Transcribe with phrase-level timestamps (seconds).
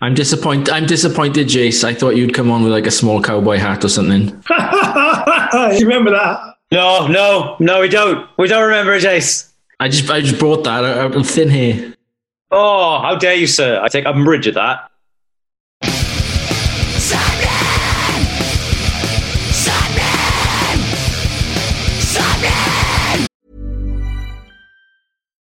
[0.00, 0.70] I'm disappointed.
[0.70, 1.82] I'm disappointed, Jace.
[1.82, 4.26] I thought you'd come on with like a small cowboy hat or something.
[5.78, 6.56] you remember that?
[6.70, 8.28] No, no, no, we don't.
[8.36, 9.52] We don't remember Jace.
[9.80, 11.94] I just, I just brought that out of thin hair.
[12.50, 13.80] Oh, how dare you, sir?
[13.82, 14.90] I take umbrage at that.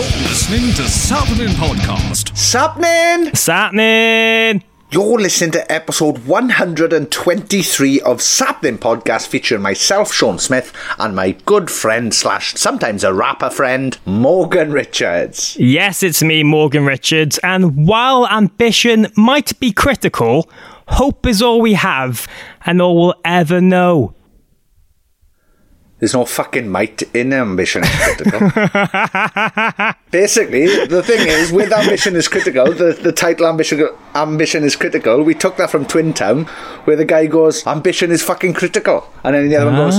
[0.00, 2.32] You're listening to Sappenin Podcast.
[2.32, 3.32] Sappenin!
[3.32, 4.62] Sappenin!
[4.90, 11.70] You're listening to episode 123 of Sappenin Podcast featuring myself, Sean Smith, and my good
[11.70, 15.58] friend slash sometimes a rapper friend, Morgan Richards.
[15.58, 20.48] Yes, it's me, Morgan Richards, and while ambition might be critical,
[20.88, 22.26] hope is all we have
[22.64, 24.14] and all we'll ever know.
[26.00, 28.40] There's no fucking might in ambition is critical.
[30.10, 35.22] Basically, the thing is, with ambition is critical, the, the title ambition ambition is critical.
[35.22, 36.46] We took that from Twin Town,
[36.84, 39.78] where the guy goes, "Ambition is fucking critical," and then the other ah.
[39.78, 39.98] one goes,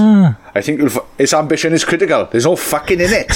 [0.55, 0.81] "I think
[1.19, 3.31] it's ambition is critical." There's no fucking in it.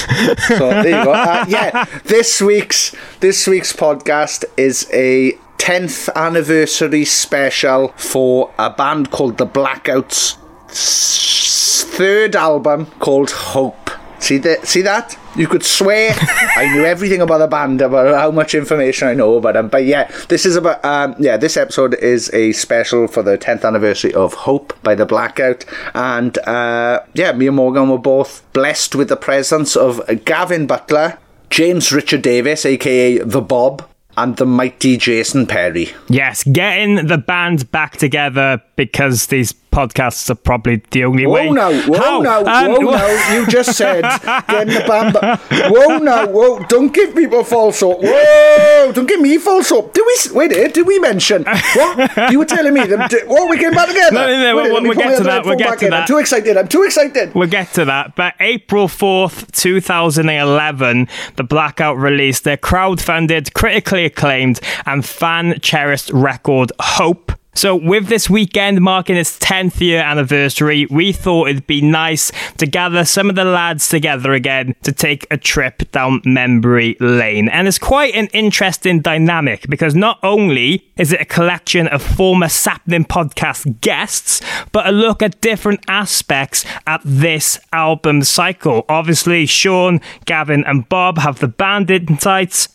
[0.58, 1.12] so there you go.
[1.12, 9.12] Uh, yeah, this week's this week's podcast is a 10th anniversary special for a band
[9.12, 10.36] called the Blackouts
[10.68, 13.90] third album called Hope.
[14.18, 14.66] See that?
[14.66, 15.18] See that?
[15.36, 16.14] You could swear
[16.56, 19.68] I knew everything about the band, about how much information I know about them.
[19.68, 21.36] But yeah, this is about um, yeah.
[21.36, 26.36] This episode is a special for the 10th anniversary of Hope by the Blackout, and
[26.38, 31.18] uh, yeah, me and Morgan were both blessed with the presence of Gavin Butler,
[31.50, 35.90] James Richard Davis, aka the Bob, and the mighty Jason Perry.
[36.08, 41.50] Yes, getting the band back together because these podcasts are probably the only whoa way.
[41.50, 42.20] No, whoa How?
[42.20, 43.34] no, um, whoa no!
[43.34, 44.02] You just said
[44.48, 45.38] getting the band back.
[45.50, 46.60] Whoa no, whoa!
[46.60, 48.00] Don't give people false hope.
[48.02, 48.92] Whoa!
[48.92, 49.92] Don't give me false hope.
[49.92, 50.52] Did we wait?
[50.52, 52.86] Here, did we mention what you were telling me?
[52.86, 54.14] Them, what we came back together?
[54.14, 54.56] No, no, no.
[54.56, 55.44] Wait, we'll, we'll get to that.
[55.44, 55.90] We'll get to in.
[55.90, 56.00] that.
[56.02, 56.56] I'm too excited.
[56.56, 57.34] I'm too excited.
[57.34, 58.16] We'll get to that.
[58.16, 61.06] But April fourth, two thousand and eleven,
[61.36, 68.82] the Blackout released their crowd-funded, critically acclaimed, and fan-cherished record "Hope." So, with this weekend
[68.82, 73.46] marking its 10th year anniversary, we thought it'd be nice to gather some of the
[73.46, 77.48] lads together again to take a trip down memory lane.
[77.48, 82.48] And it's quite an interesting dynamic because not only is it a collection of former
[82.48, 88.84] Sappenin podcast guests, but a look at different aspects at this album cycle.
[88.90, 92.68] Obviously, Sean, Gavin, and Bob have the band insights.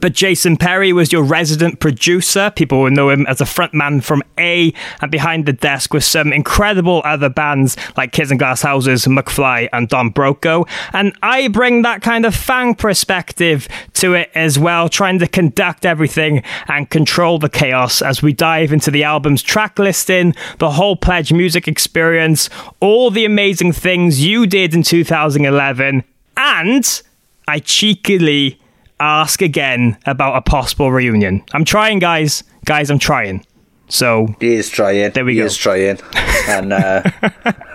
[0.00, 2.52] But Jason Perry was your resident producer.
[2.54, 6.32] People will know him as a frontman from A and behind the desk with some
[6.32, 10.68] incredible other bands like Kids in Glass Houses, McFly, and Don Broco.
[10.92, 15.84] And I bring that kind of fan perspective to it as well, trying to conduct
[15.84, 20.96] everything and control the chaos as we dive into the album's track listing, the whole
[20.96, 26.04] Pledge music experience, all the amazing things you did in 2011,
[26.36, 27.02] and
[27.46, 28.58] I cheekily
[29.00, 31.42] ask again about a possible reunion.
[31.52, 32.44] I'm trying, guys.
[32.64, 33.44] Guys, I'm trying.
[33.88, 35.10] So he is trying.
[35.12, 35.42] There we he go.
[35.42, 35.98] He is trying.
[36.48, 37.02] And uh,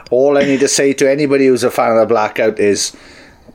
[0.09, 2.91] all I need to say to anybody who's a fan of the Blackout is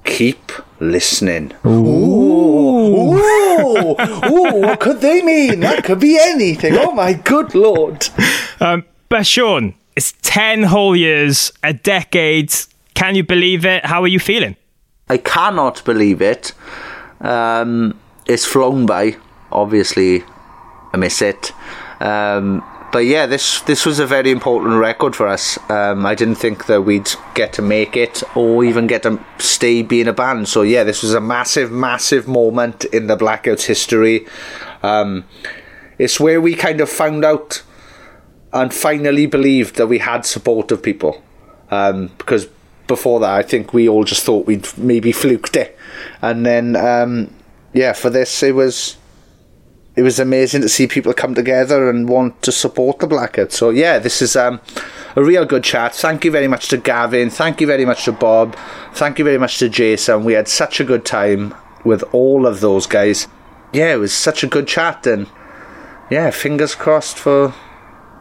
[0.05, 1.53] keep listening.
[1.67, 3.15] Ooh.
[3.15, 3.97] Ooh.
[4.31, 4.61] Ooh.
[4.61, 5.59] What could they mean?
[5.61, 6.77] That could be anything.
[6.77, 8.07] Oh my good lord.
[8.61, 12.55] Um, but Sean, it's 10 whole years, a decade.
[12.95, 13.85] Can you believe it?
[13.87, 14.55] How are you feeling?
[15.09, 16.53] I cannot believe it.
[17.21, 19.17] Um, it's flown by.
[19.51, 20.25] Obviously,
[20.93, 21.53] I miss it.
[22.01, 25.59] Um, but yeah, this this was a very important record for us.
[25.71, 29.83] Um, I didn't think that we'd get to make it or even get to stay
[29.83, 30.49] being a band.
[30.49, 34.27] So yeah, this was a massive, massive moment in the Blackouts history.
[34.83, 35.25] Um,
[35.99, 37.63] it's where we kind of found out
[38.53, 41.23] and finally believed that we had support of people.
[41.71, 42.49] Um, because
[42.89, 45.79] before that, I think we all just thought we'd maybe fluked it,
[46.21, 47.33] and then um,
[47.73, 48.97] yeah, for this it was
[49.95, 53.53] it was amazing to see people come together and want to support the Blackouts.
[53.53, 54.61] So yeah, this is um,
[55.17, 55.95] a real good chat.
[55.95, 57.31] Thank you very much to Gavin.
[57.31, 58.57] Thank you very much to Bob.
[58.95, 60.25] Thank you very much to Jason.
[60.25, 61.55] We had such a good time
[61.85, 63.29] with all of those guys.
[63.73, 65.29] Yeah, it was such a good chat, and
[66.11, 67.55] yeah, fingers crossed for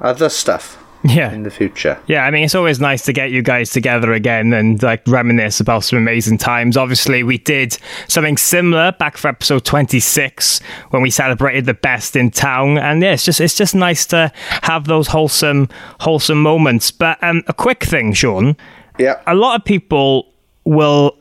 [0.02, 1.32] other stuff Yeah.
[1.32, 2.00] in the future.
[2.08, 5.60] Yeah, I mean, it's always nice to get you guys together again and like reminisce
[5.60, 6.76] about some amazing times.
[6.76, 7.78] Obviously, we did
[8.08, 10.60] something similar back for episode 26
[10.90, 12.78] when we celebrated the best in town.
[12.78, 14.32] And yeah, it's just it's just nice to
[14.64, 16.92] have those wholesome wholesome moments.
[16.92, 18.56] But um, a quick thing, Sean,
[18.98, 19.22] Yeah.
[19.28, 20.34] a lot of people
[20.66, 21.18] will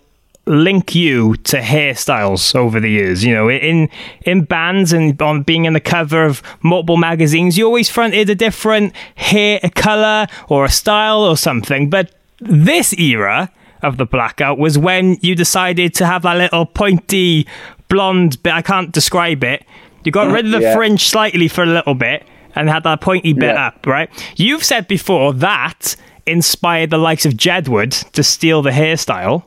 [0.46, 3.25] link you to hairstyles over the years.
[3.25, 3.88] You know, in
[4.22, 8.34] in bands and on being in the cover of multiple magazines, you always fronted a
[8.34, 11.90] different hair a color or a style or something.
[11.90, 13.50] But this era
[13.82, 17.46] of the blackout was when you decided to have that little pointy
[17.88, 18.52] blonde bit.
[18.52, 19.64] I can't describe it.
[20.04, 20.75] You got rid of the Yeah.
[20.75, 23.66] fringe slightly for a little bit and had that pointy bit Yeah.
[23.66, 24.08] up, right?
[24.37, 25.96] You've said before that
[26.26, 29.44] inspired the likes of Jedward to steal the hairstyle.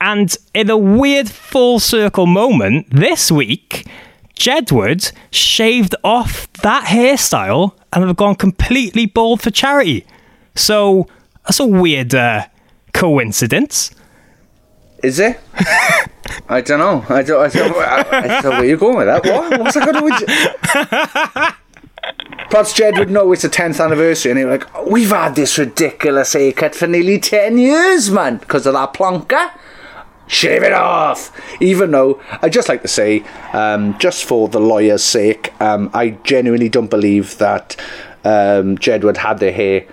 [0.00, 3.86] And in a weird full circle moment, this week,
[4.36, 10.04] Jedward shaved off that hairstyle and have gone completely bald for charity.
[10.54, 11.06] So
[11.44, 12.46] that's a weird uh,
[12.92, 13.92] coincidence.
[15.02, 15.38] Is it?
[16.48, 17.04] I don't know.
[17.08, 17.44] I don't.
[17.44, 19.24] I don't, I, I don't know where you're going with that.
[19.24, 19.60] What?
[19.60, 21.54] What's that got to do with?
[22.50, 25.34] Perhaps Jed would know it's the 10th anniversary, and he'd be like, "Oh, "We've had
[25.34, 29.50] this ridiculous haircut for nearly 10 years, man, because of that plonker."
[30.26, 31.30] Shave it off.
[31.60, 36.10] Even though I just like to say, um, just for the lawyer's sake, um, I
[36.24, 37.76] genuinely don't believe that
[38.24, 39.86] um, Jedward had their hair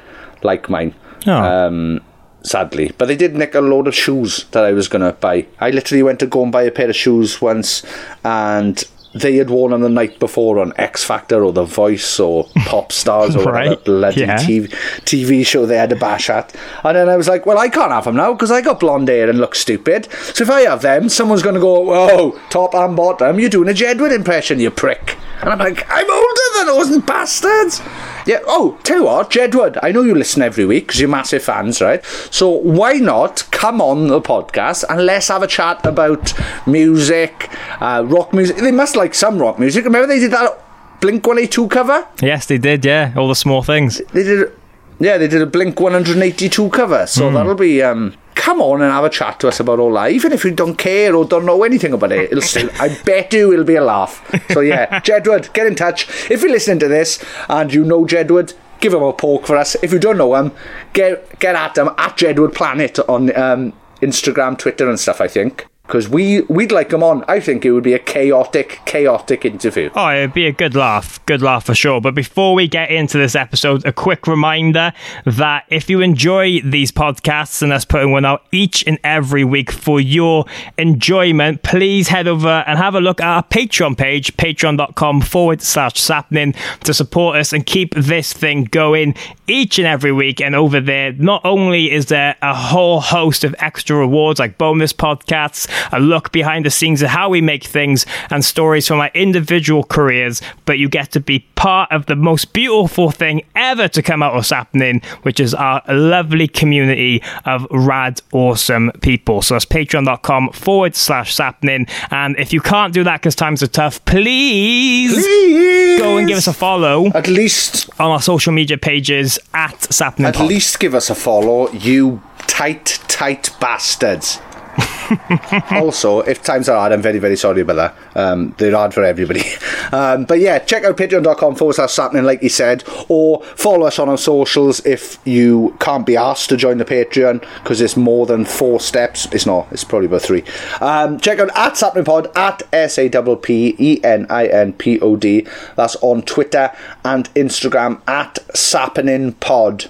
[0.44, 0.96] like mine
[1.28, 1.34] Oh.
[1.34, 2.02] um,
[2.44, 2.92] sadly.
[2.98, 5.46] But they did nick a load of shoes that I was going to buy.
[5.60, 7.84] I literally went to go and buy a pair of shoes once,
[8.24, 12.46] and they had worn on the night before on X Factor or The Voice or
[12.66, 14.38] Pop Stars or whatever Right, bloody yeah.
[14.38, 14.70] TV,
[15.02, 16.56] TV show they had a bash at.
[16.84, 19.10] And then I was like, well, I can't have them now because I got blonde
[19.10, 20.08] hair and look stupid.
[20.12, 23.70] So if I have them, someone's going to go, oh, top and bottom, you're doing
[23.70, 25.18] a Jedward impression, you prick.
[25.42, 27.82] And I'm like, I'm older than those bastards.
[28.26, 28.40] Yeah.
[28.46, 31.82] Oh, tell you what, Jedward, I know you listen every week because you're massive fans,
[31.82, 32.04] right?
[32.30, 36.34] So why not come on the podcast and let's have a chat about
[36.68, 38.58] music, uh, rock music.
[38.58, 39.86] They must like some rock music.
[39.86, 40.58] Remember they did that
[41.02, 42.08] Blink 182 cover?
[42.22, 43.14] Yes, they did, yeah.
[43.18, 44.00] All the small things.
[44.14, 44.52] They did,
[45.00, 47.08] yeah, they did a Blink 182 cover.
[47.08, 47.36] So Hmm.
[47.36, 47.82] that'll be.
[47.82, 50.12] Um, come on and have a chat to us about all that.
[50.12, 52.70] Even if you don't care or don't know anything about it, it'll still.
[52.80, 54.24] I bet you it'll be a laugh.
[54.52, 58.54] So yeah, Jedward, get in touch if you're listening to this and you know Jedward.
[58.80, 59.76] Give him a poke for us.
[59.84, 60.52] If you don't know him,
[60.94, 65.22] get get at him at Jedward Planet on um, Instagram, Twitter, and stuff.
[65.22, 67.26] I think because we we'd like him on.
[67.28, 69.90] I think it would be a chaotic, chaotic interview.
[69.94, 71.24] Oh, it'd be a good laugh.
[71.26, 72.00] Good laugh for sure.
[72.00, 74.94] But before we get into this episode, a quick reminder
[75.26, 79.70] that if you enjoy these podcasts and us putting one out each and every week
[79.70, 80.46] for your
[80.78, 85.96] enjoyment, please head over and have a look at our Patreon page, patreon.com forward slash
[85.96, 86.56] sappenin,
[86.86, 89.14] to support us and keep this thing going
[89.48, 90.40] each and every week.
[90.40, 94.94] And over there, not only is there a whole host of extra rewards like bonus
[94.94, 99.12] podcasts, a look behind the scenes of how we make things, and stories from our
[99.14, 104.02] individual careers, but you get to be part of the most beautiful thing ever to
[104.02, 109.42] come out of Sappenin, which is our lovely community of rad, awesome people.
[109.42, 111.90] So that's patreon.com forward slash Sappenin.
[112.12, 116.00] And if you can't do that because times are tough, please, Please.
[116.00, 120.26] go and give us a follow At least on our social media pages at Sapnin.
[120.26, 124.40] At least give us a follow, you tight, tight bastards.
[125.72, 128.18] also, if times are hard, I'm very, very sorry about that.
[128.18, 129.44] Um, they're hard for everybody.
[129.94, 134.00] Um, but yeah, check out patreon.com forward slash sappenin, like you said, or follow us
[134.00, 138.26] on our socials if you can't be asked to join the Patreon because it's more
[138.26, 139.26] than four steps.
[139.34, 140.46] It's not, it's probably about three.
[140.80, 144.72] Um, check out at Sappenin Pod, at S A P P E N I N
[144.74, 145.46] P O D.
[145.76, 146.72] That's on Twitter
[147.04, 149.88] and Instagram at Sappening Pod.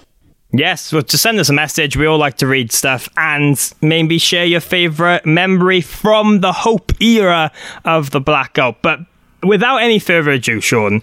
[0.54, 4.18] Yes, well, to send us a message, we all like to read stuff and maybe
[4.18, 7.52] share your favourite memory from the Hope era
[7.86, 8.82] of the Blackout.
[8.82, 9.00] But
[9.44, 11.02] without any further ado, Sean,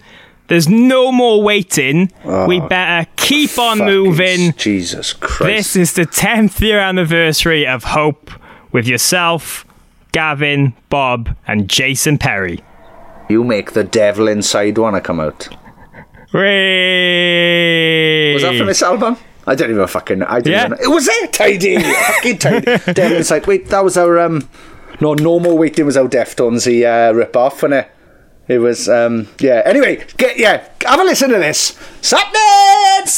[0.49, 2.11] There's no more waiting.
[2.23, 4.53] we ah, better keep on moving.
[4.53, 5.43] Jesus Christ.
[5.43, 8.31] This is the 10th year anniversary of Hope
[8.71, 9.65] with yourself,
[10.11, 12.59] Gavin, Bob, and Jason Perry.
[13.29, 15.47] you make the devil inside want to come out.
[17.29, 18.33] Hooray!
[18.33, 19.17] Was that from this album?
[19.49, 20.21] I don't even fucking.
[20.23, 20.65] I don't Yeah.
[20.67, 20.77] even.
[20.81, 22.77] It was it tidy, fucking tidy.
[22.93, 23.47] Devil inside.
[23.47, 24.47] Wait, that was our um.
[25.01, 27.91] No, no more waiting was our Deftonesy uh, rip off, wasn't it?
[28.47, 29.27] It was um.
[29.39, 29.61] Yeah.
[29.65, 30.67] Anyway, get yeah.
[30.85, 31.71] Have a listen to this.
[32.01, 33.05] Sapness.
[33.05, 33.17] What's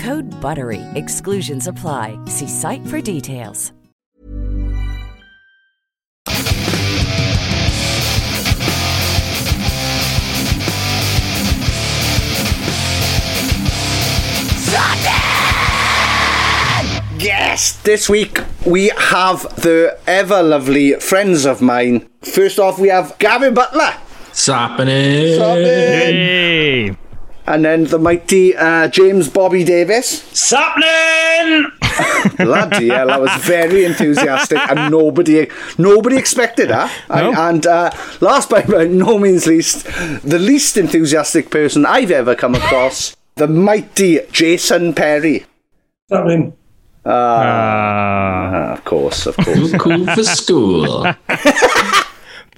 [0.01, 0.81] Code BUTTERY.
[0.95, 2.17] Exclusions apply.
[2.25, 3.71] See site for details.
[17.19, 22.09] Yes, this week we have the ever lovely friends of mine.
[22.23, 23.93] First off, we have Gavin Butler.
[24.33, 25.37] Sappening.
[25.37, 26.97] Hey!
[27.47, 30.23] And then the mighty uh, James Bobby Davis.
[30.31, 31.71] Sapling!
[32.37, 36.91] Bloody hell, that was very enthusiastic, and nobody nobody expected that.
[37.09, 39.85] And, and uh, last but by no means least,
[40.23, 45.45] the least enthusiastic person I've ever come across, the mighty Jason Perry.
[46.09, 46.53] Sapling.
[47.05, 49.73] Ah, of course, of course.
[49.77, 51.05] Cool for school.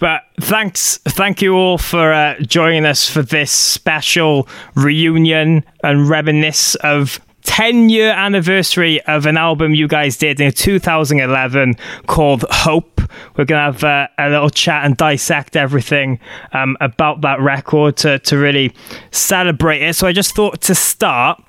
[0.04, 6.76] But thanks, thank you all for uh, joining us for this special reunion and reminisce
[6.76, 11.76] of 10 year anniversary of an album you guys did in 2011
[12.08, 13.00] called Hope.
[13.38, 16.20] We're going to have uh, a little chat and dissect everything
[16.52, 18.76] um, about that record to, to really
[19.12, 19.96] celebrate it.
[19.96, 21.42] So I just thought to start,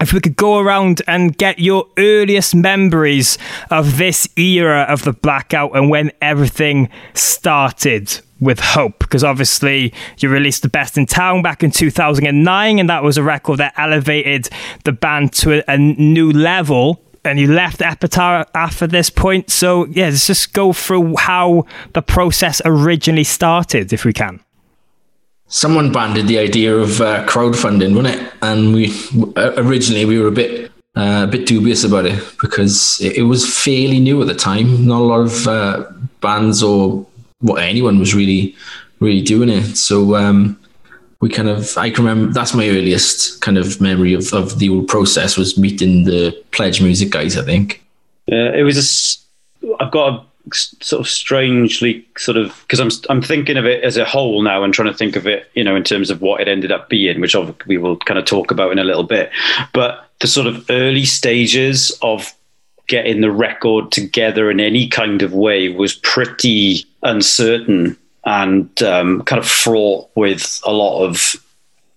[0.00, 3.38] if we could go around and get your earliest memories
[3.70, 8.98] of this era of the blackout and when everything started with hope.
[8.98, 13.22] Because obviously you released the best in town back in 2009 and that was a
[13.22, 14.48] record that elevated
[14.84, 19.50] the band to a, a new level and you left epitaph after this point.
[19.50, 24.43] So yeah let's just go through how the process originally started if we can
[25.46, 28.32] Someone banded the idea of uh, crowdfunding, wasn't it?
[28.42, 28.92] And we
[29.36, 33.44] originally we were a bit uh, a bit dubious about it because it, it was
[33.46, 34.86] fairly new at the time.
[34.86, 35.84] Not a lot of uh,
[36.20, 37.06] bands or
[37.40, 38.54] what anyone was really
[39.00, 39.76] really doing it.
[39.76, 40.58] So um,
[41.20, 44.68] we kind of I can remember that's my earliest kind of memory of, of the
[44.68, 47.36] whole process was meeting the Pledge Music guys.
[47.36, 47.82] I think.
[48.26, 48.78] Yeah, it was
[49.62, 49.74] a.
[49.82, 53.96] I've got a sort of strangely sort of because I'm I'm thinking of it as
[53.96, 56.40] a whole now and trying to think of it, you know, in terms of what
[56.40, 57.36] it ended up being, which
[57.66, 59.30] we will kind of talk about in a little bit.
[59.72, 62.32] But the sort of early stages of
[62.86, 69.38] getting the record together in any kind of way was pretty uncertain and um, kind
[69.38, 71.36] of fraught with a lot of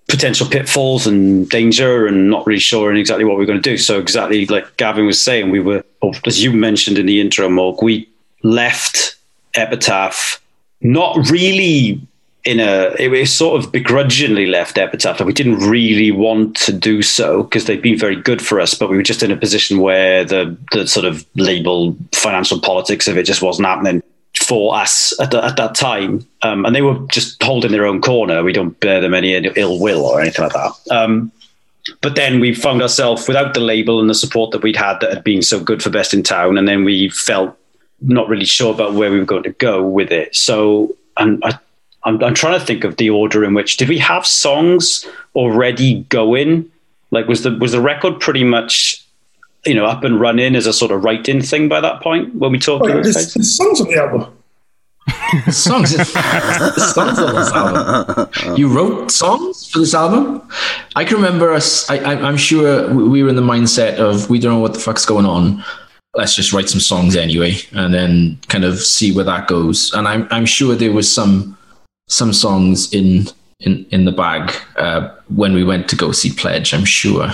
[0.08, 3.77] potential pitfalls and danger and not really sure exactly what we are going to do.
[3.77, 5.84] So exactly like Gavin was saying, we were,
[6.25, 8.10] as you mentioned in the intro, Morg, we
[8.48, 9.18] left
[9.56, 10.42] Epitaph
[10.82, 12.00] not really
[12.46, 15.20] in a it was sort of begrudgingly left Epitaph.
[15.22, 18.89] We didn't really want to do so because they'd been very good for us, but
[18.89, 23.18] we were just in a position where the the sort of label financial politics of
[23.18, 24.01] it just wasn't happening
[24.38, 26.25] for us at, the, at that time.
[26.44, 28.44] Um, and they were just holding their own corner.
[28.44, 30.72] We don't bear them any ill will or anything like that.
[30.92, 31.32] Um,
[32.01, 35.12] but then we found ourselves without the label and the support that we'd had that
[35.12, 37.58] had been so good for Best in Town, and then we felt
[38.01, 40.36] not really sure about where we were going to go with it.
[40.36, 41.58] So, and I,
[42.04, 46.04] I'm, I'm trying to think of the order in which did we have songs already
[46.04, 46.72] going?
[47.12, 49.04] Like, was the was the record pretty much,
[49.66, 52.51] you know, up and running as a sort of writing thing by that point when
[52.51, 52.86] we talked?
[52.86, 54.34] Oh, to there's, there's songs on the album.
[55.51, 55.96] songs,
[56.94, 58.58] songs on this album.
[58.58, 60.48] You wrote songs for this album.
[60.96, 61.89] I can remember us.
[61.89, 64.74] I, I, I'm sure we we were in the mindset of we don't know what
[64.74, 65.63] the fuck's going on.
[66.18, 69.94] Let's just write some songs anyway, and then kind of see where that goes.
[69.94, 71.58] And I'm I'm sure there was some
[72.10, 73.28] some songs in
[73.60, 76.74] in in the bag uh, when we went to go see Pledge.
[76.74, 77.32] I'm sure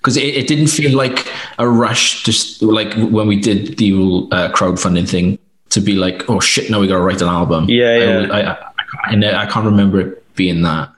[0.00, 3.92] because it, it didn't feel like a rush, just like when we did the
[4.32, 5.38] uh, crowdfunding thing,
[5.70, 7.66] to be like, oh shit, now we got to write an album.
[7.68, 8.32] Yeah, yeah.
[8.32, 10.90] I, I, I, and I can't remember it being that.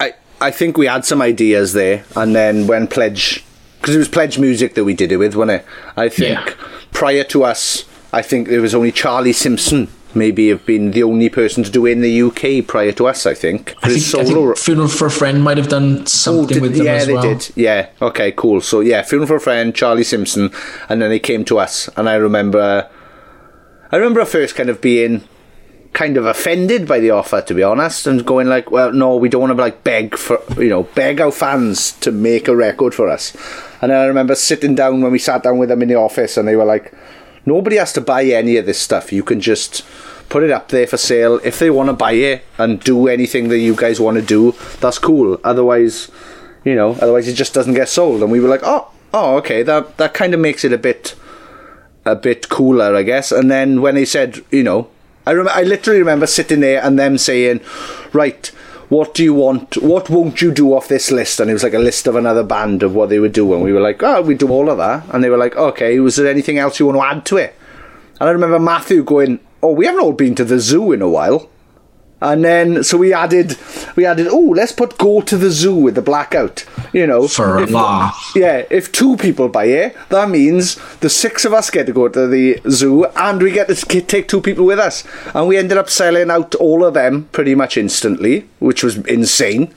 [0.00, 3.44] I, I think we had some ideas there, and then when Pledge,
[3.84, 5.66] because it was Pledge music that we did it with, wasn't it?
[5.94, 6.54] I think Yeah.
[6.92, 11.28] prior to us, I think there was only Charlie Simpson, maybe have been the only
[11.28, 13.26] person to do it in the UK prior to us.
[13.26, 13.74] I think.
[13.82, 16.46] I think, his I think Funeral for a Friend might have done oh, something Oh,
[16.46, 17.20] did- with them yeah, as well.
[17.22, 17.50] they did.
[17.56, 17.88] Yeah.
[18.00, 18.32] Okay.
[18.32, 18.62] Cool.
[18.62, 20.50] So yeah, funeral for a friend, Charlie Simpson,
[20.88, 22.88] and then they came to us, and I remember,
[23.92, 25.24] I remember first kind of being
[25.94, 29.28] kind of offended by the offer, to be honest, and going like, well, no, we
[29.28, 32.94] don't want to like beg for you know beg our fans to make a record
[32.94, 33.34] for us.
[33.80, 36.46] And I remember sitting down when we sat down with them in the office, and
[36.46, 36.92] they were like,
[37.46, 39.12] nobody has to buy any of this stuff.
[39.12, 39.84] You can just
[40.28, 41.40] put it up there for sale.
[41.44, 44.54] If they want to buy it and do anything that you guys want to do,
[44.80, 45.38] that's cool.
[45.44, 46.10] Otherwise,
[46.64, 48.22] you know, otherwise it just doesn't get sold.
[48.22, 51.14] And we were like, oh, oh, okay, that that kind of makes it a bit,
[52.04, 53.30] a bit cooler, I guess.
[53.30, 54.88] And then when they said, you know,
[55.26, 57.60] I rem- I literally remember sitting there and them saying,
[58.12, 58.50] right.
[58.90, 59.78] What do you want?
[59.78, 61.40] What won't you do off this list?
[61.40, 63.52] And it was like a list of another band of what they would do.
[63.54, 65.04] And we were like, oh, we do all of that.
[65.12, 67.54] And they were like, okay, was there anything else you want to add to it?
[68.20, 71.08] And I remember Matthew going, "Oh, we haven't all been to the zoo in a
[71.08, 71.48] while."
[72.24, 73.56] And then so we added,
[73.96, 77.58] we added, "Oh, let's put go to the zoo with the blackout." You know, For
[77.58, 78.32] a laugh.
[78.34, 82.08] Yeah, if two people buy it, that means the six of us get to go
[82.08, 85.04] to the zoo, and we get to take two people with us.
[85.34, 89.74] And we ended up selling out all of them pretty much instantly, which was insane.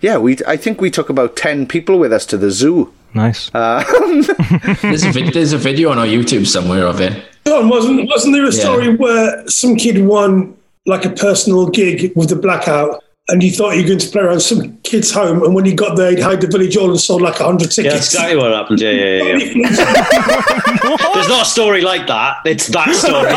[0.00, 2.90] Yeah, we I think we took about ten people with us to the zoo.
[3.14, 3.50] Nice.
[3.54, 4.22] Um,
[4.82, 7.12] there's, a vid- there's a video on our YouTube somewhere of it.
[7.46, 8.60] John, wasn't wasn't there a Yeah.
[8.60, 13.70] story where some kid won like a personal gig with the blackout, and you thought
[13.74, 16.20] you were going to play around some kid's home, and when he got there, he'd
[16.20, 17.94] hired the village hall and sold like hundred Yeah, tickets.
[17.94, 18.80] that's exactly what happened.
[18.80, 19.36] Yeah, yeah, yeah.
[19.38, 21.12] yeah.
[21.14, 22.36] There's not a story like that.
[22.44, 23.30] It's that story.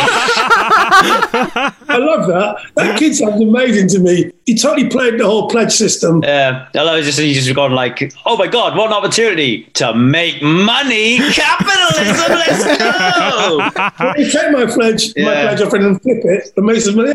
[1.88, 2.58] I love that.
[2.76, 4.32] That kid sounds amazing to me.
[4.46, 6.22] He totally played the whole pledge system.
[6.24, 7.04] Yeah, I love it.
[7.04, 12.36] Just he's just gone like, oh my god, what an opportunity to make money, capitalism.
[12.36, 13.70] Let's go.
[14.06, 15.48] When you take my pledge, my Yeah.
[15.56, 17.14] pledge off and flip it, it makes us money.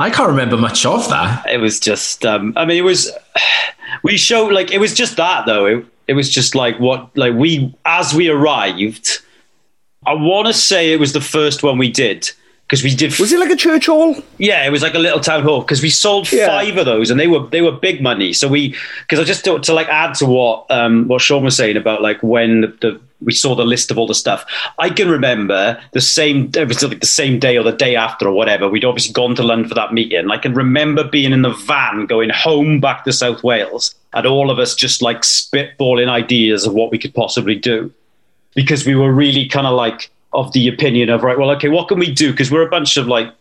[0.00, 1.46] I can't remember much of that.
[1.48, 3.10] It was just, um, I mean, it was.
[4.04, 5.66] We showed like it was just that though.
[5.66, 9.18] It, it was just like what like we as we arrived.
[10.06, 12.30] I want to say it was the first one we did
[12.70, 13.18] because we did.
[13.18, 14.14] Was it like a church hall?
[14.38, 16.46] Yeah, it was like a little town hall because we sold Yeah.
[16.46, 18.32] five of those, and they were they were big money.
[18.32, 21.56] So we because I just to, to like add to what um what Sean was
[21.56, 24.46] saying about like when the, the we saw the list of all the stuff.
[24.78, 28.28] I can remember the same it was like the same day or the day after
[28.28, 28.68] or whatever.
[28.68, 30.30] We'd obviously gone to London for that meeting.
[30.30, 34.48] I can remember being in the van going home back to South Wales, and all
[34.48, 37.92] of us just like spitballing ideas of what we could possibly do
[38.54, 41.88] because we were really kind of like of the opinion of right well okay what
[41.88, 42.30] can we do?
[42.30, 43.32] Because we're a bunch of like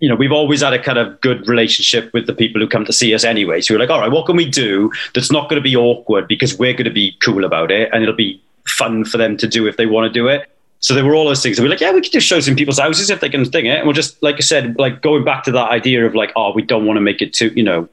[0.00, 2.84] you know we've always had a kind of good relationship with the people who come
[2.84, 3.60] to see us anyway.
[3.60, 6.28] So we're like all right what can we do that's not going to be awkward
[6.28, 9.46] because we're going to be cool about it and it'll be fun for them to
[9.46, 10.48] do if they want to do it?
[10.80, 11.58] So there were all those things.
[11.58, 13.66] And we're like yeah we could do shows in people's houses if they can thing
[13.66, 13.78] it.
[13.78, 16.52] And we're just like i said like going back to that idea of like oh
[16.52, 17.88] we don't want to make it too you know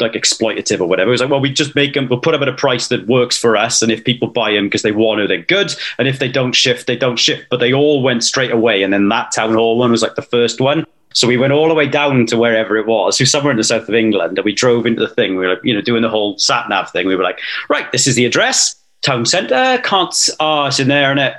[0.00, 1.10] like exploitative or whatever.
[1.10, 3.06] It was like, well, we just make them, we'll put them at a price that
[3.06, 3.82] works for us.
[3.82, 5.72] And if people buy them because they want to, they're good.
[5.98, 7.46] And if they don't shift, they don't shift.
[7.50, 8.82] But they all went straight away.
[8.82, 10.86] And then that town hall one was like the first one.
[11.12, 13.64] So we went all the way down to wherever it was, so somewhere in the
[13.64, 15.32] south of England, and we drove into the thing.
[15.32, 17.08] We were like, you know, doing the whole sat nav thing.
[17.08, 19.80] We were like, right, this is the address, town centre.
[19.82, 21.34] Can't, oh, it's in there, isn't it?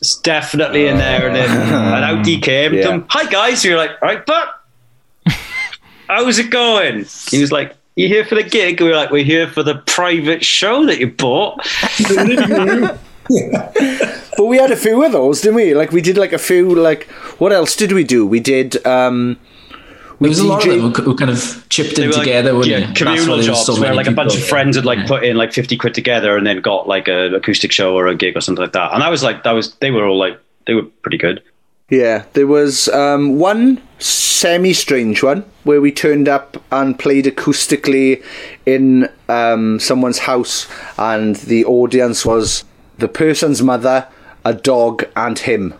[0.00, 1.26] It's definitely in there.
[1.26, 2.74] And then and out he came.
[2.74, 3.02] Yeah.
[3.08, 3.64] Hi guys.
[3.64, 4.61] We were like, all right, but
[6.08, 7.04] how's it going?
[7.30, 8.80] He was like, you here for the gig?
[8.80, 11.60] We were like, we're here for the private show that you bought.
[14.36, 15.74] But we had a few of those, didn't we?
[15.74, 16.74] Like we did like a few.
[16.74, 17.04] Like
[17.38, 18.26] what else did we do?
[18.26, 18.84] We did.
[18.86, 19.38] um
[20.20, 22.24] There was a lot of them who, who kind of chipped They in were like,
[22.24, 22.54] together.
[22.54, 22.94] wouldn't yeah, they?
[22.94, 24.98] Communal why there was jobs so where many like a bunch of friends had like
[25.00, 25.06] Yeah.
[25.06, 28.14] put in like 50 quid together and then got like an acoustic show or a
[28.14, 28.92] gig or something like that.
[28.94, 31.42] And I was like, that was, they were all like, they were pretty good.
[31.92, 38.24] Yeah, there was um, one semi-strange one where we turned up and played acoustically
[38.64, 42.64] in um, someone's house, and the audience was
[42.96, 44.08] the person's mother,
[44.42, 45.74] a dog, and him.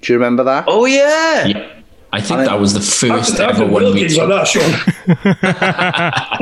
[0.00, 0.64] Do you remember that?
[0.66, 1.46] Oh, yeah.
[1.46, 1.70] Yeah.
[2.12, 4.48] I think that was the first I've ever done one real we gigs like that,
[4.48, 4.72] Sean.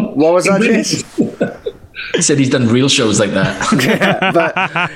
[0.16, 1.68] What was that, Jace?
[2.14, 4.32] He said he's done real shows like that.
[4.34, 4.90] but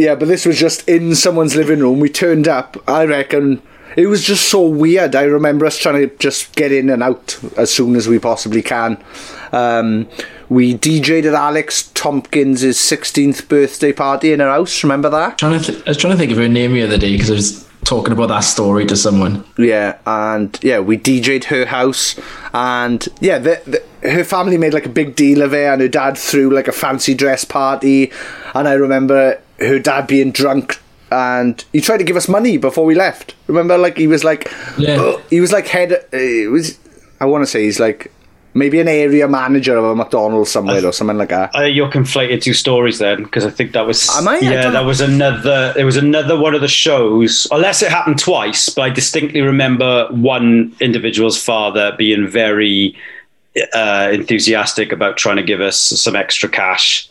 [0.00, 2.00] yeah, but this was just in someone's living room.
[2.00, 2.76] We turned up.
[2.88, 3.60] I reckon
[3.96, 5.14] it was just so weird.
[5.14, 8.62] I remember us trying to just get in and out as soon as we possibly
[8.62, 9.02] can.
[9.52, 10.08] Um,
[10.48, 14.82] we DJ'd at Alex Tompkins' 16th birthday party in her house.
[14.82, 15.38] Remember that?
[15.38, 17.30] trying to th- I was trying to think of her name the other day because
[17.30, 19.44] I was talking about that story to someone.
[19.58, 22.18] Yeah, and yeah, we DJ'd her house,
[22.54, 25.88] and yeah, the, the, her family made like a big deal of it, and her
[25.88, 28.10] dad threw like a fancy dress party,
[28.54, 30.80] and I remember her dad being drunk.
[31.12, 33.34] And he tried to give us money before we left.
[33.48, 34.96] Remember, like he was like, Yeah.
[35.00, 35.92] "Oh," he was like head.
[35.92, 36.78] uh, It was,
[37.20, 38.12] I want to say he's like
[38.54, 41.54] maybe an area manager of a McDonald's somewhere or something like that.
[41.54, 44.36] Uh, you're conflated two stories then, because I think that was Am I?
[44.36, 45.72] I yeah, don't that was another.
[45.74, 48.68] There was another one of the shows, unless it happened twice.
[48.68, 52.96] But I distinctly remember one individual's father being very
[53.74, 57.09] uh, enthusiastic about trying to give us some extra cash.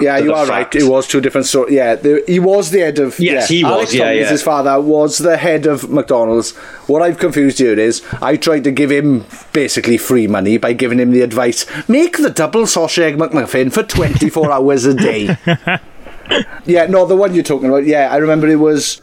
[0.00, 0.74] Yeah, you are fact.
[0.74, 0.82] right.
[0.82, 1.74] It was two different stories.
[1.74, 3.18] Yeah, the, he was the head of.
[3.18, 3.56] Yes, yeah.
[3.56, 4.28] he was, Alex yeah, yeah.
[4.28, 6.54] His father was the head of McDonald's.
[6.86, 11.00] What I've confused here is I tried to give him basically free money by giving
[11.00, 15.36] him the advice: make the double sausage egg McMuffin for twenty four hours a day.
[16.66, 17.86] yeah, no, the one you're talking about.
[17.86, 19.00] Yeah, I remember it was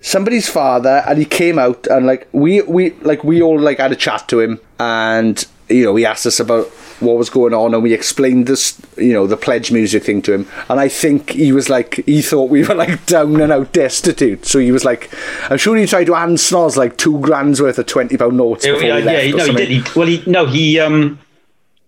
[0.00, 3.90] somebody's father, and he came out and like we we like we all like had
[3.92, 6.70] a chat to him, and you know he asked us about
[7.02, 10.32] what was going on, and we explained this you know the pledge music thing to
[10.32, 13.72] him, and I think he was like he thought we were like down and out
[13.72, 15.12] destitute, so he was like,
[15.50, 18.64] I'm sure he tried to hand Snoz like two grand's worth of twenty pound notes
[18.66, 19.26] Yeah, before yeah, he left.
[19.26, 19.68] yeah, no, he did.
[19.68, 21.18] He, well, he no, he um,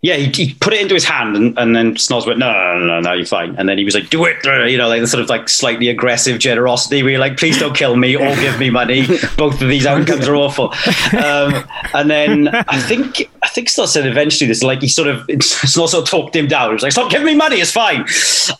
[0.05, 2.79] yeah, he, he put it into his hand, and, and then Snoz went, no, no,
[2.79, 3.57] no, no, no, you're fine.
[3.57, 4.37] And then he was like, do it,
[4.71, 7.75] you know, like the sort of like slightly aggressive generosity, where you're like, please don't
[7.75, 9.07] kill me or give me money.
[9.39, 10.75] Both of these outcomes are awful.
[11.19, 11.65] Um,
[11.95, 15.89] and then I think I think Snoz said eventually this, like he sort of Snoz
[15.89, 16.69] sort of talked him down.
[16.69, 18.05] He was like, stop giving me money, it's fine.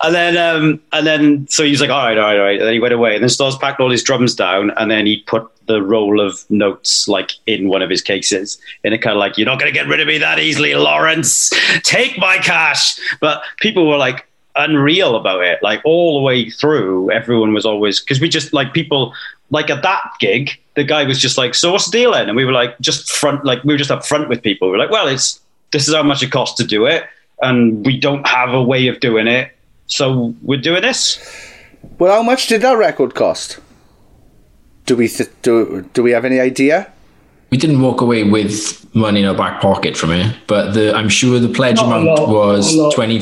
[0.03, 2.59] And then um, and then so he was like, all right, all right, all right.
[2.59, 5.05] And then he went away, and then Snoz packed all his drums down, and then
[5.05, 8.59] he put the roll of notes like in one of his cases.
[8.83, 10.75] In a kind of like you're not going to get rid of me that easily
[10.75, 11.51] lawrence.
[11.83, 12.99] Take my cash.
[13.21, 17.99] But people were like unreal about it like all the way through everyone was always
[17.99, 19.13] because we just like people
[19.51, 22.29] like at that gig the guy was just like so what's the deal then?
[22.29, 24.69] And we were like just front like we were just up front with people.
[24.69, 25.41] We were like well it's
[25.73, 27.05] this is how much it costs to do it
[27.43, 29.51] and we don't have a way of doing it
[29.87, 31.19] so we're doing this.
[31.99, 33.61] Well, how much did that record cost?
[34.87, 36.91] Do we th- do do we have any idea?
[37.51, 41.09] We didn't walk away with money in our back pocket from it, but the I'm
[41.09, 43.21] sure the pledge Not amount lot, was not twenty.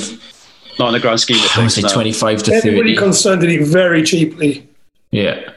[0.79, 1.89] not in the grand scheme of I would say no.
[1.93, 2.97] twenty-five to Everybody thirty.
[2.97, 4.67] concerned did it very cheaply.
[5.11, 5.51] yeah,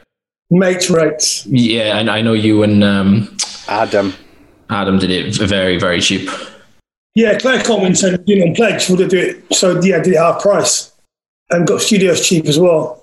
[0.50, 1.44] Mate rates.
[1.46, 3.36] yeah, and I know you and um,
[3.68, 4.14] Adam.
[4.70, 6.28] Adam did it very, very cheap.
[7.14, 9.54] Yeah, Claire Coleman said, you know, Pledge would do it.
[9.56, 10.92] So, yeah, did it half price
[11.50, 13.02] and got studios cheap as well.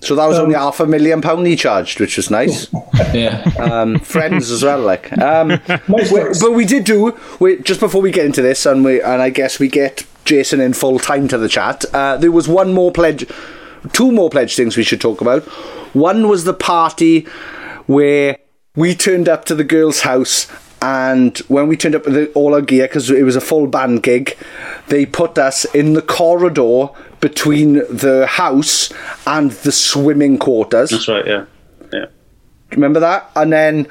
[0.00, 2.68] So that was Um, only half a million pound he charged, which was nice.
[3.14, 5.10] Yeah, um, friends as well, like.
[5.18, 5.48] Um,
[5.88, 6.04] we-
[6.40, 9.30] but we did do we, just before we get into this, and we and I
[9.30, 11.84] guess we get Jason in full time to the chat.
[11.94, 13.24] Uh, there was one more pledge,
[13.92, 15.42] two more pledge things we should talk about.
[15.94, 17.26] One was the party
[17.86, 18.36] where
[18.76, 20.46] we turned up to the girls' house.
[20.80, 24.02] And when we turned up with all our gear, because it was a full band
[24.04, 24.36] gig,
[24.88, 28.92] they put us in the corridor between the house
[29.26, 30.90] and the swimming quarters.
[30.90, 31.44] that's right yeah
[31.92, 32.06] yeah
[32.72, 33.30] Remember that?
[33.34, 33.86] And then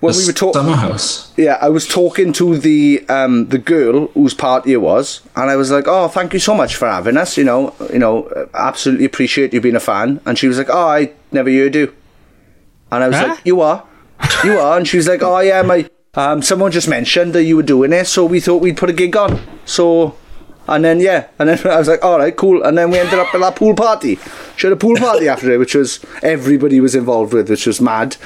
[0.00, 1.32] when the we were talking, summer house.
[1.38, 5.56] yeah, I was talking to the um, the girl whose party it was, and I
[5.56, 7.36] was like, "Oh, thank you so much for having us.
[7.38, 10.86] You know, you know, absolutely appreciate you being a fan." And she was like, "Oh,
[10.86, 11.94] I never heard you,"
[12.92, 13.28] and I was Huh?
[13.28, 13.84] like, "You are,
[14.44, 17.56] you are," and she was like, "Oh yeah, my um, someone just mentioned that you
[17.56, 20.14] were doing it, so we thought we'd put a gig on." So.
[20.70, 22.62] And then yeah, and then I was like, all right, cool.
[22.62, 24.18] And then we ended up at that pool party.
[24.56, 27.80] She had a pool party after it, which was everybody was involved with, which was
[27.80, 28.16] mad.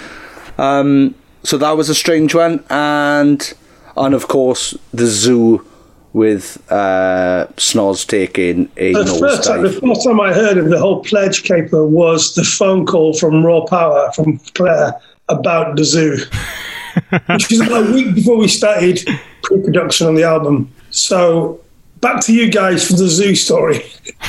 [0.58, 3.52] Um, so that was a strange one, and
[3.96, 5.66] and of course the zoo
[6.12, 10.78] with uh, Snoz taking a The first, time, the first time I heard of the
[10.78, 14.94] whole pledge caper was the phone call from Raw Power from Claire
[15.28, 16.16] about the zoo,
[17.26, 19.04] which was about a week before we started
[19.42, 20.72] pre-production on the album.
[20.90, 21.60] So
[22.04, 23.80] back to you guys for the zoo story.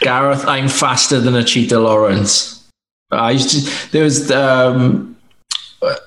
[0.00, 2.68] Gareth, I'm faster than a cheetah, Lawrence.
[3.10, 5.16] I used to, there was um,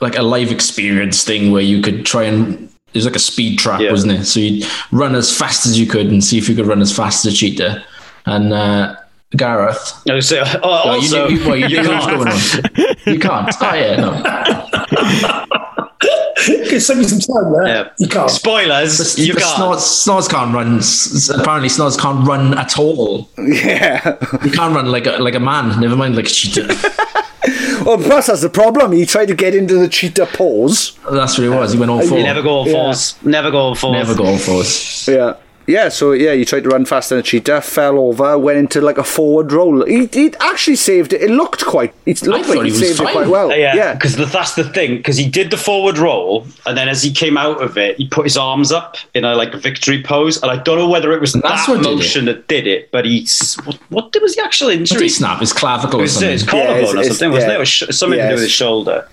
[0.01, 3.57] like a live experience thing where you could try and it was like a speed
[3.57, 3.91] trap, Yeah.
[3.91, 4.25] wasn't it?
[4.25, 6.93] So you'd run as fast as you could and see if you could run as
[6.93, 7.83] fast as a cheetah.
[8.25, 8.97] And uh,
[9.37, 12.75] Gareth, No, so, oh, well, also, you, knew, well, you, you knew what was can't.
[12.75, 13.13] going on.
[13.13, 13.55] You can't.
[13.61, 15.45] Oh yeah, no.
[16.47, 17.67] Give me some time there.
[17.67, 17.89] Yeah.
[17.99, 18.29] You can't.
[18.29, 19.59] Spoilers, you But can't.
[19.61, 19.77] Snoz,
[20.07, 20.77] Snoz can't run.
[20.77, 23.29] S- Apparently, Snoz can't run at all.
[23.37, 24.17] Yeah.
[24.43, 25.79] He can't run like a, like a man.
[25.79, 26.75] Never mind like a cheetah.
[27.83, 28.91] Well, plus that's the problem.
[28.91, 30.95] He tried to get into the cheetah pose.
[31.11, 31.73] That's what it was.
[31.73, 32.19] He went all four.
[32.19, 32.73] You never go all Yeah.
[32.73, 33.15] fours.
[33.23, 33.93] Never go all fours.
[33.93, 35.07] Never go all fours.
[35.07, 35.33] Yeah.
[35.71, 38.81] Yeah, so yeah, he tried to run faster than a cheetah, fell over, went into
[38.81, 39.85] like a forward roll.
[39.85, 41.21] He, he actually saved it.
[41.21, 41.93] It looked quite.
[42.05, 43.51] It looked thought like he, he was saved it quite well.
[43.51, 43.93] Uh, yeah, yeah.
[43.93, 44.97] because that's the thing.
[44.97, 48.07] Because he did the forward roll, and then as he came out of it, he
[48.07, 50.41] put his arms up in a like victory pose.
[50.41, 52.91] And I don't know whether it was That's that what did motion that did it,
[52.91, 53.25] but he
[53.63, 55.03] what, what was the actual Did injury?
[55.03, 57.53] he snap his clavicle It was his collarbone it's- or it's- something, wasn't yeah.
[57.53, 57.55] it?
[57.55, 59.07] It was sh- something to do with his shoulder.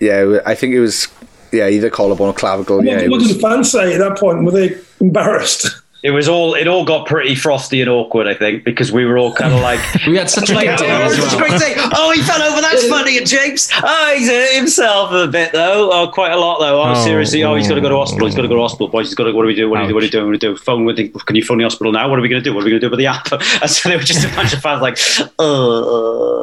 [0.00, 1.08] Yeah, I think it was.
[1.56, 2.84] Yeah, either collarbone or clavicle.
[2.84, 4.44] Yeah, what it what was- did the fans say at that point?
[4.44, 5.68] Were they embarrassed?
[6.02, 6.54] It was all.
[6.54, 9.60] It all got pretty frosty and awkward, I think, because we were all kind of
[9.60, 9.80] like.
[10.06, 11.48] We had such a Like, good day oh, as it's a well.
[11.48, 11.74] great day.
[11.76, 12.60] Oh, he fell over.
[12.60, 13.18] That's funny.
[13.18, 15.90] And James, oh, he's hurt himself a bit though.
[15.90, 16.80] Oh, quite a lot though.
[16.80, 17.04] Oh, Oh.
[17.04, 17.42] seriously.
[17.42, 18.26] Oh, he's got to go to hospital.
[18.26, 18.86] He's got to go to hospital.
[18.88, 19.32] Boys, he's got to.
[19.32, 19.68] What do we do?
[19.68, 19.94] What do we do?
[19.94, 20.18] What do we do?
[20.20, 20.56] What do we do?
[20.56, 21.08] Phone with the.
[21.08, 22.08] Can you phone the hospital now?
[22.08, 22.54] What are we going to do?
[22.54, 23.26] What are we going to do with the app?
[23.62, 24.98] And so there were just a bunch of fans like,
[25.40, 26.35] uh.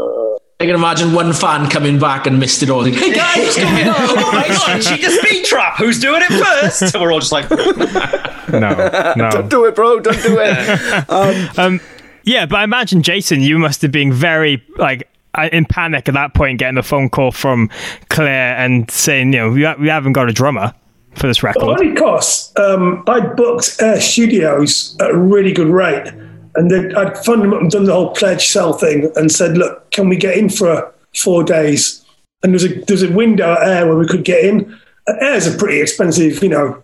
[0.64, 2.84] I can imagine one fan coming back and missed it all.
[2.84, 3.96] Like, hey guys, what's going on?
[3.98, 5.76] oh my god, she just speed trap.
[5.76, 6.94] Who's doing it first?
[6.94, 7.50] So we're all just like,
[8.50, 9.30] No, no.
[9.30, 10.00] Don't do it, bro.
[10.00, 11.60] Don't do it.
[11.60, 11.82] Um,
[12.24, 16.14] yeah, but I imagine Jason, you must have been very like uh, in panic at
[16.14, 17.70] that point, getting a phone call from
[18.08, 20.74] Claire and saying, you know, we, we haven't got a drummer
[21.16, 21.64] for this record.
[21.64, 26.08] Only because um, I booked Air Studios at a really good rate,
[26.56, 29.58] and they, I'd funded them up and done the whole pledge sell thing, and said,
[29.58, 32.04] "Look, can we get in for four days?"
[32.44, 34.80] And there's a there's a window at Air where we could get in.
[35.08, 36.84] And Air's a pretty expensive, you know,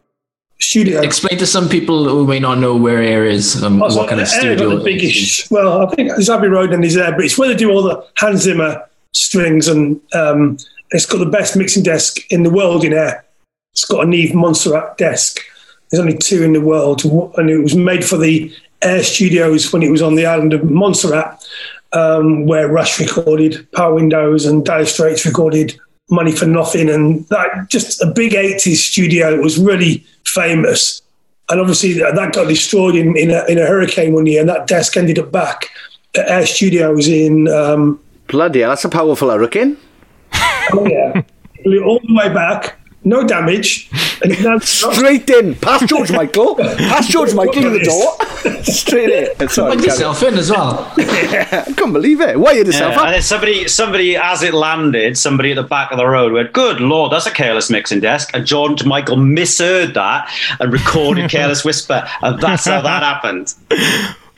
[0.59, 1.01] studio.
[1.01, 4.21] Explain to some people who may not know where Air is and Also, what kind
[4.21, 4.77] of studio.
[4.77, 5.49] the biggest.
[5.51, 7.83] Well, I think it's Abbey Road and is Air, but it's where they do all
[7.83, 10.57] the Hans Zimmer strings, and um,
[10.91, 13.25] it's got the best mixing desk in the world in Air.
[13.73, 15.39] It's got a Neve Montserrat desk.
[15.89, 17.03] There's only two in the world,
[17.37, 20.69] and it was made for the Air Studios when it was on the island of
[20.69, 21.45] Montserrat,
[21.93, 27.69] um, where Rush recorded Power Windows and Dire Straits recorded Money for Nothing, and that
[27.69, 29.33] just a big 80s studio.
[29.33, 31.01] It was really famous
[31.49, 34.49] and obviously that that got destroyed in, in, a, in a hurricane one year, and
[34.49, 35.69] that desk ended up back
[36.15, 39.75] at Air Studios in um, Bloody hell, that's a powerful hurricane.
[40.73, 41.21] oh yeah,
[41.83, 43.89] all the way back, no damage,
[44.23, 49.09] and Straight in, past George Michael, past George Michael to the door, straight
[49.39, 49.49] in.
[49.49, 50.79] Sorry, Plug yourself in as well.
[50.79, 50.91] on.
[50.99, 52.39] I couldn't believe it.
[52.39, 55.97] Wired yourself Yeah, and then somebody, somebody, as it landed, somebody at the back of
[55.97, 60.29] the road went, "Good lord, that's a careless mixing desk." And George Michael misheard that
[60.59, 63.53] and recorded "Careless Whisper," and that's how that happened.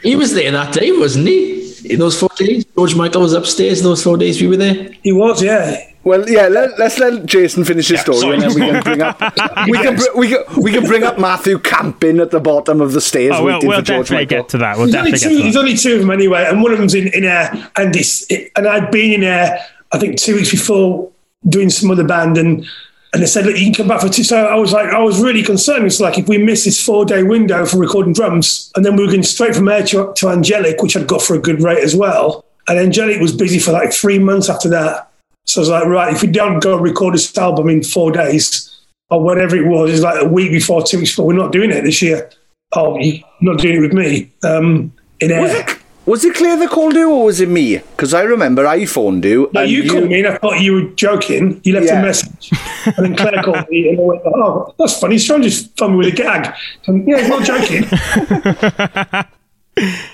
[0.03, 1.70] He was there that day, wasn't he?
[1.85, 3.81] In those four days, George Michael was upstairs.
[3.81, 4.91] Those four days we were there.
[5.03, 5.87] he was, yeah.
[6.03, 6.47] Well, yeah.
[6.47, 8.33] Let, let's let Jason finish his story, sorry.
[8.35, 9.19] and then we can bring up
[9.67, 12.93] we can br- we can we can bring up Matthew camping at the bottom of
[12.93, 14.37] the stairs Oh, we'll, waiting we'll for George definitely Michael.
[14.43, 14.77] get to that.
[14.77, 16.71] We'll There's only, definitely two, get to there's only two of them anyway, and one
[16.71, 19.59] of them's in, in uh, Air, and it's, it, and I'd been in Air,
[19.91, 21.11] I think two weeks before
[21.47, 22.65] doing some other band, and
[23.13, 24.23] and they said, look, you can come back for two.
[24.23, 25.85] So I was like, I was really concerned.
[25.85, 29.03] It's like if we miss this four day window for recording drums, and then we
[29.05, 31.83] were going straight from Air to, to Angelic, which I'd got for a good rate
[31.83, 32.45] as well.
[32.69, 35.11] And Angelic was busy for like three months after that.
[35.45, 38.79] So I was like, right, if we don't go record this album in four days
[39.09, 41.71] or whatever it was, it's like a week before, two weeks before, we're not doing
[41.71, 42.29] it this year.
[42.73, 45.65] Oh, you're not doing it with me um, in Air.
[46.05, 47.77] Was it was it Claire that called you, or was it me?
[47.77, 49.49] Because I remember I phoned you.
[49.53, 51.61] No, and you, called me and I thought you were joking.
[51.63, 51.99] You left Yeah.
[51.99, 52.51] a message.
[52.85, 55.17] And then Claire called me and I went, oh, that's funny.
[55.19, 56.53] Sean just phoned me with a gag.
[56.87, 57.85] And, yeah, he's not joking.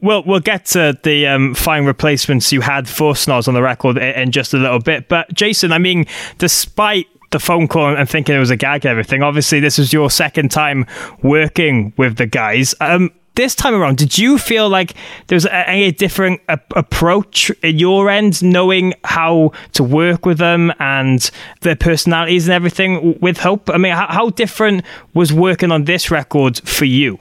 [0.00, 3.96] Well, we'll get to the um, fine replacements you had for Snoz on the record
[3.98, 5.08] in, in just a little bit.
[5.08, 6.06] But Jason, I mean,
[6.38, 9.22] despite the phone call and thinking it was a gag, and everything.
[9.22, 10.86] Obviously, this was your second time
[11.22, 12.74] working with the guys.
[12.80, 14.94] Um, this time around, did you feel like
[15.28, 20.72] there's a, a different a- approach at your end, knowing how to work with them
[20.78, 21.30] and
[21.62, 23.70] their personalities and everything with Hope?
[23.70, 27.18] I mean, how, how different was working on this record for you?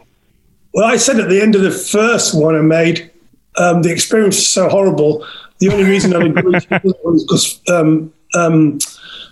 [0.73, 3.11] Well, I said at the end of the first one I made,
[3.57, 5.25] um, the experience was so horrible.
[5.59, 8.79] The only reason I agreed to do it was because um, um,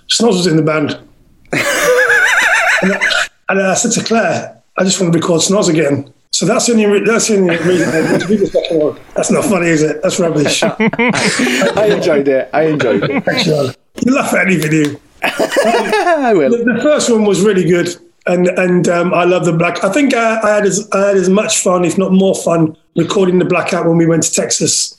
[0.10, 0.92] Snoz was in the band.
[1.52, 6.14] and, I, and I said to Claire, I just want to record Snoz again.
[6.40, 8.80] So that's the only, re- that's the only reason I wanted to do the second
[8.80, 8.98] one.
[9.14, 10.02] That's not funny, is it?
[10.02, 10.64] That's rubbish.
[10.64, 12.50] I enjoyed it.
[12.54, 13.78] I enjoyed it.
[14.06, 15.02] You laugh at anything, you.
[15.22, 16.52] I will.
[16.52, 17.94] The, the first one was really good,
[18.26, 19.84] and and um, I love the black.
[19.84, 22.78] I think I, I had as I had as much fun, if not more fun,
[22.96, 24.98] recording the blackout when we went to Texas,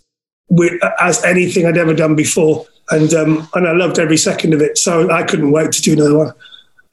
[0.50, 4.60] with, as anything I'd ever done before, and um, and I loved every second of
[4.60, 4.76] it.
[4.76, 6.34] So I couldn't wait to do another one.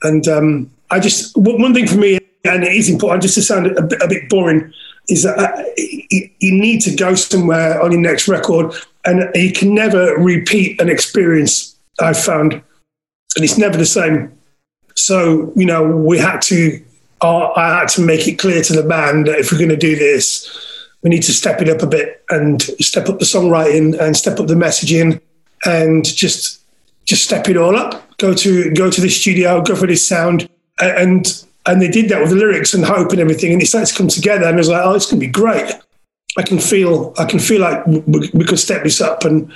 [0.03, 3.67] And um, I just one thing for me, and it is important, just to sound
[3.67, 4.73] a, bit- a bit boring,
[5.09, 8.73] is that uh, you, you need to go somewhere on your next record,
[9.05, 11.75] and you can never repeat an experience.
[11.99, 12.63] I've found, and
[13.43, 14.37] it's never the same.
[14.95, 16.83] So you know, we had to.
[17.19, 19.77] Uh, I had to make it clear to the band that if we're going to
[19.77, 23.99] do this, we need to step it up a bit and step up the songwriting
[23.99, 25.19] and step up the messaging
[25.65, 26.61] and just
[27.05, 28.17] just step it all up.
[28.17, 32.21] Go to go to the studio, go for this sound, and and they did that
[32.21, 34.45] with the lyrics and hope and everything, and it started to come together.
[34.45, 35.71] And I was like, oh, it's going to be great.
[36.37, 39.51] I can feel I can feel like we, we could step this up, and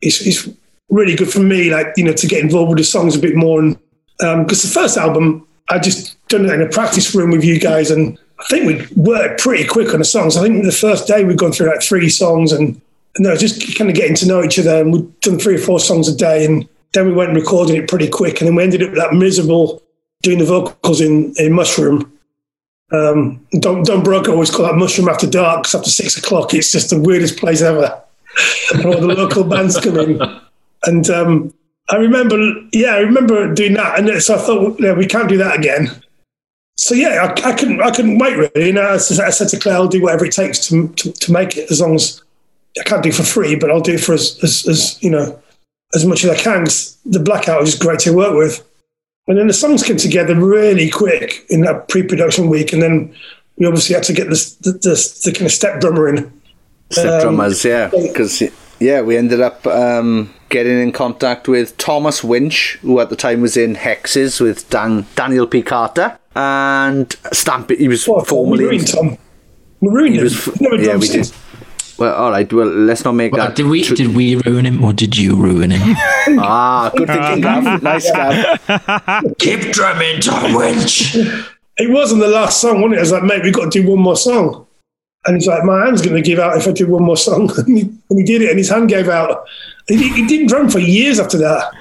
[0.00, 0.48] it's it's
[0.88, 3.34] really good for me, like you know, to get involved with the songs a bit
[3.34, 3.60] more.
[3.60, 3.78] And
[4.20, 7.58] um, because the first album, I just done it in a practice room with you
[7.58, 10.36] guys, and I think we worked pretty quick on the songs.
[10.36, 12.80] I think the first day we'd gone through like three songs, and
[13.16, 15.64] and no, just kind of getting to know each other, and we'd done three or
[15.64, 18.62] four songs a day, and then we went recorded it pretty quick, and then we
[18.62, 19.82] ended up with that miserable
[20.22, 22.12] doing the vocals in in Mushroom.
[22.92, 26.70] Um, Don, Don Brook always call that Mushroom after dark because after six o'clock it's
[26.70, 28.00] just the weirdest place ever.
[28.72, 30.20] and all the local bands come in,
[30.84, 31.52] and um,
[31.88, 32.36] I remember,
[32.72, 35.90] yeah, I remember doing that, and so I thought, yeah, we can't do that again.
[36.78, 38.66] So yeah, I, I couldn't, I couldn't wait really.
[38.66, 41.12] You know, I said I said to Claire, I'll do whatever it takes to to,
[41.12, 42.22] to make it, as long as
[42.78, 45.10] I can't do it for free, but I'll do it for as, as, as you
[45.10, 45.40] know,
[45.94, 46.64] as much as I can.
[47.06, 48.65] the blackout is great to work with,
[49.28, 53.14] and then the songs came together really quick in that pre-production week, and then
[53.56, 56.32] we obviously had to get this, the, the, the kind of step drummer in.
[56.90, 57.90] Step Um, drummers, yeah.
[57.90, 58.42] Because,
[58.78, 63.40] yeah, we ended up um, getting in contact with Thomas Winch, who at the time
[63.40, 65.62] was in Hexes with Dan, Daniel P.
[65.62, 66.18] Carter.
[66.36, 68.64] And Stamp, he was formerly.
[68.64, 69.16] ruined Tom.
[69.80, 71.30] Ruined He was, yeah, we since.
[71.30, 71.38] did.
[71.98, 72.50] Well, all right.
[72.52, 73.56] Well, let's not make Well, that.
[73.56, 75.96] did we did we ruin him or did you ruin him?
[76.38, 77.82] Ah, good thinking, Gav.
[77.82, 78.58] Nice, Gav.
[79.38, 81.14] Keep drumming, Tom Winch.
[81.78, 82.98] It wasn't the last song, wasn't it?
[82.98, 84.66] I was like, mate, we've got to do one more song.
[85.26, 87.50] And he's like, my hand's going to give out if I do one more song.
[87.58, 89.44] and, he, and he did it, and his hand gave out.
[89.88, 91.72] He, he didn't drum for years after that.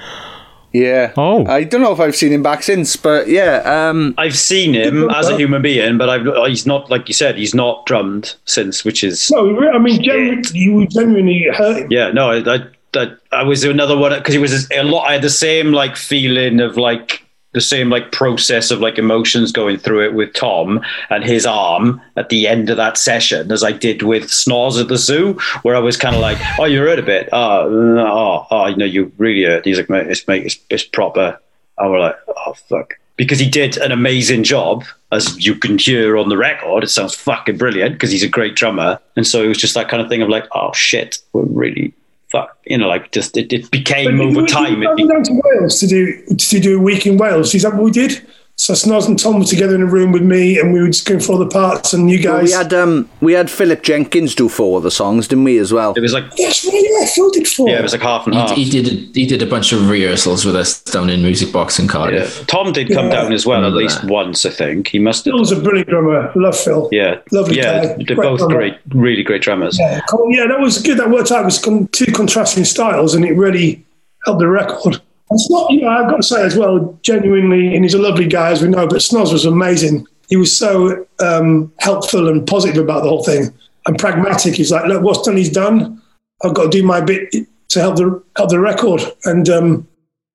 [0.76, 1.14] Yeah.
[1.16, 1.46] Oh.
[1.46, 3.62] I don't know if I've seen him back since, but yeah.
[3.66, 7.38] Um, I've seen him as a human being, but I've, he's not, like you said,
[7.38, 11.88] he's not drummed since, which is No, I mean, genuinely, you genuinely hurt him.
[11.92, 12.12] yeah.
[12.12, 12.60] No, I, I,
[12.94, 15.08] I, I was another one because it was a lot.
[15.10, 17.25] I had the same like feeling of like
[17.56, 22.02] the same like process of like emotions going through it with Tom and his arm
[22.18, 25.76] at the end of that session as I did with Snoz at the zoo, where
[25.76, 27.30] I was kind of like, "Oh, you hurt a bit.
[27.32, 30.84] Oh, oh, oh, you know, you really hurt." He's like, "Mate, it's mate, it's, it's
[30.84, 31.40] proper."
[31.80, 36.18] I was like, "Oh fuck." Because he did an amazing job, as you can hear
[36.18, 36.84] on the record.
[36.84, 39.00] It sounds fucking brilliant because he's a great drummer.
[39.16, 41.94] And so it was just that kind of thing of like, oh shit, we're really
[42.36, 42.58] fuck.
[42.66, 44.84] You know, like just it, it became But over time.
[44.84, 47.54] It went down to Wales to do to do a week in Wales.
[47.56, 48.26] Is that what we did?
[48.58, 51.06] So Snoz and Tom were together in a room with me, and we were just
[51.06, 51.92] going for all the parts.
[51.94, 54.90] And you well, guys, we had um, we had Philip Jenkins do four of the
[54.92, 55.94] songs, didn't we, as well?
[55.94, 57.68] It was like yes, really, yeah, Phil did four.
[57.68, 58.52] yeah, it was like half and half.
[58.52, 61.80] He, he did he did a bunch of rehearsals with us down in Music Box
[61.80, 61.92] in Yeah.
[61.92, 62.48] Cardiff.
[62.48, 63.24] Tom did come Yeah.
[63.24, 64.10] down as well, at least that.
[64.10, 64.88] once, I think.
[64.88, 65.34] He must have.
[65.34, 66.32] Phil's a brilliant drummer.
[66.36, 66.88] Love Phil.
[66.94, 67.88] Yeah, Lovely Yeah, guy.
[67.88, 68.56] they're Great both drummer.
[68.56, 69.78] great, really great drummers.
[69.78, 70.98] Yeah, yeah, that was good.
[70.98, 71.42] That worked out.
[71.42, 71.60] It was
[71.92, 73.84] two contrasting styles, and it really
[74.26, 75.02] helped the record.
[75.32, 78.62] You know, I've got to say as well, genuinely, and he's a lovely guy, as
[78.62, 80.08] we know, but Snoz was amazing.
[80.30, 83.54] He was so um, helpful and positive about the whole thing
[83.88, 84.56] and pragmatic.
[84.56, 86.02] He's like, look, what's done, he's done.
[86.44, 87.34] I've got to do my bit
[87.70, 89.02] to help the help the record.
[89.26, 89.88] And um,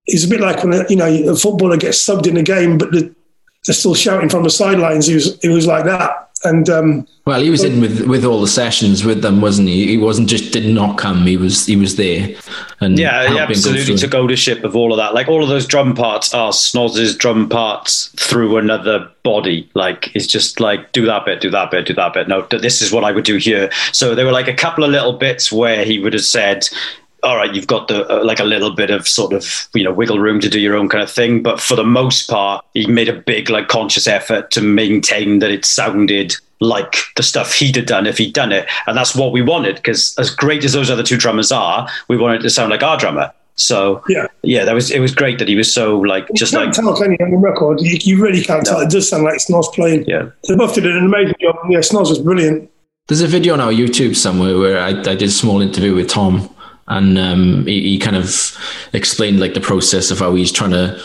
[0.08, 3.14] a bit like when, you know, a footballer gets subbed in a game, but the,
[3.66, 5.06] they're still shouting from the sidelines.
[5.06, 6.29] He was, it was like that.
[6.42, 9.86] And um, Well, he was in with with all the sessions with them, wasn't he?
[9.86, 11.26] He wasn't just did not come.
[11.26, 12.34] He was he was there,
[12.80, 13.96] and Yeah, he absolutely through.
[13.98, 15.12] took ownership of all of that.
[15.12, 19.68] Like all of those drum parts are Snoz's drum parts through another body.
[19.74, 22.26] Like it's just like do that bit, do that bit, do that bit.
[22.26, 23.70] No, this is what I would do here.
[23.92, 26.68] So there were like a couple of little bits where he would have said.
[27.22, 29.92] All right, you've got the uh, like a little bit of sort of you know
[29.92, 32.86] wiggle room to do your own kind of thing, but for the most part, he
[32.86, 37.76] made a big like conscious effort to maintain that it sounded like the stuff he'd
[37.76, 39.76] have done if he'd done it, and that's what we wanted.
[39.76, 42.82] Because as great as those other two drummers are, we wanted it to sound like
[42.82, 43.32] our drummer.
[43.56, 46.58] So yeah, yeah, that was it was great that he was so like just you
[46.58, 47.80] like can't tell can you, on the record.
[47.80, 48.80] You, you really can't tell.
[48.80, 50.04] It does sound like Snoz playing.
[50.06, 51.56] Yeah, they both did an amazing job.
[51.68, 52.70] Yeah, Snoz was brilliant.
[53.08, 56.08] There's a video on our YouTube somewhere where I, I did a small interview with
[56.08, 56.48] Tom,
[56.90, 58.56] and um, he, he kind of
[58.92, 61.00] explained like the process of how he's trying to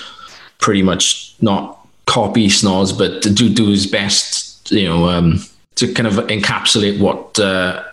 [0.60, 5.42] pretty much not copy Snoz, but to do do his best, you know, um,
[5.76, 7.84] to kind of encapsulate what uh,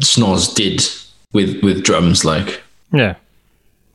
[0.00, 0.82] Snoz did
[1.32, 2.62] with with drums, like.
[2.92, 3.16] Yeah.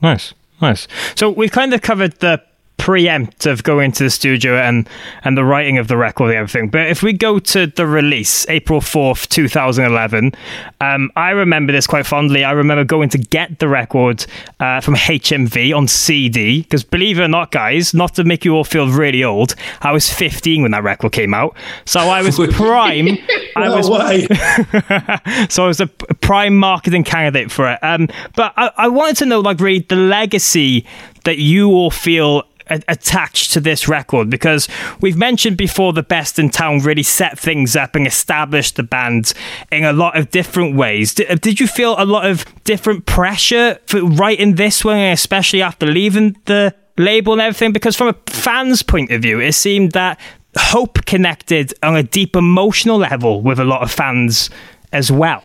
[0.01, 0.33] Nice.
[0.61, 0.87] Nice.
[1.15, 2.41] So we've kind of covered the
[2.77, 4.87] preempt of going to the studio and
[5.23, 6.69] and the writing of the record and everything.
[6.69, 10.33] But if we go to the release, April fourth, two thousand eleven,
[10.79, 12.43] um, I remember this quite fondly.
[12.43, 14.25] I remember going to get the record
[14.59, 18.53] uh, from HMV on CD because believe it or not, guys, not to make you
[18.53, 22.37] all feel really old, I was fifteen when that record came out, so I was
[22.51, 23.17] prime.
[23.55, 24.27] I was way.
[25.49, 27.79] so I was a prime marketing candidate for it.
[27.83, 30.85] Um, but I, I wanted to know, like, really, the legacy
[31.23, 34.67] that you all feel a- attached to this record because
[35.01, 39.33] we've mentioned before the best in town really set things up and established the band
[39.71, 41.13] in a lot of different ways.
[41.13, 45.61] Did, uh, did you feel a lot of different pressure for writing this one especially
[45.61, 47.73] after leaving the label and everything?
[47.73, 50.19] Because from a fan's point of view it seemed that
[50.57, 54.49] hope connected on a deep emotional level with a lot of fans
[54.91, 55.43] as well.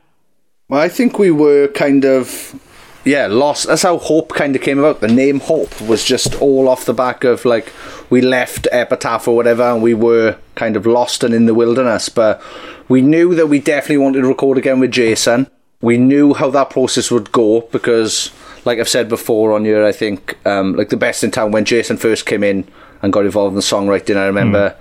[0.68, 2.58] Well, I think we were kind of,
[3.04, 3.66] yeah, lost.
[3.66, 5.00] That's how Hope kind of came about.
[5.00, 7.72] The name Hope was just all off the back of like
[8.10, 12.08] we left Epitaph or whatever, and we were kind of lost and in the wilderness.
[12.08, 12.42] But
[12.88, 15.48] we knew that we definitely wanted to record again with Jason.
[15.80, 18.30] We knew how that process would go because,
[18.64, 21.64] like I've said before on here, I think um, like the best in town when
[21.64, 22.68] Jason first came in
[23.02, 24.16] and got involved in the songwriting.
[24.16, 24.76] I remember,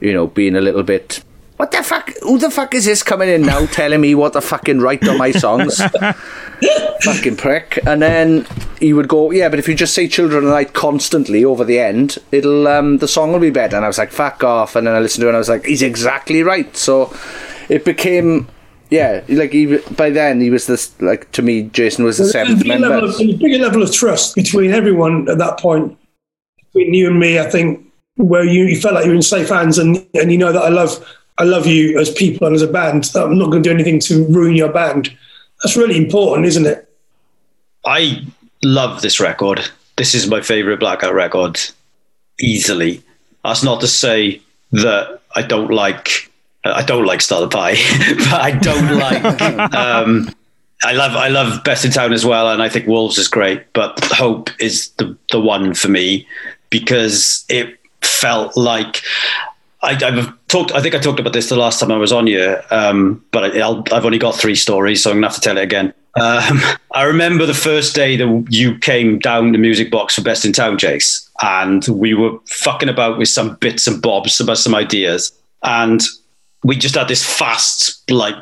[0.00, 1.24] you know, being a little bit
[1.64, 2.12] what the fuck?
[2.20, 5.16] Who the fuck is this coming in now telling me what to fucking write on
[5.16, 5.80] my songs?
[7.02, 7.78] fucking prick.
[7.86, 8.46] And then
[8.80, 11.64] he would go, yeah, but if you just say Children of the Night constantly over
[11.64, 13.76] the end, it'll um, the song will be better.
[13.76, 14.76] And I was like, fuck off.
[14.76, 16.76] And then I listened to it and I was like, he's exactly right.
[16.76, 17.16] So
[17.70, 18.48] it became.
[18.90, 21.62] Yeah, like he, by then he was this like to me.
[21.62, 22.90] Jason was the seventh big member.
[22.90, 25.98] level of, a bigger level of trust between everyone at that point.
[26.74, 29.48] Between you and me, I think, where you, you felt like you were in safe
[29.48, 31.02] hands, and and you know that I love
[31.38, 33.10] I love you as people and as a band.
[33.14, 35.16] I'm not going to do anything to ruin your band.
[35.62, 36.88] That's really important, isn't it?
[37.84, 38.24] I
[38.62, 39.68] love this record.
[39.96, 41.60] This is my favorite Blackout record,
[42.40, 43.02] easily.
[43.44, 44.40] That's not to say
[44.72, 46.30] that I don't like
[46.64, 47.74] I don't like Star the Pie,
[48.16, 49.24] but I don't like.
[49.74, 50.30] Um,
[50.82, 53.72] I love I love Best in Town as well, and I think Wolves is great.
[53.72, 56.26] But Hope is the the one for me
[56.70, 59.02] because it felt like
[59.84, 60.72] I, I've talked.
[60.72, 63.56] I think I talked about this the last time I was on here, um, but
[63.56, 65.92] I, I've only got three stories, so I'm gonna have to tell it again.
[66.16, 66.60] Um,
[66.94, 70.52] I remember the first day that you came down the Music Box for Best in
[70.52, 75.32] Town, Jace, and we were fucking about with some bits and bobs about some ideas,
[75.62, 76.00] and
[76.64, 78.34] we just had this fast, like,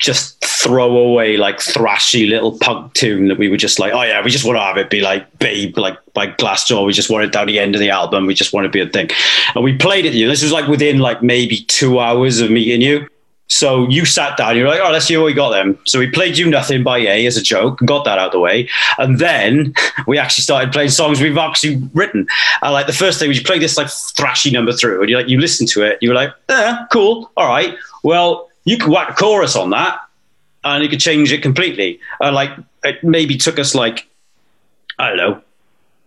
[0.00, 4.30] just throwaway, like, thrashy little punk tune that we were just like, oh yeah, we
[4.30, 6.86] just want to have it be like Babe, like by Glassjaw.
[6.86, 8.26] We just want it down the end of the album.
[8.26, 9.10] We just want to be a thing.
[9.54, 10.28] And we played it you.
[10.28, 13.06] This was like within like maybe two hours of meeting you.
[13.52, 15.78] So you sat down, you're like, oh, let's see what we got then.
[15.84, 18.40] So we played you nothing by A as a joke, got that out of the
[18.40, 18.66] way.
[18.96, 19.74] And then
[20.06, 22.26] we actually started playing songs we've actually written.
[22.62, 25.16] And like the first thing was you play this like thrashy number through and you
[25.16, 27.76] like you listen to it, you were like, eh, cool, all right.
[28.02, 30.00] Well, you could whack a chorus on that
[30.64, 32.00] and you could change it completely.
[32.20, 32.52] And like
[32.84, 34.08] it maybe took us like,
[34.98, 35.42] I don't know,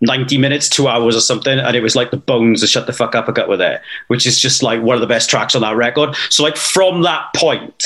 [0.06, 2.94] 90 minutes, two hours or something, and it was like the bones of Shut the
[2.94, 5.56] Fuck Up I got with it, which is just like one of the best tracks
[5.56, 6.16] on that record.
[6.30, 7.84] So, like, from that point,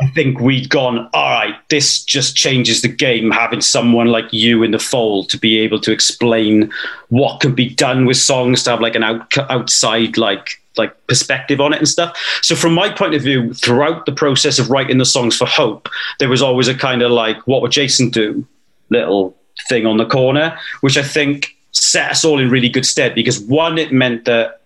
[0.00, 4.62] I think we'd gone, all right, this just changes the game, having someone like you
[4.62, 6.72] in the fold to be able to explain
[7.08, 11.60] what can be done with songs, to have like an out, outside, like, like perspective
[11.60, 12.16] on it and stuff.
[12.42, 15.88] So from my point of view, throughout the process of writing the songs for Hope,
[16.20, 18.46] there was always a kind of like, what would Jason do?
[18.90, 19.36] Little
[19.68, 23.40] thing on the corner, which I think set us all in really good stead because
[23.40, 24.60] one, it meant that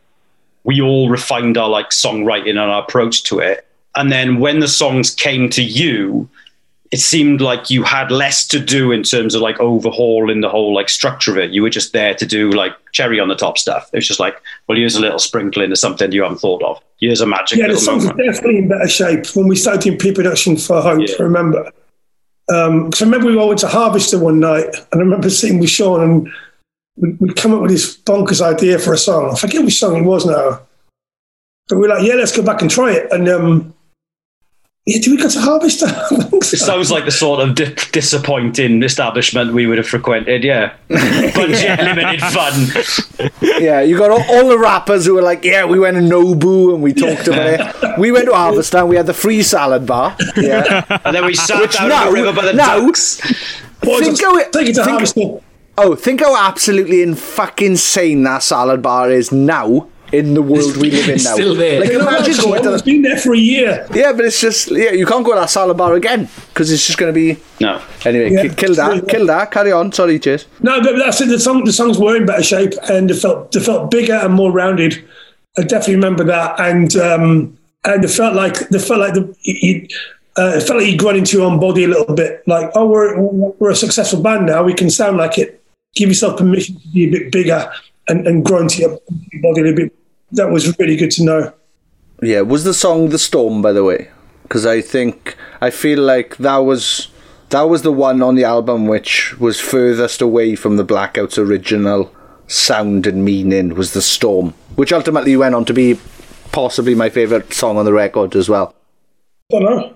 [0.64, 3.66] we all refined our like songwriting and our approach to it.
[3.94, 6.28] And then when the songs came to you,
[6.92, 10.74] it seemed like you had less to do in terms of like overhauling the whole
[10.74, 11.50] like structure of it.
[11.50, 13.88] You were just there to do like cherry on the top stuff.
[13.94, 16.82] It was just like, well, here's a little sprinkling of something you haven't thought of.
[17.00, 19.98] Here's a magic Yeah, the songs are definitely in better shape when we started doing
[19.98, 21.00] pre-production for Hope.
[21.18, 21.72] I remember.
[22.46, 26.02] Because I remember we went to Harvester one night, and I remember sitting with Sean,
[26.02, 26.32] and
[26.96, 29.30] we- we'd come up with this bonkers idea for a song.
[29.32, 30.60] I forget which song it was now.
[31.68, 33.10] But we were like, yeah, let's go back and try it.
[33.12, 33.74] And um,
[34.86, 35.86] yeah, do we go to Harvester?
[36.52, 40.42] It sounds like the sort of di- disappointing establishment we would have frequented.
[40.44, 43.32] Yeah, budget, limited fun.
[43.62, 46.74] yeah, you got all, all the rappers who were like, yeah, we went to Nobu
[46.74, 47.46] and we talked about
[47.82, 47.98] it.
[47.98, 50.14] We went to Harvester and we had the free salad bar.
[50.36, 50.84] Yeah.
[51.04, 53.16] And then we sat Which down now- on the river by the now- ducks.
[53.80, 55.40] think how it, take it to think- Harvester.
[55.78, 60.76] Oh, think how absolutely in fucking insane that salad bar is now in the world
[60.76, 61.34] we live in now.
[61.34, 61.80] Still there.
[61.80, 63.86] Like, imagine going to It's the, been there for a year.
[63.94, 66.86] yeah, but it's just yeah, you can't go to that salad bar again because it's
[66.86, 67.80] just going to be No.
[68.04, 68.30] anyway.
[68.32, 68.42] Yeah.
[68.42, 69.50] ki- kill that, kill that.
[69.50, 69.92] Carry on.
[69.92, 70.46] Sorry, Jace.
[70.60, 71.28] No, but that's it.
[71.28, 74.34] The, song, the songs were in better shape and they felt they felt bigger and
[74.34, 75.02] more rounded.
[75.58, 79.86] I definitely remember that, and um, and it felt like they felt like the you,
[80.38, 82.42] uh, it felt like you'd grown into your own body a little bit.
[82.46, 84.62] Like, oh, we're we're a successful band now.
[84.62, 85.62] We can sound like it.
[85.94, 87.70] Give yourself permission to be a bit bigger
[88.08, 88.98] and, and grow into your
[89.42, 89.94] body a little bit.
[90.32, 91.52] That was really good to know.
[92.22, 94.10] Yeah, was the song "The Storm" by the way?
[94.42, 97.08] Because I think I feel like that was
[97.50, 102.14] that was the one on the album which was furthest away from the Blackouts' original
[102.46, 103.74] sound and meaning.
[103.74, 105.98] Was "The Storm," which ultimately went on to be
[106.52, 108.74] possibly my favorite song on the record as well.
[109.52, 109.94] I don't know.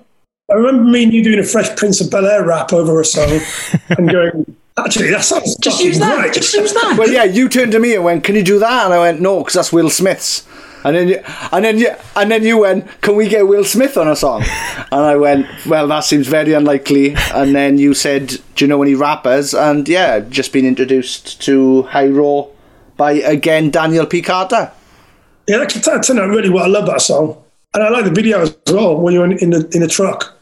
[0.51, 3.05] I remember me and you doing a Fresh Prince of Bel Air rap over a
[3.05, 3.41] song
[3.91, 6.17] and going, actually, that sounds just use that.
[6.17, 6.33] Right.
[6.33, 6.97] Just use that.
[6.99, 9.21] well, yeah, you turned to me and went, "Can you do that?" And I went,
[9.21, 10.47] "No, because that's Will Smith's."
[10.85, 11.21] And then, you,
[11.51, 14.45] and then you, and then you went, "Can we get Will Smith on a song?"
[14.93, 18.83] And I went, "Well, that seems very unlikely." And then you said, "Do you know
[18.83, 22.51] any rappers?" And yeah, just been introduced to High Hyro
[22.97, 24.23] by again Daniel P.
[24.23, 24.71] Carter.
[25.49, 26.65] Yeah, that, that turned out really well.
[26.65, 27.43] I love that song,
[27.75, 30.39] and I like the video as well when you're in, in the in the truck.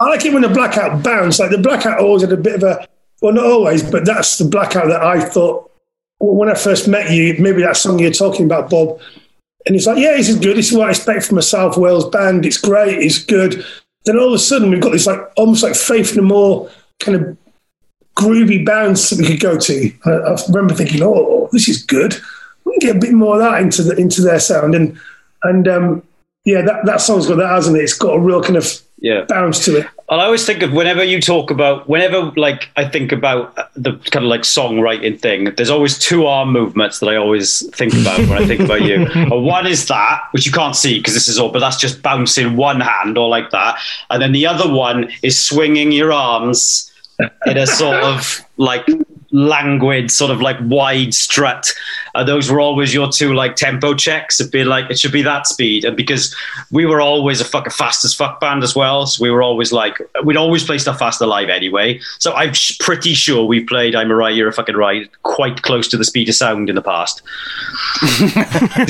[0.00, 1.38] I like it when the blackout bounce.
[1.38, 2.86] Like the blackout always had a bit of a
[3.24, 5.70] well, not always, but that's the blackout that I thought
[6.18, 7.34] when I first met you.
[7.38, 9.00] Maybe that song you're talking about, Bob.
[9.64, 10.58] And he's like, "Yeah, this is good.
[10.58, 12.44] This is what I expect from a South Wales band.
[12.44, 12.98] It's great.
[12.98, 13.64] It's good."
[14.04, 16.70] Then all of a sudden, we've got this like almost like Faith No More
[17.00, 17.38] kind of
[18.14, 19.92] groovy bounce that we could go to.
[20.04, 22.14] I, I remember thinking, "Oh, this is good.
[22.66, 25.00] We can get a bit more of that into the into their sound." And
[25.44, 26.02] and um,
[26.44, 27.84] yeah, that that song's got that, hasn't it?
[27.84, 29.24] It's got a real kind of Yeah.
[29.26, 29.86] bounce to it.
[30.10, 34.24] I always think of whenever you talk about, whenever like I think about the kind
[34.24, 38.32] of like songwriting thing, there's always two arm movements that I always think about when
[38.32, 39.06] I think about you.
[39.14, 42.02] And one is that, which you can't see because this is all, but that's just
[42.02, 43.78] bouncing one hand or like that.
[44.10, 46.92] And then the other one is swinging your arms
[47.46, 48.86] in a sort of like
[49.34, 51.68] languid, sort of like wide strut.
[52.14, 54.40] And those were always your two like tempo checks.
[54.40, 55.84] It'd be like, it should be that speed.
[55.84, 56.34] And because
[56.70, 59.06] we were always a fucking fast as fuck band as well.
[59.06, 62.00] So we were always like, we'd always play stuff faster live anyway.
[62.20, 65.62] So I'm sh- pretty sure we've played I'm a Right, You're a Fucking Right quite
[65.62, 67.22] close to the speed of sound in the past.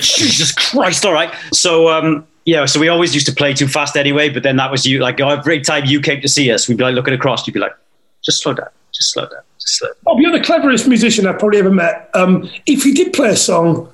[0.00, 1.06] Jesus Christ!
[1.06, 1.32] All right.
[1.52, 4.28] So um, yeah, so we always used to play too fast anyway.
[4.28, 4.98] But then that was you.
[4.98, 7.46] Like every time you came to see us, we'd be like looking across.
[7.46, 7.74] You'd be like,
[8.22, 8.68] just slow down,
[8.98, 9.88] just slow down, just slow.
[9.88, 9.96] Down.
[10.02, 12.10] Bob, you're the cleverest musician I've probably ever met.
[12.14, 13.90] Um, if you did play a song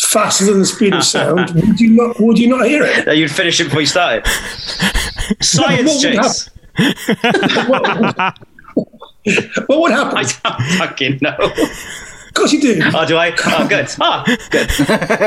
[0.00, 2.18] faster than the speed of sound, would you not?
[2.20, 3.06] Would you not hear it?
[3.06, 4.26] Yeah, you'd finish it before you started.
[5.42, 6.50] Science, what would Jace.
[9.68, 10.18] What would happen?
[10.18, 11.34] I don't fucking know.
[11.38, 12.82] Of course you do.
[12.94, 13.32] Oh, do I?
[13.46, 13.88] Oh, good.
[13.98, 14.68] Ah, good.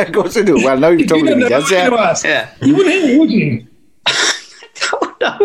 [0.08, 0.56] of course I do.
[0.64, 2.10] Well, now you've told You me, don't know yes, what I'm gonna yeah.
[2.10, 2.26] ask.
[2.26, 2.50] Yeah.
[2.62, 3.66] You wouldn't hear it, would you?
[5.20, 5.38] No,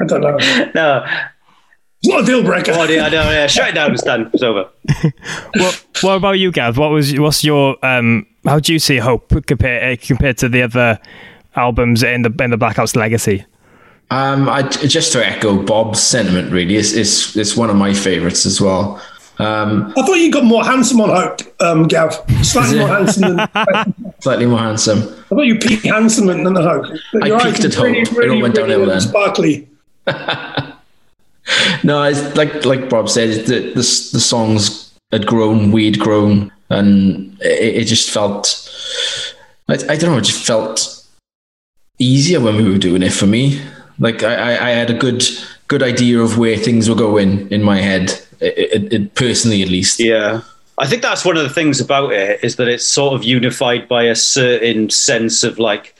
[0.00, 0.36] I don't know.
[0.40, 1.04] It's no.
[2.04, 2.72] Not a deal breaker.
[2.74, 3.26] Oh, dear, I don't.
[3.26, 3.92] Yeah, shut it down.
[3.92, 4.30] It's done.
[4.32, 4.68] It's over.
[5.54, 6.78] what, what about you, Gav?
[6.78, 8.26] What was what's your um?
[8.44, 10.98] How do you see Hope compared uh, compared to the other
[11.56, 13.44] albums in the in the Blackouts legacy?
[14.10, 18.44] Um, I, just to echo Bob's sentiment, really, it's, it's, it's one of my favourites
[18.44, 19.00] as well.
[19.38, 22.12] Um, I thought you got more handsome on Hope, um, Gav.
[22.42, 23.48] Slightly more handsome than.
[23.54, 24.98] I slightly more handsome.
[24.98, 26.86] I thought you peaked handsome than than Hope.
[27.22, 28.08] I your eyes peaked at were really, Hope.
[28.08, 29.00] It all really, went downhill really then.
[29.00, 29.68] Sparkly.
[31.82, 37.36] No, it's like like Bob said, the the, the songs had grown, we'd grown, and
[37.40, 38.66] it, it just felt.
[39.68, 40.18] I, I don't know.
[40.18, 41.06] It just felt
[41.98, 43.60] easier when we were doing it for me.
[43.98, 45.22] Like I, I, had a good
[45.68, 48.10] good idea of where things were going in my head,
[48.40, 50.00] it, it, it, personally at least.
[50.00, 50.40] Yeah.
[50.78, 53.86] I think that's one of the things about it is that it's sort of unified
[53.86, 55.94] by a certain sense of like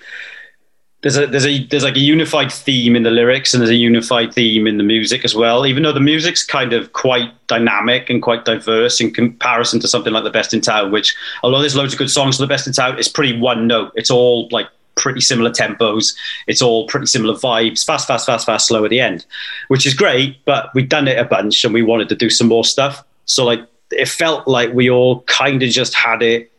[1.03, 3.75] there's a there's a there's like a unified theme in the lyrics and there's a
[3.75, 5.67] unified theme in the music as well.
[5.67, 10.13] Even though the music's kind of quite dynamic and quite diverse in comparison to something
[10.13, 12.67] like the Best in Town, which although there's loads of good songs for the Best
[12.67, 13.93] in Town, it's pretty one note.
[13.95, 16.15] It's all like pretty similar tempos.
[16.47, 19.25] It's all pretty similar vibes, fast, fast, fast, fast, slow at the end,
[19.69, 20.45] which is great.
[20.45, 23.03] But we'd done it a bunch and we wanted to do some more stuff.
[23.25, 26.53] So like it felt like we all kind of just had it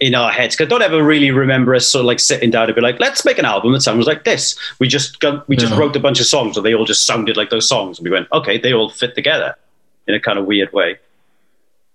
[0.00, 0.54] in our heads.
[0.54, 3.00] Because I don't ever really remember us sort of like sitting down and be like,
[3.00, 4.56] let's make an album that sounds like this.
[4.78, 5.78] We just got, we just Yeah.
[5.78, 7.98] wrote a bunch of songs and they all just sounded like those songs.
[7.98, 9.56] And we went, okay, they all fit together
[10.06, 10.98] in a kind of weird way.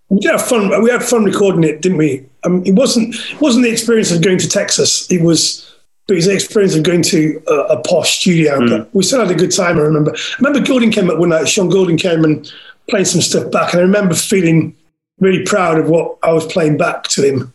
[0.09, 0.83] We did have fun.
[0.83, 2.25] We had fun recording it, didn't we?
[2.43, 5.09] Um, it wasn't it wasn't the experience of going to Texas.
[5.09, 5.67] It was
[6.09, 8.59] it was the experience of going to a, a posh studio.
[8.67, 9.77] But we still had a good time.
[9.77, 10.11] I remember.
[10.13, 11.47] I remember Gordon came up one night.
[11.47, 12.51] Sean Gordon came and
[12.89, 14.75] played some stuff back, and I remember feeling
[15.19, 17.53] really proud of what I was playing back to him.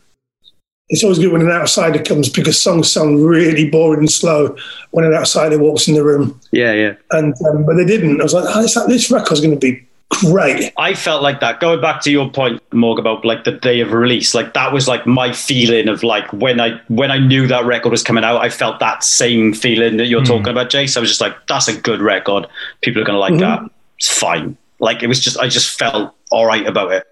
[0.91, 4.57] It's always good when an outsider comes because songs sound really boring and slow
[4.91, 6.41] when an outsider walks in the room.
[6.51, 6.95] Yeah, yeah.
[7.11, 8.21] And um, but they didn't.
[8.21, 10.73] I was like, oh, this, this record's going to be great.
[10.79, 11.61] I felt like that.
[11.61, 14.89] Going back to your point, Morg, about like the day of release, like that was
[14.89, 18.41] like my feeling of like when I when I knew that record was coming out,
[18.41, 20.97] I felt that same feeling that you're talking about, Jace.
[20.97, 22.47] I was just like, that's a good record.
[22.81, 23.61] People are gonna like that.
[23.99, 24.57] It's fine.
[24.81, 27.07] Like it was just, I just felt all right about it.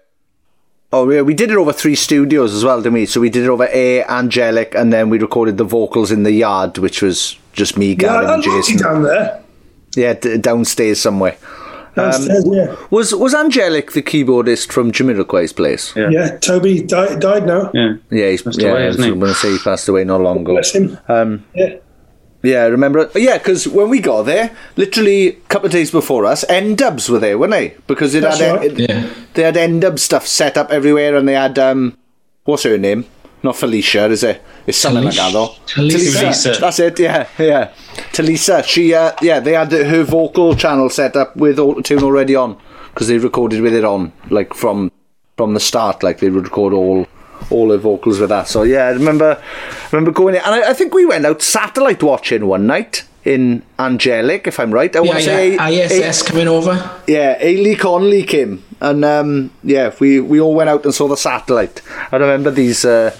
[0.93, 3.05] Oh, yeah, we did it over three studios as well, didn't we?
[3.05, 6.31] So we did it over A, Angelic, and then we recorded the vocals in the
[6.31, 8.77] yard, which was just me, Yeah, Gavin, I and liked it Jason.
[8.77, 9.43] down there.
[9.95, 11.35] Yeah, d- downstairs somewhere.
[11.95, 12.75] Downstairs, yeah.
[12.91, 15.93] Was was Angelic the keyboardist from Jamiroquai's place?
[15.95, 16.09] Yeah.
[16.11, 17.71] Yeah, Toby died, died now.
[17.73, 17.95] Yeah.
[18.11, 19.19] Yeah, he's Passed yeah, away, I was hasn't he?
[19.19, 20.53] going to say he passed away not long ago.
[20.53, 20.97] Bless him.
[21.07, 21.77] Um, Yeah.
[22.43, 23.09] Yeah, I remember.
[23.15, 27.19] Yeah, because when we got there, literally a couple of days before us, N-Dubz were
[27.19, 27.75] there, weren't they?
[27.87, 28.71] Because it That's had right.
[28.71, 29.09] it- Yeah.
[29.33, 31.97] they had N Dub stuff set up everywhere, and they had um,
[32.45, 33.05] what's her name?
[33.43, 34.41] Not Felicia, is it?
[34.65, 35.49] It's something like that though.
[35.67, 36.29] Tulisa.
[36.29, 36.59] Tulisa.
[36.59, 36.99] That's it.
[36.99, 37.71] Yeah, yeah.
[38.13, 38.63] Tulisa.
[38.63, 38.93] She.
[38.93, 42.57] Uh, yeah, they had her vocal channel set up with auto tune already on
[42.93, 44.91] because they recorded with it on, like from
[45.37, 46.01] from the start.
[46.03, 47.07] Like they would record all
[47.49, 48.47] all her vocals with that.
[48.47, 49.41] So yeah, I remember
[49.91, 53.61] remember going in, and I, I think we went out satellite watching one night in
[53.77, 54.95] Angelic, if I'm right.
[54.95, 55.67] I want Yeah, to say yeah.
[56.09, 56.73] ISS coming over.
[57.07, 61.17] yeah, Ailey Conley came, and um, yeah, we, we all went out and saw the
[61.17, 61.81] satellite.
[62.11, 63.11] I remember these uh,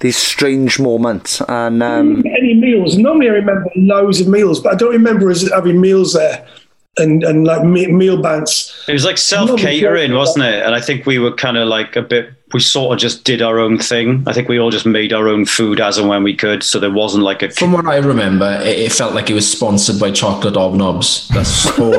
[0.00, 2.98] these strange moments, and um, Any meals?
[2.98, 6.46] Normally, I remember loads of meals, but I don't remember us having meals there
[6.98, 8.84] and and like meal bands.
[8.86, 10.62] It was like self catering, wasn't it?
[10.64, 12.30] And I think we were kind of like a bit.
[12.54, 14.22] We sort of just did our own thing.
[14.28, 16.62] I think we all just made our own food as and when we could.
[16.62, 17.50] So there wasn't like a.
[17.50, 21.26] From what I remember, it, it felt like it was sponsored by Chocolate Hobnobs.
[21.34, 21.90] That's all.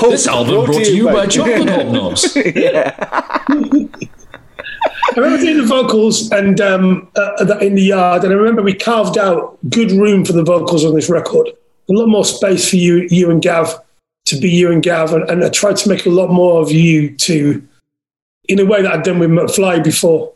[0.10, 2.34] this album brought to you by Chocolate Hobnobs.
[5.16, 8.72] I remember doing the vocals and um, uh, in the yard, and I remember we
[8.72, 11.48] carved out good room for the vocals on this record.
[11.90, 13.78] A lot more space for you, you and Gav,
[14.26, 16.72] to be you and Gav, and, and I tried to make a lot more of
[16.72, 17.66] you to,
[18.48, 20.32] in a way that I'd done with McFly before,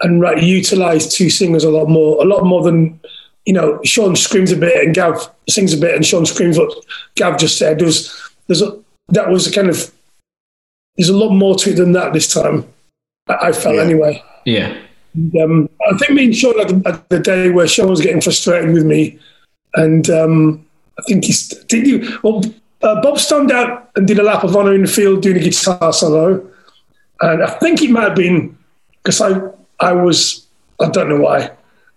[0.00, 3.00] and right, utilize two singers a lot more, a lot more than
[3.44, 3.80] you know.
[3.84, 6.72] Sean screams a bit and Gav sings a bit, and Sean screams what
[7.14, 7.78] Gav just said.
[7.78, 8.78] There was there's a,
[9.08, 9.92] that was a kind of
[10.96, 12.66] there's a lot more to it than that this time.
[13.28, 14.22] I I felt anyway.
[14.44, 14.76] Yeah.
[15.14, 18.20] And, um, I think me and Sean had, had the day where Sean was getting
[18.20, 19.18] frustrated with me,
[19.74, 20.66] and um,
[20.98, 22.42] I think he's did you well.
[22.84, 25.40] Uh, Bob stormed out and did a lap of honour in the field doing a
[25.40, 26.46] guitar solo,
[27.22, 28.56] and I think it might have been
[29.02, 29.40] because I
[29.80, 30.46] I was
[30.80, 31.50] I don't know why.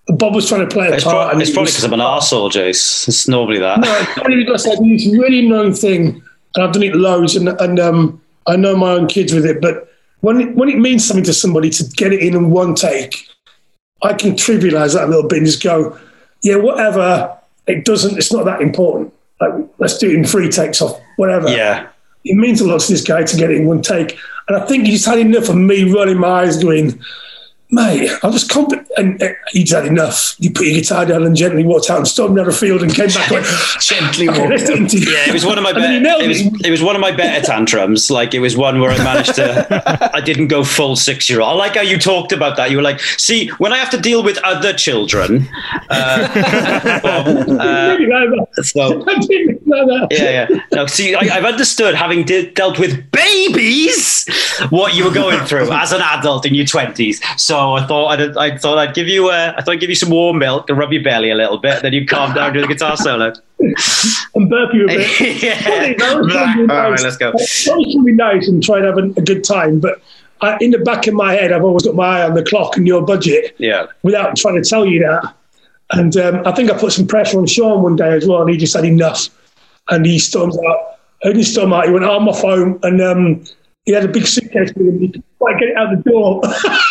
[0.07, 1.15] Bob was trying to play a It's, part.
[1.15, 3.07] pro- and it's probably because I'm an arsehole, Jace.
[3.09, 3.81] It's normally that.
[3.81, 6.23] no, it's probably because I do this really annoying thing,
[6.55, 9.59] and I've done it loads, and and um, I know my own kids with it.
[9.61, 12.73] But when it, when it means something to somebody to get it in in one
[12.75, 13.27] take,
[14.01, 15.99] I can trivialize that a little bit and just go,
[16.41, 17.37] yeah, whatever.
[17.67, 18.17] It doesn't.
[18.17, 19.13] It's not that important.
[19.39, 21.49] Like, let's do it in three takes off, whatever.
[21.49, 21.89] yeah.
[22.25, 24.17] It means a lot to this guy to get it in one take,
[24.47, 26.99] and I think he just had enough of me running my eyes, going,
[27.69, 30.35] mate, I'll just comp and uh, he's had enough.
[30.39, 32.93] You put your guitar down and gently walked out and stormed down the field and
[32.93, 33.29] came back.
[33.29, 33.45] went,
[33.81, 34.93] Gently walked.
[34.93, 36.01] Yeah, it was one of my better.
[36.23, 36.71] It was, it.
[36.71, 38.09] was one of my better tantrums.
[38.09, 40.11] Like it was one where I managed to.
[40.15, 41.49] I didn't go full six year old.
[41.51, 42.71] I like how you talked about that.
[42.71, 45.47] You were like, see, when I have to deal with other children,
[45.89, 48.63] uh, Bob, uh, Maybe like that.
[48.65, 50.07] so I didn't- No, no.
[50.11, 50.59] Yeah, yeah.
[50.73, 54.27] No, see, I, I've understood, having de- dealt with babies,
[54.69, 57.21] what you were going through as an adult in your twenties.
[57.37, 59.95] So I thought I'd, I thought I'd give you, uh, I thought I'd give you
[59.95, 62.61] some warm milk and rub your belly a little bit, then you calm down do
[62.61, 63.33] the guitar solo.
[63.59, 65.41] and burp you a bit.
[65.43, 65.61] Yeah.
[65.61, 67.31] Funny, that was All right, let's go.
[67.31, 69.79] Was gonna be nice and try and have a, a good time.
[69.79, 70.01] But
[70.41, 72.77] I, in the back of my head, I've always got my eye on the clock
[72.77, 73.87] and your budget Yeah.
[74.03, 75.33] without trying to tell you that.
[75.91, 78.49] And um, I think I put some pressure on Sean one day as well, and
[78.49, 79.29] he just had enough.
[79.89, 80.77] And he storms out.
[81.23, 81.85] I heard him storm out.
[81.85, 83.43] He went, "I'm off home," and um,
[83.85, 84.99] he had a big suitcase with him.
[84.99, 86.41] He could quite get it out the door.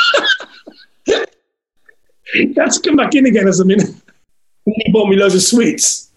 [2.32, 3.90] to come back in again as a minute.
[4.68, 6.10] He bought me loads of sweets.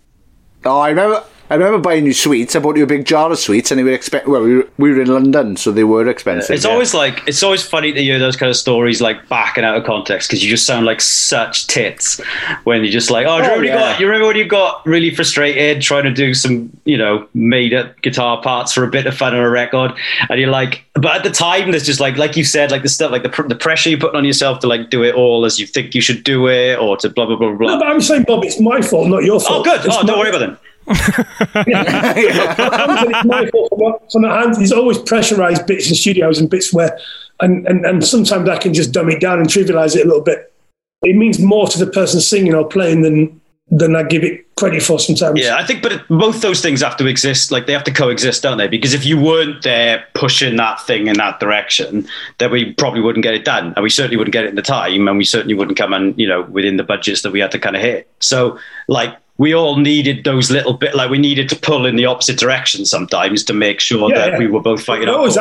[0.65, 1.23] Oh, I remember.
[1.49, 2.55] I remember buying you sweets.
[2.55, 4.27] I bought you a big jar of sweets, and they were expect.
[4.27, 6.55] Well, we were, we were in London, so they were expensive.
[6.55, 6.71] It's yeah.
[6.71, 9.75] always like it's always funny to hear those kind of stories like back and out
[9.75, 12.19] of context because you just sound like such tits
[12.65, 14.35] when you're just like, oh, do you Oh, remember, when you got, you remember when
[14.37, 18.83] you got really frustrated trying to do some, you know, made up guitar parts for
[18.83, 19.91] a bit of fun on a record,
[20.29, 22.89] and you're like, but at the time there's just like, like you said, like the
[22.89, 25.45] stuff, like the, pr- the pressure you're putting on yourself to like do it all
[25.45, 27.73] as you think you should do it, or to blah blah blah blah.
[27.73, 29.67] No, but I'm saying, Bob, it's my fault, not your oh, fault.
[29.67, 29.85] Oh, good.
[29.85, 30.57] It's Oh, don't worry about them.
[34.15, 34.71] My- hands.
[34.71, 36.97] Always pressurized bits in studios and bits where,
[37.39, 40.23] and, and, and sometimes I can just dumb it down and trivialize it a little
[40.23, 40.53] bit.
[41.03, 43.39] It means more to the person singing or playing than
[43.71, 45.39] than I give it credit for sometimes.
[45.39, 47.51] Yeah, I think, but it, both those things have to exist.
[47.51, 48.67] Like they have to coexist, don't they?
[48.67, 52.07] Because if you weren't there pushing that thing in that direction,
[52.39, 54.61] then we probably wouldn't get it done, and we certainly wouldn't get it in the
[54.61, 57.51] time, and we certainly wouldn't come and you know within the budgets that we had
[57.51, 58.09] to kind of hit.
[58.19, 62.05] So, like, we all needed those little bit, like we needed to pull in the
[62.05, 64.37] opposite direction sometimes to make sure Yeah, that yeah.
[64.39, 65.07] we were both fighting.
[65.07, 65.37] It our always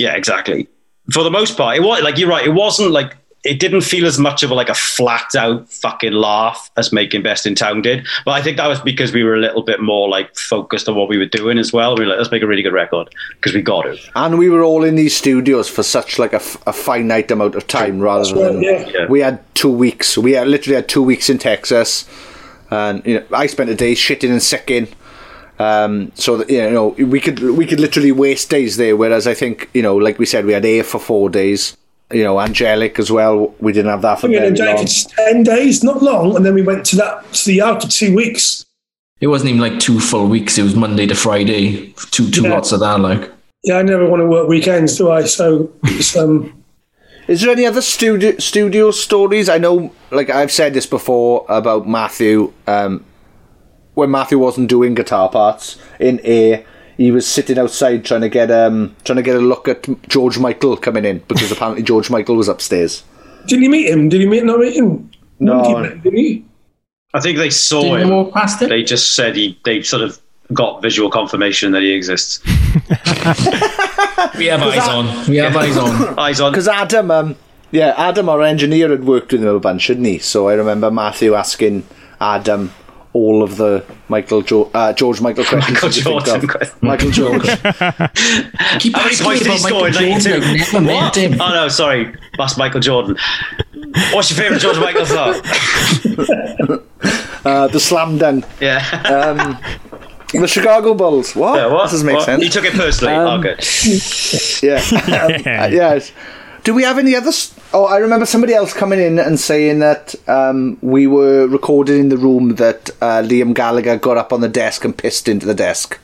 [0.00, 0.66] Yeah, exactly.
[1.12, 2.44] For the most part, it was like you're right.
[2.44, 6.12] It wasn't like it didn't feel as much of a, like a flat out fucking
[6.12, 8.06] laugh as making Best in Town did.
[8.24, 10.94] But I think that was because we were a little bit more like focused on
[10.94, 11.96] what we were doing as well.
[11.96, 13.98] We were like, let's make a really good record because we got it.
[14.14, 17.56] and we were all in these studios for such like a, f- a finite amount
[17.56, 18.88] of time, rather than yeah.
[18.88, 19.06] Yeah.
[19.08, 20.16] we had two weeks.
[20.16, 22.08] We had literally had two weeks in Texas,
[22.72, 24.88] and you know I spent a day shitting and sicking.
[25.58, 28.96] Um, so that, you know we could we could literally waste days there.
[28.96, 31.76] Whereas I think you know, like we said, we had air for four days.
[32.10, 33.54] You know, angelic as well.
[33.60, 34.86] We didn't have that for We had very long.
[34.86, 38.14] 10 days, not long, and then we went to that to the yard for two
[38.14, 38.66] weeks.
[39.22, 40.58] It wasn't even like two full weeks.
[40.58, 42.50] It was Monday to Friday, two two Yeah.
[42.54, 43.00] lots of that.
[43.00, 43.30] Like
[43.64, 45.24] Yeah, I never want to work weekends, do I?
[45.24, 46.52] So it's, um,
[47.28, 49.48] Is there any other studio studio stories?
[49.48, 52.52] I know, like I've said this before about Matthew.
[52.66, 53.04] Um,
[53.94, 56.64] when Matthew wasn't doing guitar parts in A,
[56.96, 60.38] he was sitting outside trying to get um trying to get a look at George
[60.38, 63.04] Michael coming in because apparently George Michael was upstairs.
[63.46, 64.08] did you meet him?
[64.08, 65.10] Did you meet not meet him?
[65.38, 65.62] No.
[65.62, 66.44] Monkey Did he?
[67.14, 68.10] I think they saw did him.
[68.10, 68.68] walk past it?
[68.70, 69.58] They just said he.
[69.64, 70.18] They sort of
[70.52, 72.40] got visual confirmation that he exists.
[74.38, 75.26] We have eyes on.
[75.28, 76.18] We have eyes on.
[76.18, 76.52] Eyes on.
[76.52, 77.36] Because Adam, um,
[77.70, 80.18] yeah, Adam, our engineer, had worked with him a bunch, hadn't he?
[80.18, 81.84] So I remember Matthew asking
[82.20, 82.72] Adam
[83.12, 85.82] all of the Michael jo- uh, George Michael questions.
[85.82, 87.42] Michael that Jordan Michael George.
[88.80, 90.20] Keep How many points did he about score in Michael Jordan.
[90.20, 90.32] 92?
[90.32, 91.40] I've never met him.
[91.40, 93.16] Oh no, sorry, that's Michael Jordan.
[94.12, 95.34] What's your favourite George Michael song?
[97.44, 98.44] uh, the slam dunk.
[98.60, 98.78] Yeah.
[99.04, 99.58] Um,
[100.32, 101.34] the Chicago Bulls.
[101.36, 101.56] What?
[101.56, 101.84] yeah what?
[101.84, 102.24] That doesn't make What?
[102.26, 102.42] sense.
[102.42, 103.14] He took it personally.
[103.14, 103.58] Um, oh, good.
[104.62, 104.80] Yeah.
[104.92, 106.12] Um, uh, yes.
[106.64, 107.30] Do we have any other?
[107.30, 111.96] s oh, I remember somebody else coming in and saying that um, we were recorded
[111.98, 115.44] in the room that uh, Liam Gallagher got up on the desk and pissed into
[115.46, 115.98] the desk.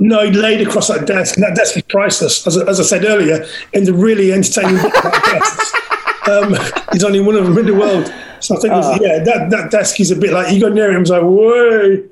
[0.00, 2.46] No, he laid across that desk, and that desk is priceless.
[2.46, 5.72] As, I- as I said earlier, in the really entertaining bit about desks,
[6.26, 6.50] um,
[6.90, 8.12] there's only one of them in the world.
[8.40, 8.98] So I think, Ah.
[9.00, 12.02] yeah, that, that desk is a bit like you go near him, it's like, whoa.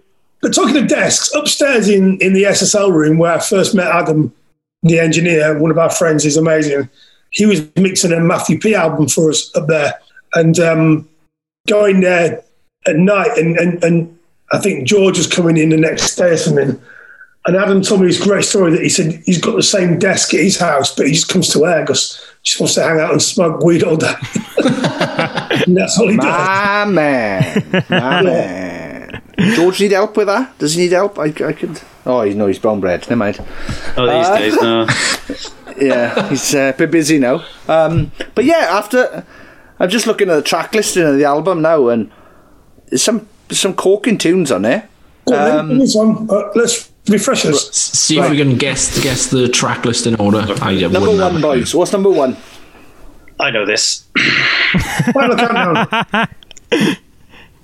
[0.40, 4.32] But talking of desks, upstairs in, in the SSL room where I first met Adam,
[4.82, 6.88] the engineer, one of our friends, is amazing.
[7.30, 9.94] He was mixing a Matthew P album for us up there,
[10.34, 11.08] and um,
[11.66, 12.42] going there
[12.86, 14.18] at night, and, and, and
[14.52, 16.80] I think George was coming in the next day or something.
[17.46, 20.34] And Adam told me this great story that he said he's got the same desk
[20.34, 23.00] at his house, but he just comes to air because he just wants to hang
[23.00, 24.14] out and smoke weed all day.
[24.58, 26.24] and that's all he does.
[26.24, 28.67] My man, my man.
[29.54, 30.58] George need help with that?
[30.58, 31.18] Does he need help?
[31.18, 31.80] I, I could.
[32.04, 33.02] Oh, he's no, he's brown bread.
[33.02, 33.38] Never mind.
[33.96, 34.86] Oh, these Uh, days, no.
[35.86, 37.44] yeah, he's uh, a bit busy now.
[37.68, 39.24] Um, but yeah, after
[39.78, 42.10] I'm just looking at the track listing of the album now, and
[42.86, 44.88] there's some some corking tunes on there.
[45.26, 46.28] Go on, then, Um, give me some.
[46.30, 47.70] Uh, let's refresh us.
[47.74, 50.44] See if we can guess guess the track list in order.
[50.62, 51.74] I Number one, have- boys.
[51.74, 52.36] What's number one?
[53.40, 54.04] I know this.
[55.12, 56.28] Final countdown.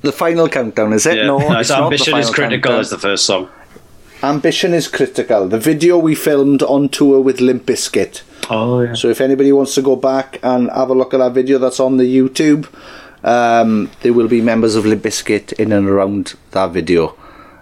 [0.05, 1.17] The final countdown, is it?
[1.17, 1.27] Yeah.
[1.27, 2.81] No, no, it's it's not the Ambition is Critical countdown.
[2.81, 3.49] is the first song.
[4.23, 5.49] Ambition is critical.
[5.49, 8.23] The video we filmed on tour with Limp Bizkit.
[8.51, 8.95] Oh yeah.
[8.95, 11.81] So if anybody wants to go back and have a look at that video that's
[11.81, 12.67] on the YouTube,
[13.23, 17.17] um, there will be members of Limp Bizkit in and around that video.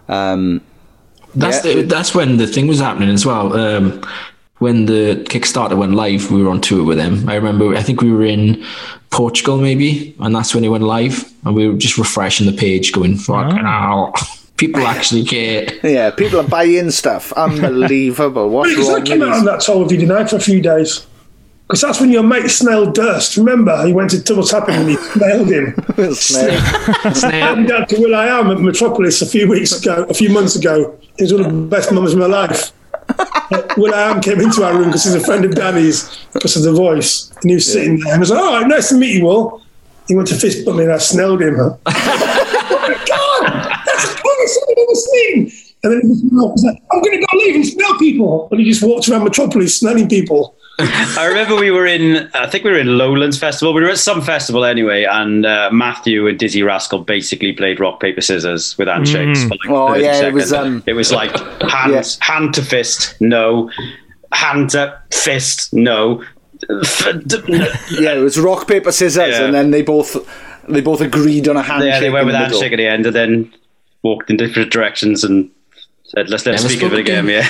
[0.08, 0.60] Um,
[1.34, 1.74] That's Yeah.
[1.76, 3.52] the, that's when the thing was happening as well.
[3.56, 4.02] Um,
[4.62, 7.28] when the Kickstarter went live, we were on tour with them.
[7.28, 8.64] I remember, I think we were in
[9.10, 12.92] Portugal maybe, and that's when it went live, and we were just refreshing the page,
[12.92, 13.64] going "Fucking oh.
[13.64, 14.14] hell,
[14.56, 17.32] people actually care." yeah, people are buying stuff.
[17.32, 18.48] Unbelievable.
[18.48, 19.44] What's Because wrong I with came out on these?
[19.44, 21.06] that tour with you tonight for a few days.
[21.66, 23.86] Because that's when your mate Snail Durst, remember?
[23.86, 26.14] He went to Double Tapping and he snailed him.
[26.14, 27.32] Snake.
[27.32, 30.54] And down to Will I Am at Metropolis a few weeks ago, a few months
[30.54, 30.98] ago.
[31.18, 32.72] It was one of the best moments of my life.
[33.76, 36.62] Will I Am came into our room because he's a friend of Danny's because of
[36.62, 37.30] the voice.
[37.40, 39.24] And he was sitting there and I was like, all right, nice to meet you
[39.26, 39.62] Will."
[40.08, 41.54] He went to fist bump me and I snailed him.
[41.58, 45.72] oh my God, that's the coolest thing I've ever seen.
[45.84, 48.48] And then he was like, I'm going to go leave and smell people.
[48.50, 50.56] And he just walked around Metropolis smelling people.
[51.18, 53.74] I remember we were in, I think we were in Lowlands Festival.
[53.74, 58.00] We were at some festival anyway, and uh, Matthew and Dizzee Rascal basically played rock
[58.00, 61.36] paper scissors with handshakes for like Oh, 30 yeah, it was, um, it was like
[61.62, 63.70] hand, hand to fist, no,
[64.32, 66.24] hand to fist, no.
[66.70, 67.66] F- d- n-
[68.00, 69.44] Yeah, it was rock paper scissors, Yeah.
[69.44, 70.16] and then they both
[70.68, 71.88] they both agreed on a handshake.
[71.90, 72.58] yeah, they went with the a middle.
[72.60, 73.52] handshake at the end, and then
[74.02, 75.50] walked in different directions and said,
[76.14, 77.28] "Let's let's speak of it again." again.
[77.28, 77.48] Yeah.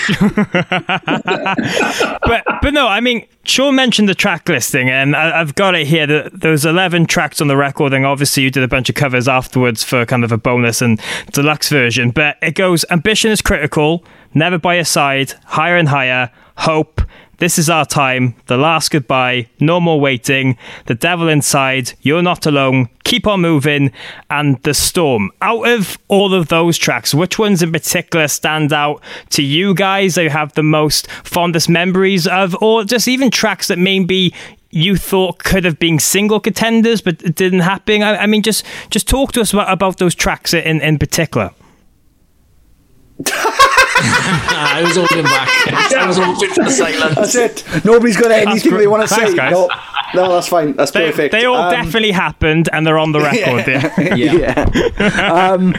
[2.23, 5.87] but but no, I mean, Sean mentioned the track listing, and I, I've got it
[5.87, 6.07] here.
[6.07, 8.95] That there was eleven tracks on the record, and obviously you did a bunch of
[8.95, 11.01] covers afterwards for kind of a bonus and
[11.33, 12.11] deluxe version.
[12.11, 14.05] But it goes: ambition is critical,
[14.35, 17.03] never by your side, higher and higher, hope.
[17.39, 18.37] This is our time.
[18.47, 19.49] The last goodbye.
[19.59, 20.57] No more waiting.
[20.87, 21.93] The devil inside.
[22.01, 22.89] You're not alone.
[23.03, 23.91] Keep on moving.
[24.31, 25.33] And the storm.
[25.41, 30.15] Out of all of those tracks, which ones in particular stand out to you guys?
[30.15, 34.33] That you have the most fondest memories of, or just even tracks that maybe
[34.71, 38.03] you thought could have been single contenders but it didn't happen.
[38.03, 41.51] I, I mean, just just talk to us about, about those tracks in in particular.
[44.05, 45.49] I was holding back.
[45.95, 47.15] I was hoping for the silence.
[47.15, 47.85] That's it.
[47.85, 49.37] Nobody's got anything gr- they want to thanks, say.
[49.37, 49.53] guys.
[49.53, 49.69] No,
[50.15, 50.73] no, that's fine.
[50.75, 51.33] That's They, perfect.
[51.33, 53.67] they all Um, definitely happened, and they're on the record.
[53.67, 54.15] Yeah.
[54.17, 55.33] yeah.
[55.33, 55.75] um,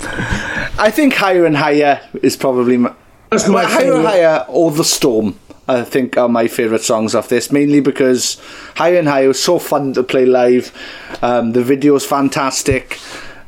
[0.80, 2.94] I think higher and higher is probably my,
[3.30, 5.40] That's my well, higher and higher or the storm.
[5.68, 8.36] I think are my favourite songs off this, mainly because
[8.76, 10.74] Higher and Higher was so fun to play live.
[11.22, 13.00] Um, the video's fantastic.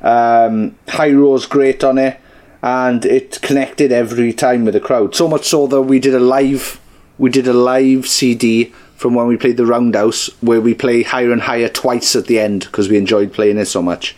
[0.01, 2.17] Um, Hyro's great on it,
[2.65, 5.13] and it connected every time with the crowd.
[5.13, 6.81] So much so that we did a live,
[7.19, 11.31] we did a live CD from when we played the Roundhouse, where we play Higher
[11.31, 14.15] and Higher twice at the end because we enjoyed playing it so much.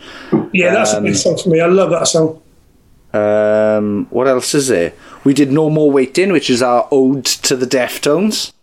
[0.53, 1.59] Yeah, that's a big song for me.
[1.59, 2.41] I love that song.
[3.11, 4.93] Um, what else is there?
[5.25, 8.53] We did No More Waiting, which is our ode to the Deftones.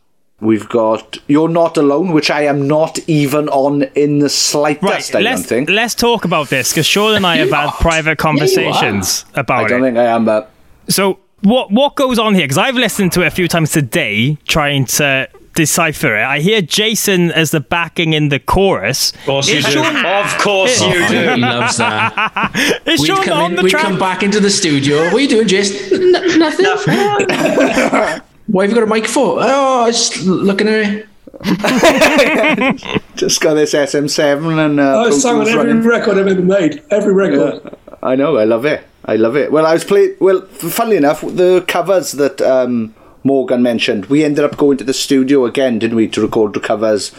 [0.41, 5.11] We've got You're Not Alone, which I am not even on in the slightest, Right,
[5.16, 5.70] I don't let's, think.
[5.70, 9.66] let's talk about this because Sean and I have had private conversations about it.
[9.66, 9.87] I don't it.
[9.89, 10.51] think I am, but
[10.89, 12.45] So what what goes on here?
[12.45, 16.24] Because I've listened to it a few times today, trying to decipher it.
[16.24, 19.12] I hear Jason as the backing in the chorus.
[19.12, 19.70] Of course you Is do.
[19.70, 21.37] Sean- Of course Oh, you he do.
[21.37, 22.82] loves that.
[22.87, 23.82] Is We'd Sean come, on in, the we'd track?
[23.85, 25.05] come back into the studio.
[25.05, 26.12] What are you doing, Jason?
[26.16, 28.20] N- nothing.
[28.55, 29.38] Why have you got a mic for?
[29.40, 31.09] Oh, I was just looking at it.
[33.16, 35.82] just got this SM7 and uh, I Pro was on every running.
[35.82, 36.80] record I've ever made.
[36.88, 37.76] Every record.
[38.00, 38.86] I know, I love it.
[39.07, 39.50] I love it.
[39.50, 40.14] Well, I was playing.
[40.20, 42.94] Well, funnily enough, the covers that um,
[43.24, 46.61] Morgan mentioned, we ended up going to the studio again, didn't we, to record the
[46.61, 47.11] covers?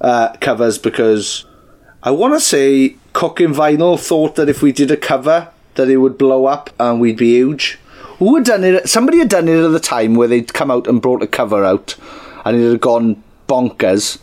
[0.00, 1.44] Uh, covers because
[2.02, 5.98] I want to say Cooking Vinyl thought that if we did a cover, that it
[5.98, 7.78] would blow up and we'd be huge.
[8.20, 8.88] Who had done it?
[8.88, 11.64] Somebody had done it at the time where they'd come out and brought a cover
[11.64, 11.96] out,
[12.44, 14.18] and it had gone bonkers.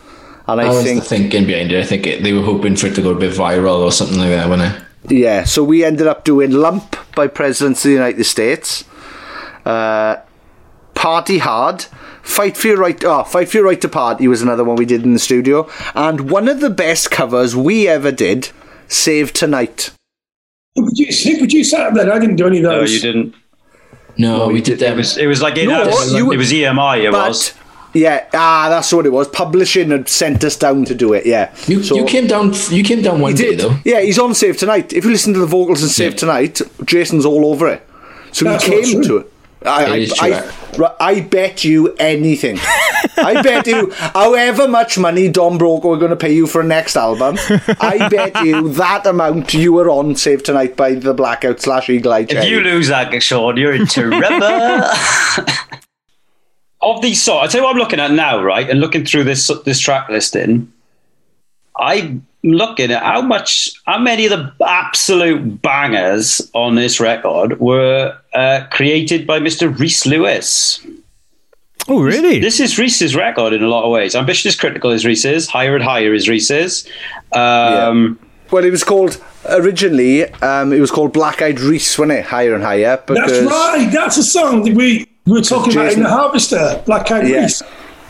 [0.48, 1.84] And I That was think the thinking behind it.
[1.84, 4.20] I think it, they were hoping for it to go a bit viral or something
[4.20, 4.84] like that, wasn't it?
[5.10, 8.84] Yeah, so we ended up doing Lump by Presidents of the United States,
[9.66, 10.18] uh,
[10.94, 11.86] Party Hard,
[12.22, 13.04] Fight for Your Right.
[13.04, 15.68] Oh, Fight for Your Right to Party was another one we did in the studio,
[15.96, 18.50] and one of the best covers we ever did,
[18.88, 19.92] Save Tonight.
[20.76, 22.12] Who produced, who produced that then?
[22.12, 22.90] I didn't do any of those.
[22.90, 23.36] No, you didn't.
[24.18, 27.06] No, we did It was it was like it, No, was, you- it was EMI.
[27.06, 27.54] It But was.
[27.94, 29.28] yeah, ah, that's what it was.
[29.28, 31.26] Publishing had sent us down to do it.
[31.26, 32.54] Yeah, You, So- you came down.
[32.70, 33.60] You came down one He day did.
[33.60, 33.76] though.
[33.86, 34.94] Yeah, he's on Save Tonight.
[34.94, 36.18] If you listen to the vocals in Save Yeah.
[36.18, 37.82] Tonight, Jason's all over it.
[38.32, 39.32] So That's he came to it.
[39.66, 40.86] I, It is I, true.
[40.86, 40.96] I, eh?
[41.00, 42.60] I bet you anything.
[43.18, 46.64] I bet you however much money Don Broco are going to pay you for a
[46.64, 47.38] next album.
[47.80, 52.14] I bet you that amount you were on Save Tonight by the Blackout slash Eagle
[52.14, 54.22] Eye If you lose that, Sean, you're in trouble.
[56.82, 58.70] of these songs, I tell you what I'm looking at now, right?
[58.70, 60.72] And looking through this this track listing,
[61.76, 68.16] I'm looking at how much, how many of the absolute bangers on this record were
[68.34, 69.78] uh, created by Mr.
[69.78, 70.86] Rhys Lewis.
[71.90, 72.40] Oh, really?
[72.40, 74.14] This is Rhys's record in a lot of ways.
[74.16, 75.48] Ambitious is critical is Rhys's.
[75.48, 76.86] Higher and higher is Rhys's.
[77.32, 78.20] Um,
[78.52, 80.26] Well, it was called originally.
[80.42, 82.26] Um, it was called Black Eyed Rhys, wasn't it?
[82.26, 82.98] Higher and higher.
[83.06, 83.90] Because, That's right.
[83.92, 87.42] That's a song that we, we were talking about in the Harvester, Black Eyed Yeah.
[87.42, 87.64] Peas.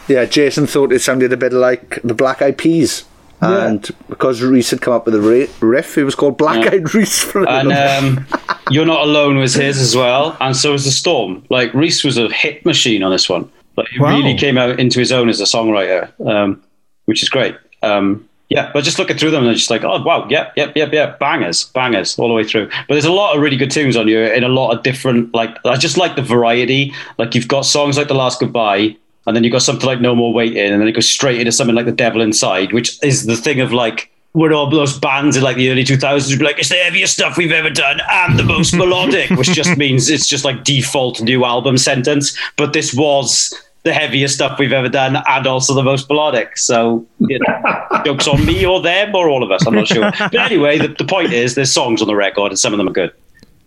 [0.08, 3.04] Yeah, Jason thought it sounded a bit like the Black Eyed Peas.
[3.42, 3.68] Yeah.
[3.68, 7.20] And because Rhys had come up with a riff, it was called Black Eyed Rhys
[7.20, 8.26] for and um,
[8.72, 11.44] You're Not Alone was his as well, and so was The Storm.
[11.50, 13.50] Like, Rhys was a hit machine on this one.
[13.76, 14.18] Like, he Wow.
[14.18, 16.64] really came out into his own as a songwriter, um,
[17.06, 17.56] which is great.
[17.84, 20.92] Um, yeah, but just looking through them, and just like, oh, wow, yep, yep, yep,
[20.92, 22.68] yep, bangers, bangers all the way through.
[22.88, 25.34] But there's a lot of really good tunes on here in a lot of different,
[25.36, 26.92] like, I just like the variety.
[27.20, 28.96] Like, you've got songs like The Last Goodbye,
[29.28, 31.52] and then you've got something like No More Waiting, and then it goes straight into
[31.52, 35.36] something like The Devil Inside, which is the thing of like, when all those bands
[35.36, 38.00] in like the early 2000s would be like, it's the heaviest stuff we've ever done
[38.10, 42.38] and the most melodic, which just means it's just like default new album sentence.
[42.56, 43.54] But this was
[43.84, 46.58] the heaviest stuff we've ever done and also the most melodic.
[46.58, 50.12] So, you know, jokes on me or them or all of us, I'm not sure.
[50.20, 52.88] But anyway, the, the point is there's songs on the record and some of them
[52.88, 53.12] are good.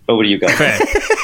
[0.09, 0.57] Over to you guys.
[0.57, 0.79] Fair,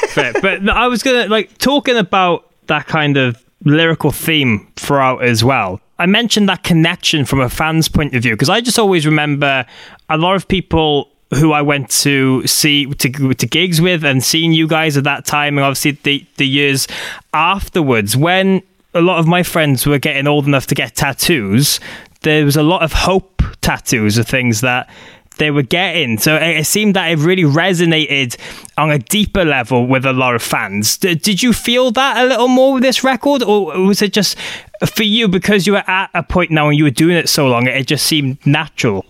[0.09, 0.33] fair.
[0.41, 5.43] But no, I was gonna like talking about that kind of lyrical theme throughout as
[5.43, 5.81] well.
[5.99, 9.65] I mentioned that connection from a fan's point of view because I just always remember
[10.09, 14.53] a lot of people who I went to see to, to gigs with and seeing
[14.53, 16.87] you guys at that time and obviously the the years
[17.33, 18.61] afterwards when
[18.93, 21.79] a lot of my friends were getting old enough to get tattoos
[22.21, 24.89] there was a lot of hope tattoos of things that
[25.37, 26.17] they were getting.
[26.17, 28.37] So it, seemed that it really resonated
[28.77, 30.97] on a deeper level with a lot of fans.
[30.97, 34.37] D- did you feel that a little more with this record, or was it just
[34.85, 37.47] for you because you were at a point now and you were doing it so
[37.47, 39.05] long, it just seemed natural?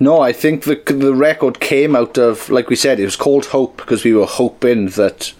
[0.00, 3.46] No, I think the the record came out of like we said, it was called
[3.46, 5.32] Hope because we were hoping that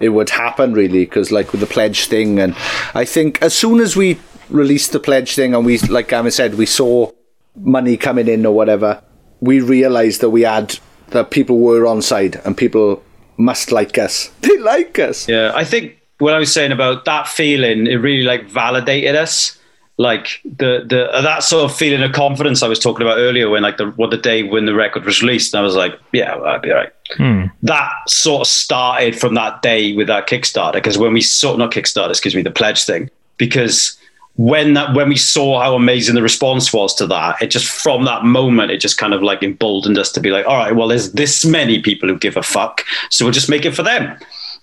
[0.00, 2.56] it would happen really because like with the pledge thing and
[2.92, 4.18] I think as soon as we
[4.50, 7.10] released the pledge thing and we like Gavin said we saw
[7.56, 9.00] money coming in or whatever
[9.42, 10.78] we realized that we had
[11.08, 13.02] that people were on side and people
[13.36, 17.26] must like us they like us Yeah, I think what I was saying about that
[17.26, 19.58] feeling, it really like validated us.
[19.98, 23.62] Like the the that sort of feeling of confidence I was talking about earlier, when
[23.62, 26.34] like the what the day when the record was released, and I was like, yeah,
[26.36, 26.92] well, I'd be all right.
[27.16, 27.46] Hmm.
[27.62, 31.72] That sort of started from that day with that Kickstarter, because when we saw not
[31.72, 33.98] Kickstarter, excuse me, the pledge thing, because
[34.36, 38.04] when that when we saw how amazing the response was to that, it just from
[38.04, 40.88] that moment it just kind of like emboldened us to be like, all right, well,
[40.88, 44.16] there's this many people who give a fuck, so we'll just make it for them.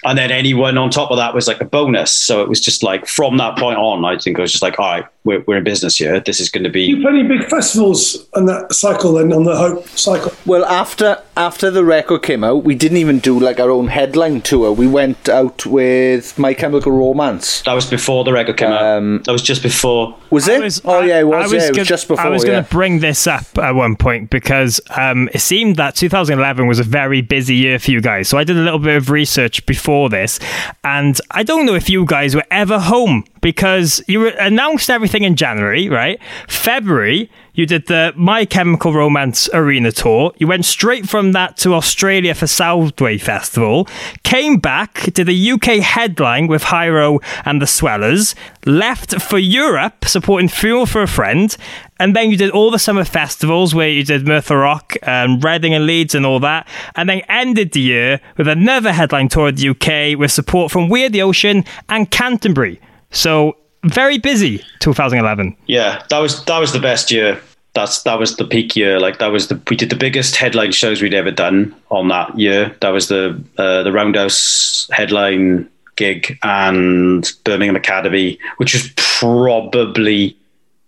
[0.06, 2.14] And then anyone on top of that was like a bonus.
[2.14, 4.80] So it was just like from that point on, I think I was just like,
[4.80, 6.20] all right, we're, we're in business here.
[6.20, 9.44] This is going to be You play any big festivals on that cycle then, on
[9.44, 10.32] the Hope cycle?
[10.46, 14.42] Well, after after the record came out, we didn't even do like our own headline
[14.42, 14.72] tour.
[14.72, 17.62] We went out with My Chemical Romance.
[17.62, 19.24] That was before the record came out.
[19.26, 20.18] That was just before.
[20.32, 20.82] Was it?
[20.86, 21.54] oh yeah, it was.
[21.54, 22.26] I yeah, it was gonna- just before.
[22.26, 22.52] I was yeah.
[22.52, 26.80] going to bring this up at one point because um, it seemed that 2011 was
[26.80, 28.28] a very busy year for you guys.
[28.28, 30.40] So I did a little bit of research before this,
[30.84, 35.36] and I don't know if you guys were ever home because you announced everything in
[35.36, 36.20] January, right?
[36.48, 40.32] February, you did the My Chemical Romance Arena tour.
[40.38, 43.88] You went straight from that to Australia for Soundwave Festival.
[44.24, 48.34] Came back, did the UK headline with Hyro and the Swellers.
[48.66, 51.56] Left for Europe, supporting Funeral for a Friend.
[52.00, 55.74] And then you did all the summer festivals where you did Merthyr Rock, and Reading
[55.74, 56.66] and Leeds and all that.
[56.96, 60.88] And then ended the year with another headline tour of the UK with support from
[60.88, 62.80] We Are the Ocean and Canterbury.
[63.12, 65.56] So very busy 2011.
[65.68, 67.42] Yeah, that was that was the best year.
[67.74, 69.00] That's that was the peak year.
[69.00, 72.38] Like that was the we did the biggest headline shows we'd ever done on that
[72.38, 72.76] year.
[72.82, 80.36] That was the uh, the Roundhouse headline gig and Birmingham Academy, which was probably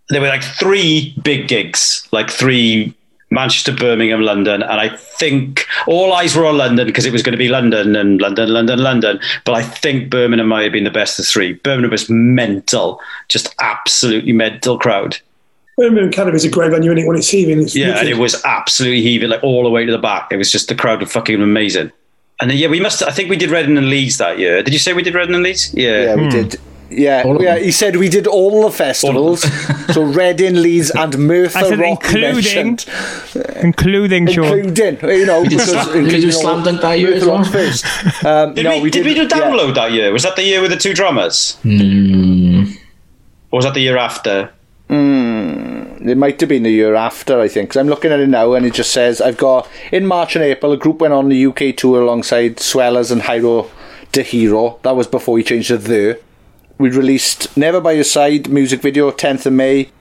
[0.09, 2.93] there were like three big gigs, like three
[3.31, 7.31] Manchester, Birmingham, London, and I think all eyes were on London because it was going
[7.31, 9.19] to be London and London, London, London.
[9.45, 11.53] But I think Birmingham might have been the best of three.
[11.53, 15.17] Birmingham was mental, just absolutely mental crowd.
[15.77, 17.61] Birmingham Academy is a great venue, isn't it, when it's heaving?
[17.61, 20.31] It's Yeah, and it was absolutely heaving, like all the way to the back.
[20.31, 21.91] It was just the crowd were fucking amazing.
[22.41, 23.01] And then, yeah, we must.
[23.03, 24.61] I think we did Reading and Leeds that year.
[24.61, 25.73] Did you say we did Reading and Leeds?
[25.73, 26.29] Yeah, Yeah, we hmm.
[26.29, 26.59] did.
[26.93, 27.57] Yeah, All yeah.
[27.57, 29.41] He said we did all the festivals.
[29.93, 32.85] so Reading, Leeds, and Merthyr I said Rock including, mentioned.
[33.61, 34.43] including Sean.
[34.57, 37.25] including, you know, did because Slam- did we do including Slam Dunk that year as
[37.25, 37.43] well?
[37.43, 37.85] first.
[38.25, 39.27] Um, Did, no, we, did we do yeah.
[39.29, 40.11] download that year?
[40.13, 41.57] Was that the year with the two drummers?
[41.63, 42.75] Mm,
[43.51, 44.51] Or was that the year after?
[44.89, 47.69] It might have been the year after, I think.
[47.69, 50.43] 'cause I'm looking at it now, and it just says I've got in March and
[50.43, 50.71] April.
[50.71, 53.67] A group went on the UK tour alongside Swellers and Hyro
[54.11, 54.79] Da Hero.
[54.83, 56.19] That was before he changed to the.
[56.81, 59.91] We released Never by Your Side music video 10th of May.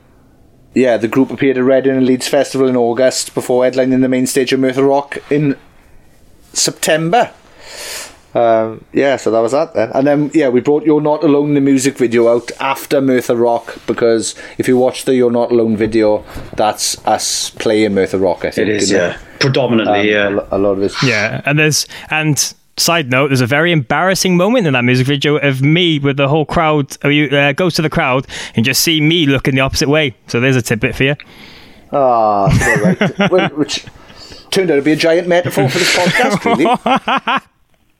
[0.73, 4.27] Yeah, the group appeared at Reading and Leeds Festival in August before headlining the main
[4.27, 5.59] stage of Merthyr Rock in
[6.55, 7.35] September.
[8.33, 9.91] Um, yeah, so that was that then.
[9.93, 13.77] And then, yeah, we brought You're Not Alone, the music video, out after Merthyr Rock
[13.87, 16.25] because if you watch the You're Not Alone video,
[16.57, 18.69] that's us playing Merthyr Rock, I think.
[18.69, 19.19] It is, isn't yeah.
[19.39, 20.47] Predominantly, Um, yeah.
[20.51, 20.95] A, a lot of it.
[21.03, 25.37] Yeah, and there's and side note, there's a very embarrassing moment in that music video
[25.37, 26.97] of me with the whole crowd.
[27.05, 30.15] uh, You uh, go to the crowd and just see me looking the opposite way.
[30.29, 31.17] So there's a tidbit for you.
[31.93, 33.53] Ah, so right.
[33.59, 33.85] Which
[34.51, 37.41] turned out to be a giant metaphor for this podcast, really.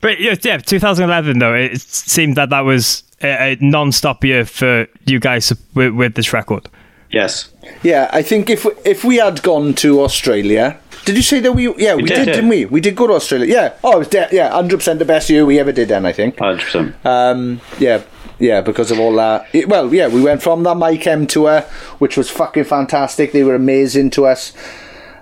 [0.03, 4.87] But yeah, yeah, 2011 though, it seemed that that was a, a non-stop year for
[5.05, 6.71] you guys with, with this record.
[7.11, 7.51] Yes.
[7.83, 11.65] Yeah, I think if if we had gone to Australia, did you say that we?
[11.77, 12.35] Yeah, we, We did, did, yeah.
[12.35, 12.65] didn't we?
[12.67, 13.47] We did go to Australia.
[13.53, 13.75] Yeah.
[13.83, 15.89] Oh, it was de- yeah, hundred percent the best year we ever did.
[15.89, 16.37] Then I think.
[16.37, 17.05] 100%.
[17.05, 18.03] Um, yeah,
[18.39, 19.47] yeah, because of all that.
[19.53, 21.63] It- well, yeah, we went from that My Chem tour,
[21.99, 23.33] which was fucking fantastic.
[23.33, 24.53] They were amazing to us.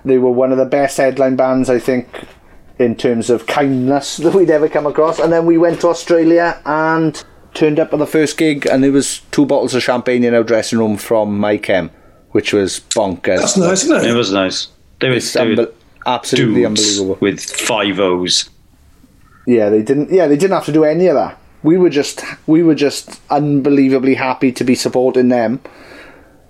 [0.05, 2.07] They were one of the best headline bands, I think,
[2.77, 5.19] in terms of kindness that we'd ever come across.
[5.19, 7.21] And then we went to Australia and
[7.53, 10.43] turned up at the first gig, and there was two bottles of champagne in our
[10.43, 11.89] dressing room from My Chem,
[12.31, 13.39] which was bonkers.
[13.39, 14.13] That's nice, isn't It it?
[14.15, 14.67] was nice.
[14.99, 15.73] They were, It's they were unbe-
[16.05, 17.17] absolutely unbelievable.
[17.21, 18.49] with five O's.
[19.47, 20.11] Yeah, they didn't.
[20.11, 21.37] Yeah, they didn't have to do any of that.
[21.63, 25.59] We were just, we were just unbelievably happy to be supporting them,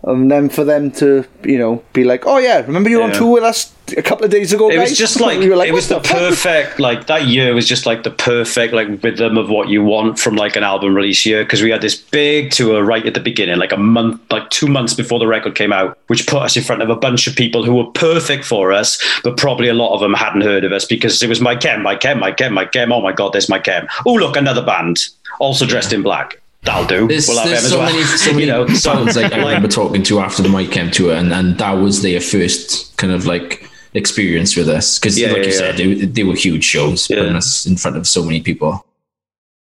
[0.04, 3.12] and then for them to, you know, be like, "Oh yeah, remember you were on
[3.12, 5.74] tour with us a couple of days ago?" It was just like, We were it
[5.74, 9.38] was the "What fuck?" perfect like that year was just like the perfect like rhythm
[9.38, 12.52] of what you want from like an album release year because we had this big
[12.52, 15.74] tour right at the beginning like a month like two months before the record came
[15.74, 18.72] out which put us in front of a bunch of people who were perfect for
[18.72, 21.56] us but probably a lot of them hadn't heard of us because it was my
[21.56, 24.38] chem my chem my chem my chem oh my god there's my chem oh look
[24.38, 25.08] another band
[25.39, 28.43] also dressed in black that'll do There's, we'll there's so as well many, so many
[28.45, 31.32] you know so- bands like I remember talking to after the My Chem tour, and,
[31.34, 35.43] and that was their first kind of like experience with us because, Yeah, like yeah,
[35.43, 35.57] you yeah.
[35.57, 38.86] said, they, they were huge shows, putting us in front of so many people.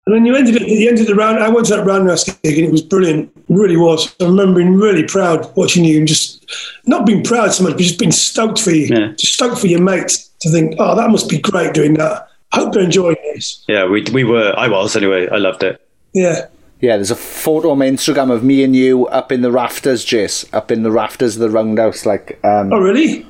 [0.07, 1.39] And then you ended at the end of the round.
[1.43, 3.31] I went to that roundhouse gig and it was brilliant.
[3.37, 4.13] It really was.
[4.21, 6.45] I remember being really proud watching you and just
[6.87, 9.13] not being proud so much, but just being stoked for you, Yeah.
[9.17, 12.29] just stoked for your mates to think, oh, that must be great doing that.
[12.53, 13.65] Hope they're enjoying this.
[13.69, 15.81] yeah we, we were I was anyway I loved it
[16.15, 16.47] Yeah.
[16.83, 20.05] Yeah, there's a photo on my Instagram of me and you up in the rafters,
[20.05, 23.25] Jace, up in the rafters of the roundhouse, like, um, Oh, really?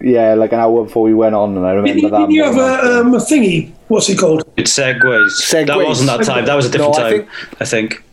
[0.00, 2.18] yeah, like an hour before we went on, and I remember Didn't, that.
[2.18, 3.70] didn't you have a, um, a thingy?
[3.86, 4.42] What's it called?
[4.56, 5.50] It's segues.
[5.66, 6.44] That wasn't that time.
[6.44, 7.18] That was a different No, I time.
[7.20, 7.28] think-
[7.60, 8.04] I think.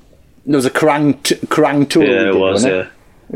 [0.45, 2.03] there was a Kerrang, t- Kerrang tour.
[2.05, 2.53] Yeah, it did, was.
[2.63, 2.86] wasn't Yeah.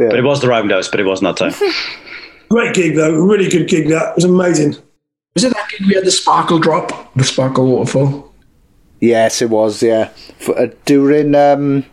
[0.03, 0.09] Yeah.
[0.09, 0.87] But it was the roundhouse.
[0.87, 1.71] But it wasn't that time.
[2.49, 3.11] Great gig, though.
[3.11, 4.09] Really good gig, that.
[4.09, 4.75] It was amazing.
[5.33, 8.31] Was it that gig we had the sparkle drop, the sparkle waterfall?
[9.03, 9.83] Yes, it was.
[9.83, 11.85] Yeah, For, uh, during um,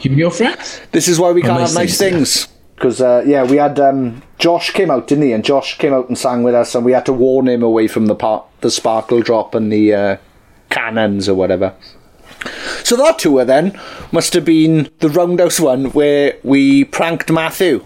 [0.00, 0.80] You and your friends?
[0.90, 2.48] this is why we Oh, can't nice have nice things, things.
[2.74, 5.32] Because uh, yeah, we had um, Josh came out, didn't he?
[5.32, 7.86] And Josh came out and sang with us, and we had to warn him away
[7.86, 10.16] from the par- the sparkle drop and the uh,
[10.70, 11.74] cannons or whatever.
[12.82, 13.78] So that tour then
[14.10, 17.84] must have been the Roundhouse one where we pranked Matthew.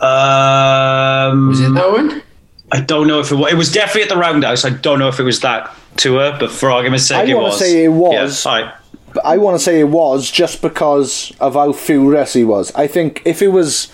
[0.00, 2.22] Um, Was it that one?
[2.70, 3.52] I don't know if it was.
[3.52, 4.64] It was definitely at the roundhouse.
[4.64, 7.52] I don't know if it was that tour, but for argument's sake, I it wanna
[7.52, 8.44] say it was.
[8.44, 8.74] Yeah, all right.
[9.14, 12.74] But I want to say it was just because of how furious he was.
[12.74, 13.90] I think if it was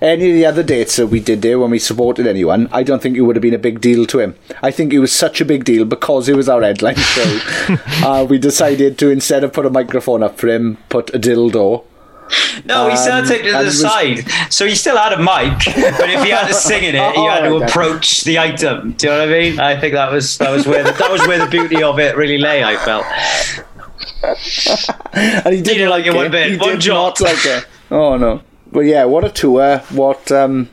[0.00, 3.02] any of the other dates that we did there when we supported anyone, I don't
[3.02, 4.34] think it would have been a big deal to him.
[4.62, 7.40] I think it was such a big deal because it was our headline show.
[8.04, 11.84] uh, we decided to instead of put a microphone up for him, put a dildo.
[12.64, 14.24] No, he still Um, to take it to the it was- side.
[14.50, 15.58] So he still had a mic,
[15.98, 17.64] but if he had to sing in it, he had to Oh, okay.
[17.66, 18.92] approach the item.
[18.92, 19.60] Do you know what I mean?
[19.60, 22.16] I think that was that was where the, that was where the beauty of it
[22.16, 22.64] really lay.
[22.64, 23.04] I felt.
[25.12, 26.32] And he didn't didn't like it one it.
[26.32, 27.66] bit, He one did not like it.
[27.90, 28.42] Oh no!
[28.72, 29.78] But yeah, what a tour!
[29.90, 30.68] What um,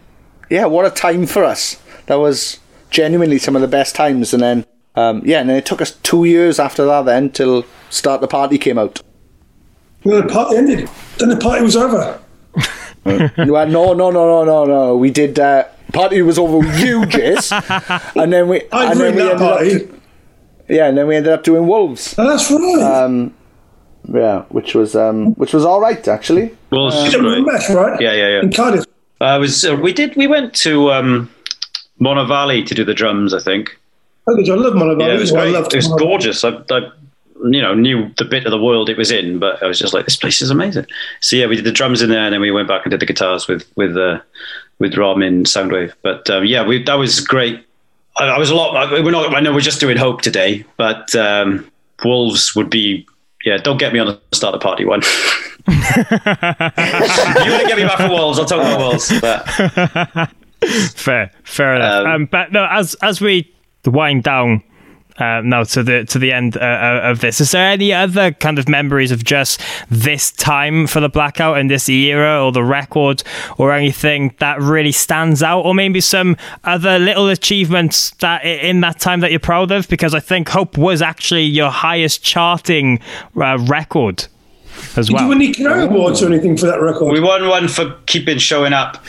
[0.49, 1.77] yeah, what a time for us.
[2.07, 2.59] That was
[2.89, 4.33] genuinely some of the best times.
[4.33, 4.65] And then
[4.95, 8.27] um, yeah, and then it took us two years after that then till Start the
[8.27, 9.02] Party came out.
[10.03, 10.89] And then the party ended.
[11.17, 12.19] Then the party was over.
[13.05, 13.29] well,
[13.67, 14.97] no, no, no, no, no, no.
[14.97, 15.39] We did.
[15.39, 17.51] Uh, party was over with you, Jace,
[18.21, 18.61] and then we.
[18.71, 19.57] I and then ruined we that ended up-
[19.89, 20.01] party.
[20.69, 22.15] yeah, and then we ended up doing Wolves.
[22.17, 22.81] Oh, that's right.
[23.03, 23.33] Um,
[24.13, 26.55] yeah, which was um, which was all right actually.
[26.71, 27.69] Wolves Is is it great.
[27.69, 28.01] Right?
[28.01, 28.41] Yeah, yeah, yeah.
[28.41, 28.85] In Cardiff.
[29.21, 29.63] I was.
[29.63, 30.15] Uh, we did.
[30.17, 31.29] We went to um,
[32.01, 33.33] Monnow Valley to do the drums.
[33.33, 33.77] I think.
[34.27, 34.53] Oh, did you?
[34.53, 35.11] I love Monnow Valley.
[35.11, 36.09] Yeah, it was Well, I loved It was Monnow Valley.
[36.09, 36.43] gorgeous.
[36.43, 36.91] I, I,
[37.43, 39.93] you know, knew the bit of the world it was in, but I was just
[39.93, 40.85] like, this place is amazing.
[41.19, 42.99] So yeah, we did the drums in there, and then we went back and did
[42.99, 44.19] the guitars with with uh,
[44.79, 45.93] with Rob in Soundwave.
[46.01, 47.65] But um, yeah, we that was great.
[48.17, 48.75] I, I was a lot.
[48.75, 49.33] I- We're not.
[49.35, 51.69] I know we're just doing Hope today, but um,
[52.03, 53.05] Wolves would be.
[53.45, 55.01] Yeah, don't get me on the start the party one.
[55.67, 55.73] you
[57.51, 58.39] want to get me back for Wolves?
[58.39, 59.11] I'll talk about Wolves.
[59.19, 59.49] But
[60.95, 62.05] fair, fair enough.
[62.05, 63.53] Um, but no, as as we
[63.85, 64.63] wind down
[65.17, 68.31] uh, now to the to the end uh, uh, of this, is there any other
[68.31, 72.63] kind of memories of just this time for the blackout and this era, or the
[72.63, 73.23] record,
[73.57, 78.99] or anything that really stands out, or maybe some other little achievements that in that
[78.99, 79.87] time that you're proud of?
[79.87, 82.99] Because I think Hope was actually your highest charting
[83.35, 84.27] uh, record
[84.97, 85.23] as Did well.
[85.23, 87.11] you win any Kerrang Awards or anything for that record?
[87.13, 89.03] we won one for keeping showing up.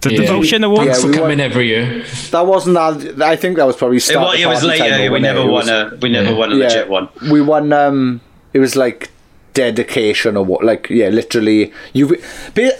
[0.00, 0.20] the Yeah.
[0.22, 0.86] Devotion Award.
[0.86, 2.04] Yeah, for we coming every year.
[2.30, 3.22] That wasn't that.
[3.22, 4.96] I think that was probably It start was, the it was party time later.
[4.98, 5.44] though, We wasn't never it?
[5.44, 5.98] It won a.
[6.00, 7.08] We never won a yeah, legit one.
[7.30, 7.72] We won.
[7.72, 8.20] Um,
[8.52, 9.10] it was like
[9.54, 10.64] dedication or what?
[10.64, 11.72] Like yeah, literally.
[11.92, 12.16] You.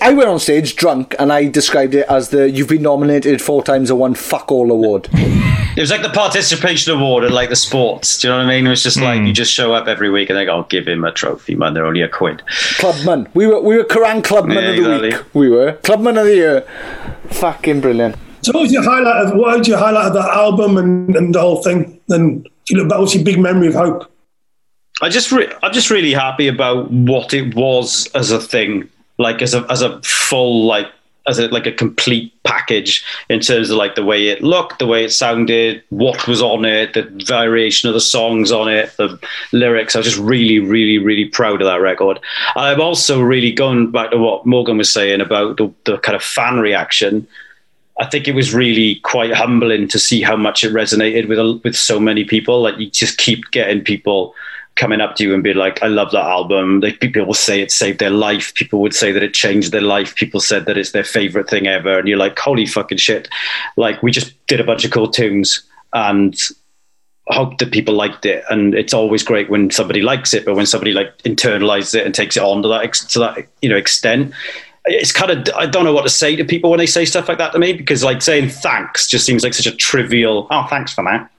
[0.01, 3.63] I went on stage drunk and I described it as the "You've been nominated four
[3.63, 5.09] times and won fuck all award."
[5.75, 8.19] It was like the participation award at like the sports.
[8.19, 8.67] Do you know what I mean?
[8.67, 9.27] It was just like Hmm.
[9.29, 11.73] you just show up every week and they go, "I'll give him a trophy, man.
[11.73, 12.43] They're only a quid."
[12.79, 13.27] Clubman.
[13.33, 15.09] We were we were Kerrang Clubman Yeah, of the exactly.
[15.09, 15.25] week.
[15.33, 16.65] We were Clubman of the year.
[17.31, 18.17] Fucking brilliant.
[18.43, 21.35] So what was your highlight of what was your highlight of that album and, and
[21.35, 21.99] the whole thing?
[22.11, 24.13] And if you look back, what's your big memory of Hope?
[25.03, 28.89] I just re- I'm just really happy about what it was as a thing,
[29.19, 30.87] like as a as a full like
[31.27, 34.87] as a like a complete package in terms of like the way it looked, the
[34.87, 39.19] way it sounded, what was on it, the variation of the songs on it, the
[39.53, 39.97] lyrics.
[39.97, 42.21] I was just really, really, really proud of that record.
[42.55, 46.23] I'm also really going back to what Morgan was saying about the, the kind of
[46.23, 47.27] fan reaction.
[48.01, 51.77] I think it was really quite humbling to see how much it resonated with with
[51.77, 52.63] so many people.
[52.63, 54.35] Like you just keep getting people
[54.77, 57.61] coming up to you and be like, "I love that album." Like people will say
[57.61, 58.55] it saved their life.
[58.55, 60.15] People would say that it changed their life.
[60.15, 63.29] People said that it's their favorite thing ever, and you're like, "Holy fucking shit!"
[63.77, 65.63] Like we just did a bunch of cool tunes
[65.93, 66.37] and
[67.29, 68.45] hope that people liked it.
[68.51, 72.15] And it's always great when somebody likes it, but when somebody like internalizes it and
[72.15, 74.33] takes it on to that to that you know extent
[74.85, 77.29] it's kind of I don't know what to say to people when they say stuff
[77.29, 80.67] like that to me because like saying thanks just seems like such a trivial oh
[80.69, 81.31] thanks for that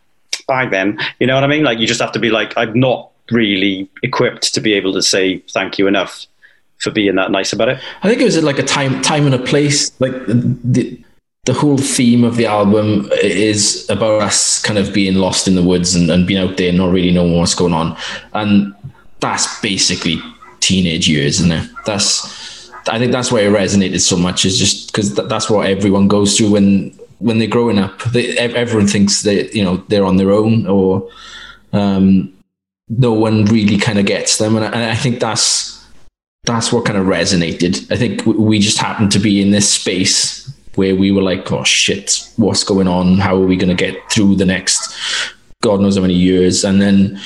[0.47, 2.80] bye then you know what I mean like you just have to be like I'm
[2.80, 6.26] not really equipped to be able to say thank you enough
[6.80, 9.36] for being that nice about it I think it was like a time, time and
[9.36, 10.00] a place.
[10.00, 11.02] Like the
[11.45, 15.64] the whole theme of the album is about us kind of being lost in the
[15.64, 17.98] woods and, and being out there, not really knowing what's going on,
[18.34, 18.74] and
[19.20, 20.22] that's basically
[20.62, 21.70] teenage years, isn't it?
[21.86, 24.45] That's I think that's why it resonated so much.
[24.45, 26.90] Is just because th- that's what everyone goes through when
[27.20, 28.02] when they're growing up.
[28.04, 31.10] They, everyone thinks that you know they're on their own or
[31.74, 32.32] um,
[32.89, 35.73] no one really kind of gets them, and I, and I think that's
[36.45, 37.91] that's what kind of resonated.
[37.91, 41.64] I think we just happened to be in this space where we were like, oh
[41.64, 43.18] shit, what's going on?
[43.19, 44.95] How are we going to get through the next
[45.61, 46.64] God knows how many years?
[46.64, 47.19] And then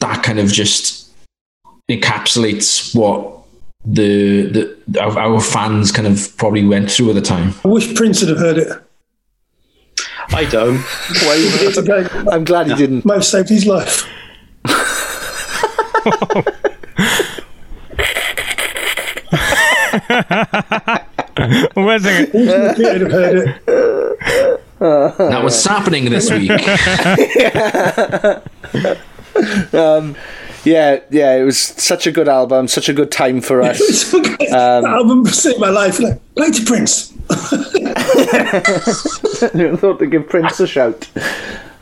[0.00, 1.12] that kind of just
[1.90, 3.32] encapsulates what
[3.84, 7.54] the the our, our fans kind of probably went through at the time.
[7.64, 8.68] I wish Prince had have heard it.
[10.30, 10.78] I don't
[11.10, 12.08] It's okay.
[12.30, 13.04] I'm glad he didn't.
[13.04, 14.08] Might have saved his life.
[21.74, 22.30] Where's it?
[22.34, 23.64] If Peter had have heard it.
[24.78, 26.50] That was happening this week.
[29.72, 30.14] Um,
[30.64, 33.80] yeah, yeah, it was such a good album, such a good time for us.
[33.80, 34.46] It's okay.
[34.46, 35.98] that album saved my life.
[35.98, 37.12] Like, play to Prince.
[37.30, 37.34] I
[39.76, 41.08] thought to give Prince a shout.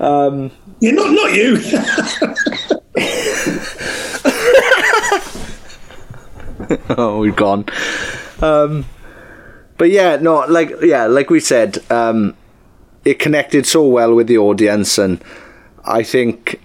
[0.00, 0.50] Um,
[0.80, 1.58] Yeah, not not you.
[6.90, 7.64] oh, we've gone.
[8.40, 8.84] Um,
[9.78, 12.36] but yeah, no, like yeah, like we said, um,
[13.04, 15.22] it connected so well with the audience, and
[15.84, 16.60] I think,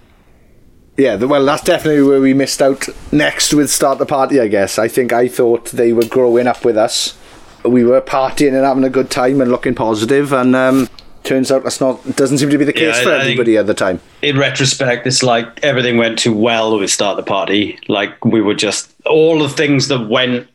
[0.96, 2.88] yeah, well, that's definitely where we missed out.
[3.10, 4.78] Next with start the party, I guess.
[4.78, 7.16] I think I thought they were growing up with us.
[7.64, 10.88] We were partying and having a good time and looking positive, and um,
[11.28, 13.56] turns out that's not doesn't seem to be the case Yeah, for I- I everybody
[13.56, 14.00] at the time.
[14.22, 17.78] in retrospect, it's like everything went too well with Start the Party.
[17.88, 20.48] Like we were just all the things that went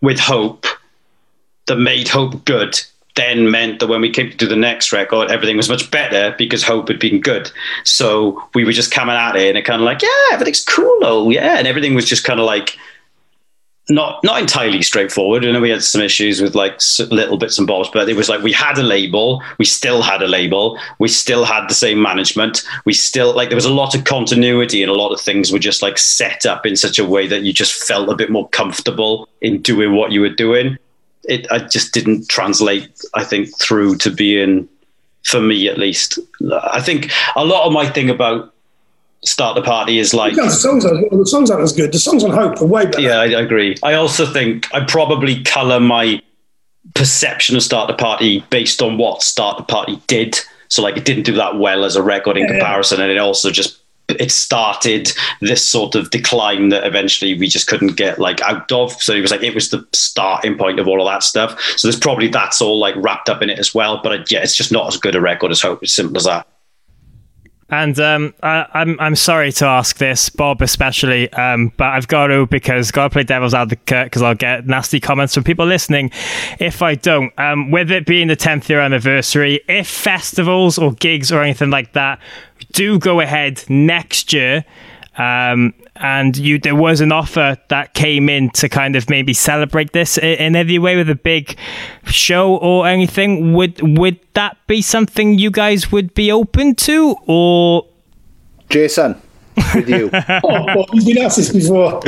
[0.00, 0.66] with Hope
[1.66, 2.80] that made Hope good.
[3.16, 6.34] then meant that when we came to do the next record, everything was much better
[6.38, 7.50] because Hope had been good.
[7.84, 10.98] So we were just coming at it and it kind of like, yeah, everything's cool,
[11.02, 12.78] oh yeah, and everything was just kind of like
[13.90, 15.44] not not entirely straightforward.
[15.44, 16.80] I know we had some issues with like
[17.10, 20.22] little bits and bobs, but it was like we had a label, we still had
[20.22, 23.94] a label, we still had the same management, we still like there was a lot
[23.94, 27.04] of continuity and a lot of things were just like set up in such a
[27.04, 30.78] way that you just felt a bit more comfortable in doing what you were doing.
[31.24, 34.68] It I just didn't translate, I think, through to being
[35.24, 36.18] for me at least.
[36.72, 38.54] I think a lot of my thing about
[39.24, 41.92] start the party is like Yeah, the songs aren't, the songs aren't as good.
[41.92, 43.00] The songs on Hope are way better.
[43.00, 43.76] yeah, I I agree.
[43.82, 46.22] I also think I probably color my
[46.94, 50.38] perception of Start the Party based on what Start the Party did.
[50.68, 52.52] So like it didn't do that well as a record in Yeah.
[52.52, 53.76] comparison, and it also just
[54.08, 58.92] it started this sort of decline that eventually we just couldn't get like out of.
[59.02, 61.60] So it was like it was the starting point of all of that stuff.
[61.76, 64.00] So there's probably that's all like wrapped up in it as well.
[64.02, 65.82] But uh, yeah, it's just not as good a record as Hope.
[65.82, 66.46] As simple as that.
[67.70, 72.26] And um, I, I'm I'm sorry to ask this, Bob especially, um, but I've got
[72.28, 76.10] to because got to play devil's advocate because I'll get nasty comments from people listening
[76.58, 77.32] if I don't.
[77.38, 81.92] Um, with it being the 10th year anniversary, if festivals or gigs or anything like
[81.92, 82.20] that
[82.72, 84.64] do go ahead next year,
[85.18, 89.92] um, and you there was an offer that came in to kind of maybe celebrate
[89.92, 91.56] this i- in any way with a big
[92.06, 97.86] show or anything, would would that be something you guys would be open to, or
[98.70, 99.20] Jason,
[99.74, 100.10] with you.
[100.44, 102.00] Oh, well, he's been asked this before.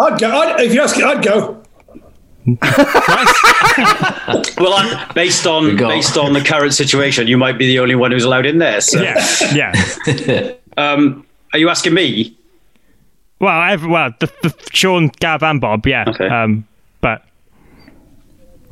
[0.00, 0.28] I'd go.
[0.30, 1.60] I'd, if you ask it, I'd go.
[4.58, 5.88] Well, I'm, based on go.
[5.88, 8.80] based on the current situation, you might be the only one who's allowed in there.
[8.80, 9.00] So.
[9.02, 9.24] yeah,
[9.54, 10.52] yeah.
[10.76, 11.24] Um,
[11.54, 12.36] are you asking me?
[13.38, 16.04] Well, every, well, the, the Sean, Gav, and Bob, yeah.
[16.08, 16.26] Okay.
[16.28, 16.66] Um,
[17.00, 17.24] but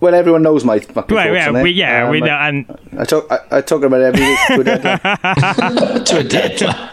[0.00, 1.62] Well, everyone knows my fucking well, thoughts yeah, on it.
[1.62, 3.30] we, yeah, Um, we know, and I talk.
[3.30, 4.38] I, I talk about every week.
[4.58, 6.06] with Ed.
[6.06, 6.90] to a deadline.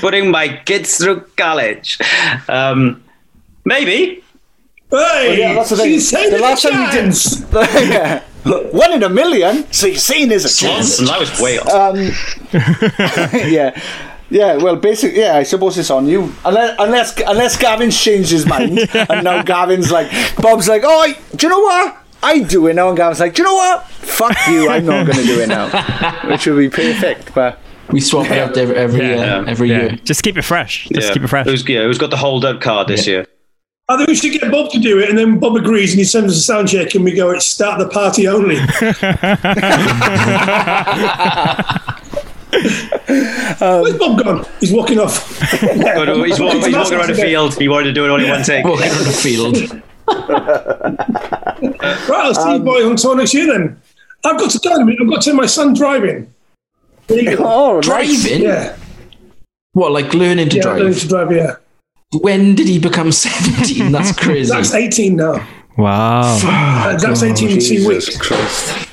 [0.00, 1.98] Putting my kids through college.
[2.48, 3.02] Um,
[3.64, 4.22] maybe.
[4.90, 5.94] Hey, yeah, that's the thing.
[5.94, 8.22] she's taking The last a time you didn't, yeah.
[8.72, 9.66] One in a million.
[9.72, 11.00] So you're seeing is a chance.
[11.00, 11.96] And that was way off.
[13.34, 13.78] yeah.
[14.28, 16.32] Yeah, well, basically, yeah, I suppose it's on you.
[16.44, 21.46] Unless, unless, unless Gavin's changed his mind, and now Gavin's like, Bob's like, oh, do
[21.46, 21.96] you know what?
[22.22, 23.84] I do it now, and Gavin's like, do you know what?
[23.86, 25.68] Fuck you, I'm not going to do it now,
[26.28, 27.32] which would be perfect.
[27.34, 27.60] But
[27.92, 29.38] We swap it out every every, Yeah.
[29.38, 29.90] uh, every yeah, year.
[30.02, 30.88] just keep it fresh.
[30.92, 31.14] Just yeah.
[31.14, 31.46] keep it fresh.
[31.46, 33.26] Who's, yeah, who's got the hold up card this year?
[33.88, 36.04] I think we should get Bob to do it, and then Bob agrees, and he
[36.04, 38.56] sends us a sound check, and we go, "It's start the party only."
[43.82, 44.46] Where's Bob gone?
[44.60, 45.28] He's walking off.
[45.40, 47.54] But, he's, walking, he's walking around the field.
[47.58, 48.64] He wanted to do it all in one take.
[48.64, 49.82] Walking around the field.
[52.08, 53.80] Right, I'll see you boys on tour next year then.
[54.24, 54.90] I've got to go in.
[54.90, 56.32] I've got to take my son driving.
[57.06, 57.84] There you oh, nice.
[57.86, 58.42] Driving?
[58.42, 58.76] Yeah,
[59.72, 61.00] What, like learning to yeah, I'm learning drive?
[61.02, 61.32] to drive.
[61.32, 61.56] Yeah,
[62.20, 63.90] When did he become 17?
[63.92, 64.52] That's crazy.
[64.52, 65.46] that's 18 now.
[65.78, 66.38] wow.
[66.44, 68.16] Uh, that's 18 in two Jesus weeks.
[68.20, 68.88] Christ.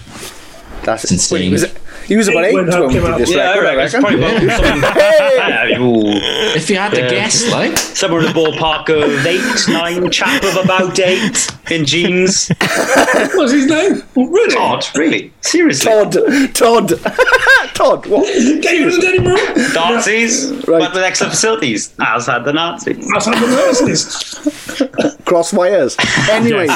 [0.83, 1.41] That's insane.
[1.43, 1.65] He was,
[2.07, 3.17] he was about eight When when Hope came did out.
[3.17, 3.83] this Yeah, I record, I reckon.
[3.83, 4.83] It's probably about something,
[6.55, 7.09] if you had to Yeah.
[7.09, 12.49] guess, like, somewhere in the ballpark of eight, nine, chap of about eight in jeans.
[13.33, 14.03] What's his name?
[14.15, 14.53] Really?
[14.55, 15.31] Todd, really?
[15.41, 15.89] Seriously?
[15.91, 16.13] Todd.
[16.53, 16.89] Todd.
[17.73, 18.25] Todd, what?
[18.61, 19.39] Get you in the living room.
[19.73, 20.79] Nazis, Right.
[20.79, 23.07] but with excellent facilities, as had the Nazis.
[23.11, 25.12] That's how the nurses.
[25.25, 25.97] Cross wires.
[26.29, 26.67] Anyway,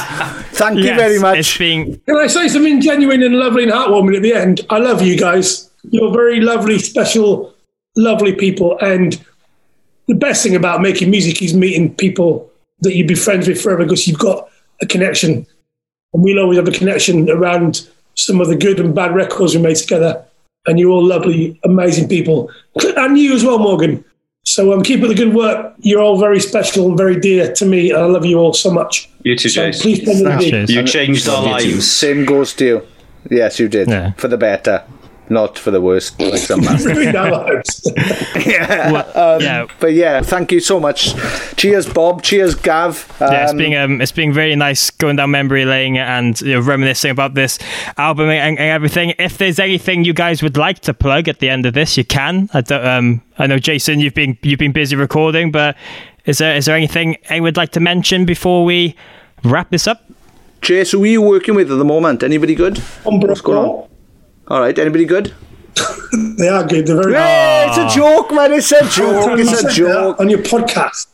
[0.53, 1.57] thank you Yes, very much.
[1.57, 4.61] been Can I say something genuine and lovely and heartwarming at the end?
[4.69, 5.69] I love you guys.
[5.89, 7.53] You're very lovely, special,
[7.95, 8.77] lovely people.
[8.79, 9.19] And
[10.07, 12.49] the best thing about making music is meeting people
[12.81, 14.49] that you'd be friends with forever because you've got
[14.81, 15.45] a connection.
[16.13, 19.61] And we'll always have a connection around some of the good and bad records we
[19.61, 20.23] made together.
[20.65, 22.51] And you're all lovely, amazing people.
[22.97, 24.03] And you as well, Morgan.
[24.47, 25.75] So um, keep up the good work.
[25.79, 27.89] You're all very special and very dear to me.
[27.89, 29.09] And I love you all so much.
[29.23, 29.81] You too, So Jace.
[29.81, 30.49] please spend the day.
[30.51, 30.69] Cheers.
[30.71, 31.75] You changed our Love you too.
[31.75, 31.91] lives.
[31.91, 32.87] Same goes to you.
[33.29, 33.89] Yes, you did.
[33.89, 34.13] Yeah.
[34.13, 34.85] For the better,
[35.29, 36.81] not for the worst, like some man.
[36.83, 37.81] Ruined our lives.
[38.35, 39.65] yeah.
[39.79, 41.13] But yeah, thank you so much.
[41.55, 42.23] Cheers, Bob.
[42.23, 43.07] Cheers, Gav.
[43.19, 46.53] Yeah, it's Um, being um, it's being very nice going down memory lane and you
[46.53, 47.59] know, reminiscing about this
[47.97, 49.13] album and, and everything.
[49.19, 52.03] If there's anything you guys would like to plug at the end of this, you
[52.05, 52.49] can.
[52.53, 55.75] I don't, um, I know Jason, you've been you've been busy recording, but
[56.25, 58.95] is there is there anything I would like to mention before we
[59.43, 60.03] wrap this up?
[60.61, 62.23] Chase, who are you working with at the moment?
[62.23, 62.79] Anybody good?
[63.03, 63.89] What's going on?
[64.49, 65.33] All right, anybody good?
[66.37, 66.85] They are good.
[66.87, 68.53] They're very Hey, it's a joke, man.
[68.53, 69.39] It's a joke.
[69.39, 70.19] It's said a joke.
[70.19, 71.07] on your podcast.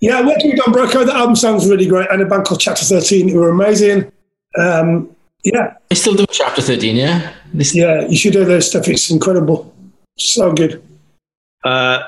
[0.00, 2.08] Yeah, working with Don Broco, the album sounds really great.
[2.10, 4.12] And a band called Chapter 13, who were amazing.
[4.58, 5.08] Um,
[5.44, 7.32] Yeah, I still do chapter 13, yeah?
[7.54, 8.88] This, yeah, you should do that stuff.
[8.88, 9.72] It's incredible.
[10.18, 10.82] So good.
[11.64, 12.00] Uh,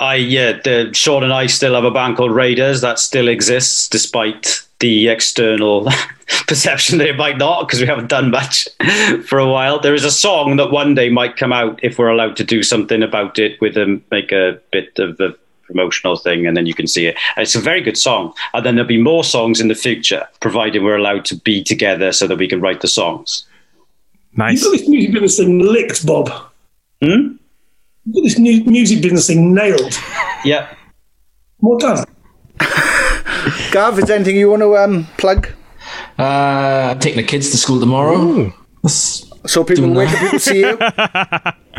[0.00, 3.88] I yeah, the, Sean and I still have a band called Raiders that still exists
[3.88, 5.88] despite the external
[6.46, 8.68] perception that it might not because we haven't done much
[9.26, 9.80] for a while.
[9.80, 12.62] There is a song that one day might come out if we're allowed to do
[12.62, 16.74] something about it with them, make a bit of a promotional thing, and then you
[16.74, 17.16] can see it.
[17.36, 20.26] And it's a very good song, and then there'll be more songs in the future,
[20.40, 23.44] provided we're allowed to be together so that we can write the songs.
[24.36, 24.62] Nice.
[24.62, 26.28] You've got this music business thing licked, Bob.
[27.02, 27.36] Hmm?
[28.04, 29.98] You've got this new music business thing nailed.
[30.44, 30.72] Yeah.
[31.60, 32.04] Well done.
[33.72, 35.48] Gav, is there anything you want to um, plug?
[36.18, 38.52] Uh, I'm taking the kids to school tomorrow.
[38.86, 40.78] So people, Doing where can people see you?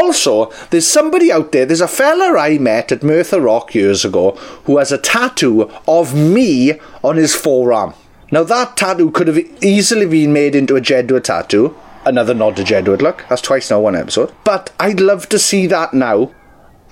[0.01, 1.65] Also, there's somebody out there.
[1.65, 4.31] There's a fella I met at Merthyr Rock years ago
[4.65, 7.93] who has a tattoo of me on his forearm.
[8.31, 11.75] Now that tattoo could have easily been made into a Jedward tattoo.
[12.05, 13.01] Another nod to Jedward.
[13.01, 14.31] Look, that's twice now one episode.
[14.43, 16.31] But I'd love to see that now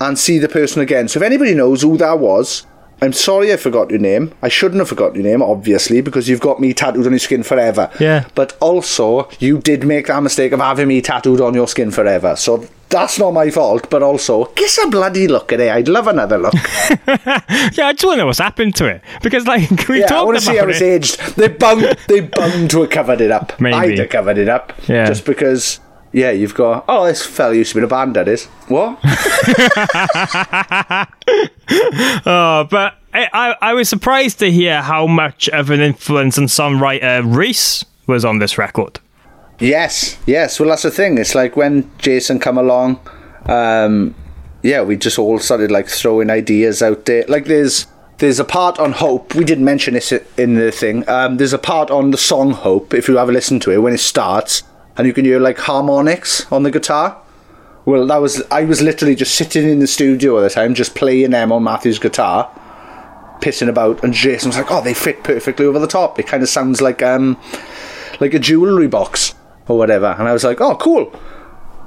[0.00, 1.08] and see the person again.
[1.08, 2.66] So if anybody knows who that was,
[3.00, 4.34] I'm sorry I forgot your name.
[4.42, 7.42] I shouldn't have forgot your name, obviously, because you've got me tattooed on your skin
[7.42, 7.90] forever.
[8.00, 8.26] Yeah.
[8.34, 12.34] But also, you did make that mistake of having me tattooed on your skin forever.
[12.34, 15.70] So that's not my fault, but also, give a bloody look at it.
[15.70, 16.54] I'd love another look.
[17.06, 20.22] yeah, I just want to know what's happened to it because, like, we yeah, I
[20.22, 20.84] want to see how it's it.
[20.84, 21.36] aged.
[21.36, 23.58] They bound, they bound to have covered it up.
[23.60, 23.76] Maybe.
[23.76, 24.72] I'd have covered it up.
[24.88, 25.06] Yeah.
[25.06, 25.80] Just because,
[26.18, 28.46] yeah, you've got, oh, this fella used to be in a band, that is.
[28.66, 28.98] What?
[32.26, 36.48] Oh, but I, I, I was surprised to hear how much of an influence and
[36.48, 39.00] songwriter Rhys was on this record.
[39.60, 40.58] Yes, yes.
[40.58, 41.18] Well, that's the thing.
[41.18, 43.00] It's like when Jason come along,
[43.46, 44.14] um,
[44.62, 47.24] yeah, we just all started like throwing ideas out there.
[47.28, 47.86] Like there's
[48.18, 49.34] there's a part on Hope.
[49.34, 51.08] We didn't mention this in the thing.
[51.08, 52.94] Um, there's a part on the song Hope.
[52.94, 54.62] If you have a listen to it when it starts,
[54.98, 57.22] and you can hear like harmonics on the guitar.
[57.84, 60.94] Well, that was I was literally just sitting in the studio at the time, just
[60.94, 62.50] playing them on Matthew's guitar,
[63.40, 66.18] pissing about, and Jason was like, "Oh, they fit perfectly over the top.
[66.18, 67.38] It kind of sounds like um,
[68.20, 69.34] like a jewelry box
[69.68, 71.10] or whatever." And I was like, "Oh, cool."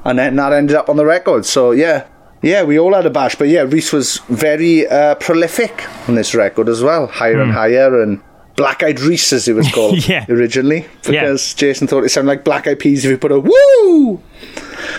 [0.04, 1.46] And then that ended up on the record.
[1.46, 2.08] So yeah,
[2.42, 3.36] yeah, we all had a bash.
[3.36, 8.02] But yeah, Rhys was very uh, prolific on this record as well, higher and higher
[8.02, 8.24] and.
[8.62, 10.26] Black Eyed Rhys, as it was called Yeah.
[10.30, 14.22] originally, because Jason thought it sounded like Black Eyed Peas if you put a woo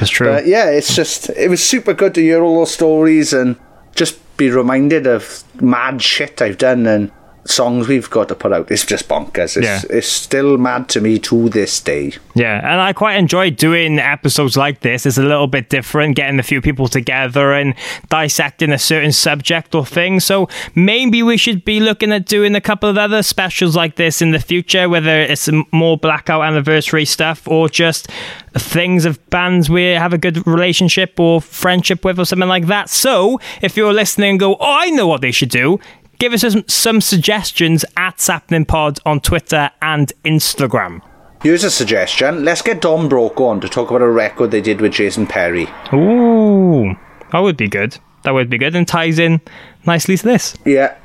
[0.01, 0.26] That's true.
[0.26, 3.56] but yeah, it's just it was super good to hear all those stories and
[3.94, 7.12] just be reminded of mad shit I've done and
[7.44, 8.70] songs we've got to put out.
[8.70, 9.56] It's just bonkers.
[9.56, 9.81] It's, Yeah.
[9.90, 12.12] it's still mad to me to this day.
[12.35, 15.05] Yeah, and I quite enjoy doing episodes like this.
[15.06, 17.74] It's a little bit different, getting a few people together and
[18.09, 20.20] dissecting a certain subject or thing.
[20.20, 24.23] So maybe we should be looking at doing a couple of other specials like this
[24.23, 28.09] in the future, whether it's more blackout anniversary stuff or just
[28.55, 32.89] things of bands we have a good relationship or friendship with or something like that.
[32.89, 35.81] So if you're listening and go, oh, I know what they should do.
[36.23, 41.03] Give us some, some suggestions at Sappenin Pod on Twitter and Instagram.
[41.43, 42.44] Here's a suggestion.
[42.44, 45.66] Let's get Don Broco on to talk about a record they did with Jason Perry.
[45.93, 46.94] Ooh,
[47.32, 47.99] that would be good.
[48.23, 49.40] That would be good and ties in
[49.85, 50.55] nicely to this.
[50.65, 50.97] Yeah.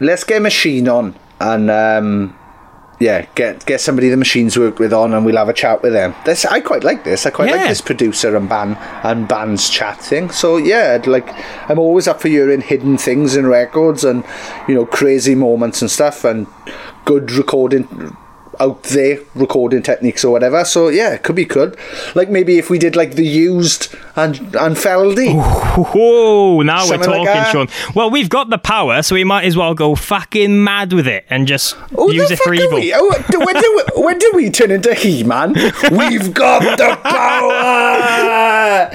[0.00, 2.36] Let's get Machine on and um,
[2.98, 5.92] yeah, get get somebody the machines work with on, and we'll have a chat with
[5.92, 6.14] them.
[6.24, 7.26] This I quite like this.
[7.26, 7.56] I quite Yeah.
[7.56, 10.30] like this producer and band and bands chat thing.
[10.30, 11.28] So yeah, like
[11.68, 14.24] I'm always up for hearing hidden things in records and
[14.66, 16.46] you know crazy moments and stuff and
[17.04, 18.16] good recording
[18.60, 20.64] out there recording techniques or whatever.
[20.64, 21.76] So yeah, it could be good.
[22.14, 25.34] Like maybe if we did like the used and and Feldy.
[25.76, 27.46] Whoa, now we're talking, like.
[27.52, 27.68] Sean.
[27.94, 31.24] Well, we've got the power, so we might as well go fucking mad with it
[31.30, 31.76] and just
[32.08, 32.78] use it for evil.
[32.78, 32.92] we?
[32.94, 35.52] Oh, do- when, do we, when do we turn into He Man?
[35.90, 38.90] We've got the power!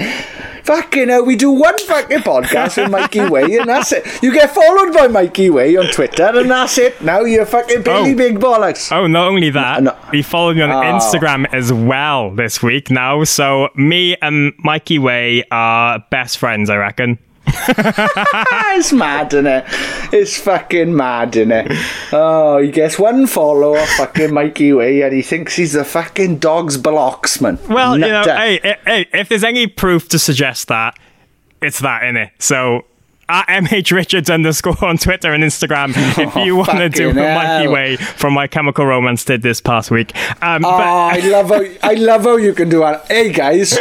[0.72, 4.06] Fucking hell, we do one fucking podcast with Mikey Way and that's it.
[4.22, 6.98] You get followed by Mikey Way on Twitter and that's it.
[7.02, 8.16] Now you're fucking Billy Oh.
[8.16, 8.90] Big Bollocks.
[8.90, 9.94] Oh, not only that, No.
[10.12, 10.80] he followed me on Oh.
[10.98, 13.22] Instagram as well this week now.
[13.24, 17.18] So me and Mikey Way are best friends, I reckon.
[17.46, 19.64] it's mad, isn't it?
[20.12, 21.72] It's fucking mad, isn't it?
[22.12, 26.78] Oh, he gets one follower, fucking Mikey Way, and he thinks he's the fucking dog's
[26.78, 27.66] blocksman.
[27.68, 30.98] Well, you know, hey, hey, hey, if there's any proof to suggest that,
[31.60, 32.30] it's that, innit?
[32.38, 32.84] So
[33.28, 37.68] at MH Richards underscore on Twitter and Instagram if you want to do what Mikey.
[37.68, 40.14] Way from My Chemical Romance did this past week.
[40.42, 43.06] Um, Oh, but I love how I love how you can do that.
[43.08, 43.78] Hey guys,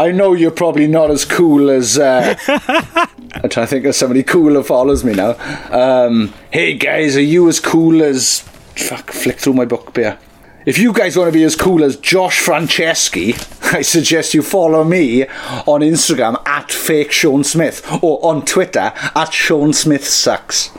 [0.00, 1.98] I know you're probably not as cool as.
[1.98, 5.36] Uh, I'm trying to think of somebody cool who follows me now.
[5.70, 8.40] Um, hey guys, are you as cool as?
[8.76, 10.18] Fuck, flick through my book here.
[10.64, 13.34] If you guys want to be as cool as Josh Franceschi,
[13.74, 19.34] I suggest you follow me on Instagram at fake Sean Smith or on Twitter at
[19.34, 20.70] Sean Smith sucks.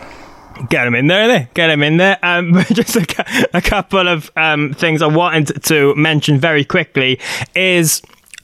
[0.70, 1.54] Get him in there, innit?
[1.54, 2.18] Get him in there.
[2.24, 7.20] Um, just a, a couple of um, things I wanted to mention very quickly
[7.54, 8.02] is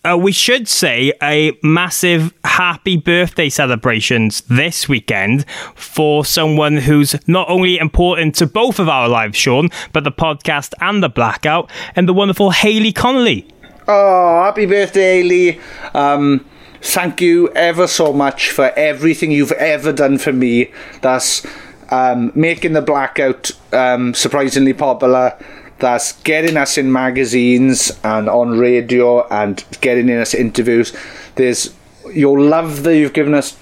[0.08, 7.50] uh, we should say a massive happy birthday celebrations this weekend for someone who's not
[7.50, 12.08] only important to both of our lives, Sean, but the podcast and the blackout, and
[12.08, 13.48] the wonderful Haley Connolly.
[13.88, 15.60] Oh, happy birthday, Haley.
[15.94, 16.46] Um,
[16.82, 20.72] thank you ever so much for everything you've ever done for me.
[21.02, 21.46] That's
[21.90, 25.38] um, making the blackout um, surprisingly popular.
[25.80, 30.94] That's getting us in magazines and on radio and getting in us interviews.
[31.36, 31.74] There's
[32.12, 33.56] your love that you've given us,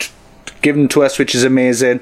[0.61, 2.01] given to us, which is amazing.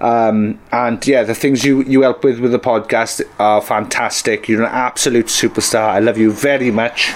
[0.00, 4.48] Um, and yeah, the things you, you help with with the podcast are fantastic.
[4.48, 5.88] You're an absolute superstar.
[5.88, 7.14] I love you very much.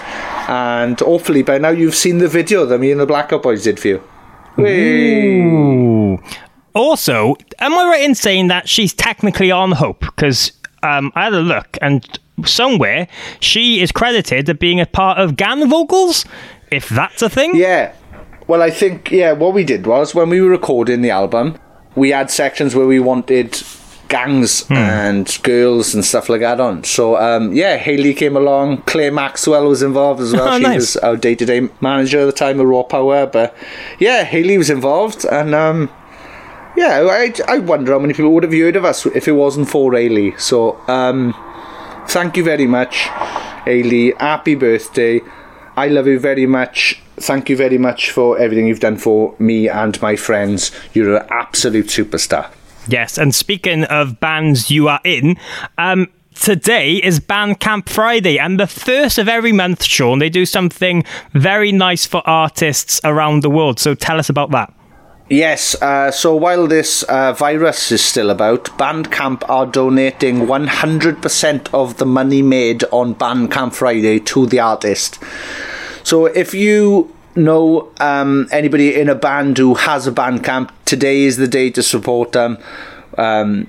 [0.48, 3.78] And hopefully by now you've seen the video that me and the Blackout Boys did
[3.78, 4.02] for you.
[4.56, 6.18] Whee!
[6.74, 10.00] Also, am I right in saying that she's technically on Hope?
[10.00, 10.52] Because
[10.82, 12.06] um, I had a look, and
[12.44, 13.06] somewhere
[13.40, 16.24] she is credited as being a part of gang vocals,
[16.70, 17.56] if that's a thing.
[17.56, 17.92] Yeah.
[18.46, 21.58] Well, I think, yeah, what we did was when we were recording the album,
[21.94, 23.62] we had sections where we wanted
[24.08, 26.82] gangs and girls and stuff like that on.
[26.82, 28.82] So, um, yeah, Haley came along.
[28.82, 30.48] Claire Maxwell was involved as well.
[30.48, 30.76] Oh, she nice.
[30.76, 33.26] was our day to day manager at the time of Raw Power.
[33.26, 33.56] But
[34.00, 35.24] yeah, Haley was involved.
[35.26, 35.88] And um,
[36.80, 39.68] yeah, I, I wonder how many people would have heard of us if it wasn't
[39.68, 40.34] for Haley.
[40.38, 41.34] So, um,
[42.08, 43.08] thank you very much,
[43.66, 44.12] Haley.
[44.12, 45.20] Happy birthday.
[45.76, 47.02] I love you very much.
[47.16, 50.72] Thank you very much for everything you've done for me and my friends.
[50.94, 52.50] You're an absolute superstar.
[52.88, 55.36] Yes, and speaking of bands you are in,
[55.76, 61.04] um, today is Bandcamp Friday, and the first of every month, Sean, they do something
[61.34, 63.78] very nice for artists around the world.
[63.78, 64.72] So tell us about that.
[65.32, 71.98] Yes, uh, so while this uh, virus is still about, Bandcamp are donating 100% of
[71.98, 75.22] the money made on Bandcamp Friday to the artist.
[76.02, 81.36] So if you know um, anybody in a band who has a Bandcamp, today is
[81.36, 82.58] the day to support them.
[83.16, 83.68] Um,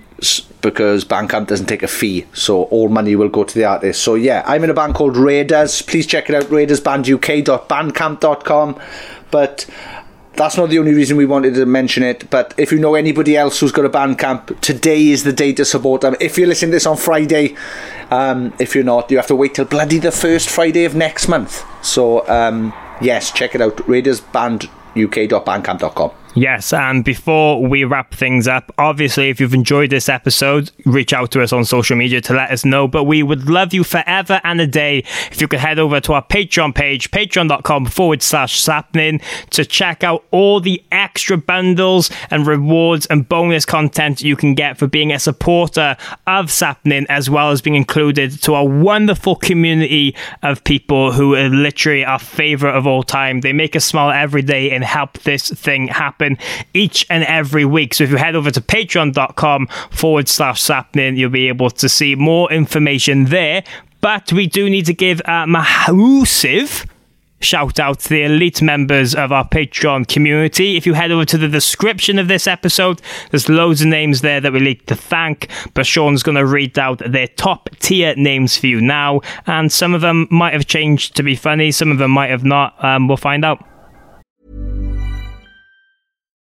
[0.62, 4.02] because Bandcamp doesn't take a fee, so all money will go to the artist.
[4.02, 5.82] So yeah, I'm in a band called Raiders.
[5.82, 8.80] Please check it out, raidersbanduk.bandcamp.com.
[9.32, 9.66] But
[10.36, 12.30] that's not the only reason we wanted to mention it.
[12.30, 15.54] But if you know anybody else who's got a band camp, today is the day
[15.54, 16.16] to support them.
[16.20, 17.56] If you're listening to this on Friday,
[18.10, 21.28] um, if you're not, you have to wait till bloody the first Friday of next
[21.28, 21.64] month.
[21.86, 26.12] So um, yes, check it out, raidersbanduk.bandcamp.com.
[26.34, 31.32] Yes, and before we wrap things up, obviously, if you've enjoyed this episode, reach out
[31.32, 32.88] to us on social media to let us know.
[32.88, 35.00] But we would love you forever and a day
[35.30, 40.06] if you could head over to our Patreon page, patreon.com forward slash sappenin, to check
[40.06, 45.12] out all the extra bundles and rewards and bonus content you can get for being
[45.12, 45.98] a supporter
[46.28, 51.50] of Sappenin, as well as being included to a wonderful community of people who are
[51.50, 53.42] literally our favorite of all time.
[53.42, 56.21] They make us smile every day and help this thing happen
[56.74, 57.94] each and every week.
[57.94, 62.16] So if you head over to patreon.com forward slash sappenin, you'll be able to see
[62.16, 63.64] more information there.
[64.02, 66.86] But we do need to give a massive
[67.42, 70.78] shout out to the elite members of our Patreon community.
[70.78, 74.40] If you head over to the description of this episode, there's loads of names there
[74.40, 78.58] that we need to thank, but Sean's going to read out their top tier names
[78.58, 81.98] for you now, and some of them might have changed to be funny, some of
[81.98, 82.82] them might have not.
[82.84, 83.66] Um, we'll find out.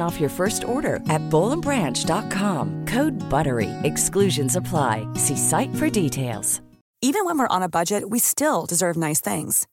[0.00, 2.84] off your first order at bollandbranch.com.
[2.86, 3.70] Code BUTTERY.
[3.82, 5.04] Exclusions apply.
[5.14, 6.60] See site for details.
[7.00, 9.68] Even when we're on a budget, we still deserve nice things.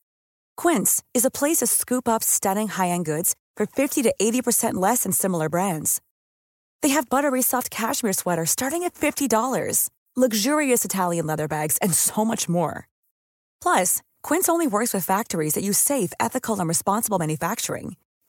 [0.57, 5.03] Quince is a place to scoop up stunning high-end goods for 50 to 80% less
[5.03, 6.01] than similar brands.
[6.83, 12.23] They have buttery soft cashmere sweaters starting at $50, luxurious Italian leather bags, and so
[12.23, 12.87] much more.
[13.59, 17.95] Plus, Quince only works with factories that use safe, ethical, and responsible manufacturing.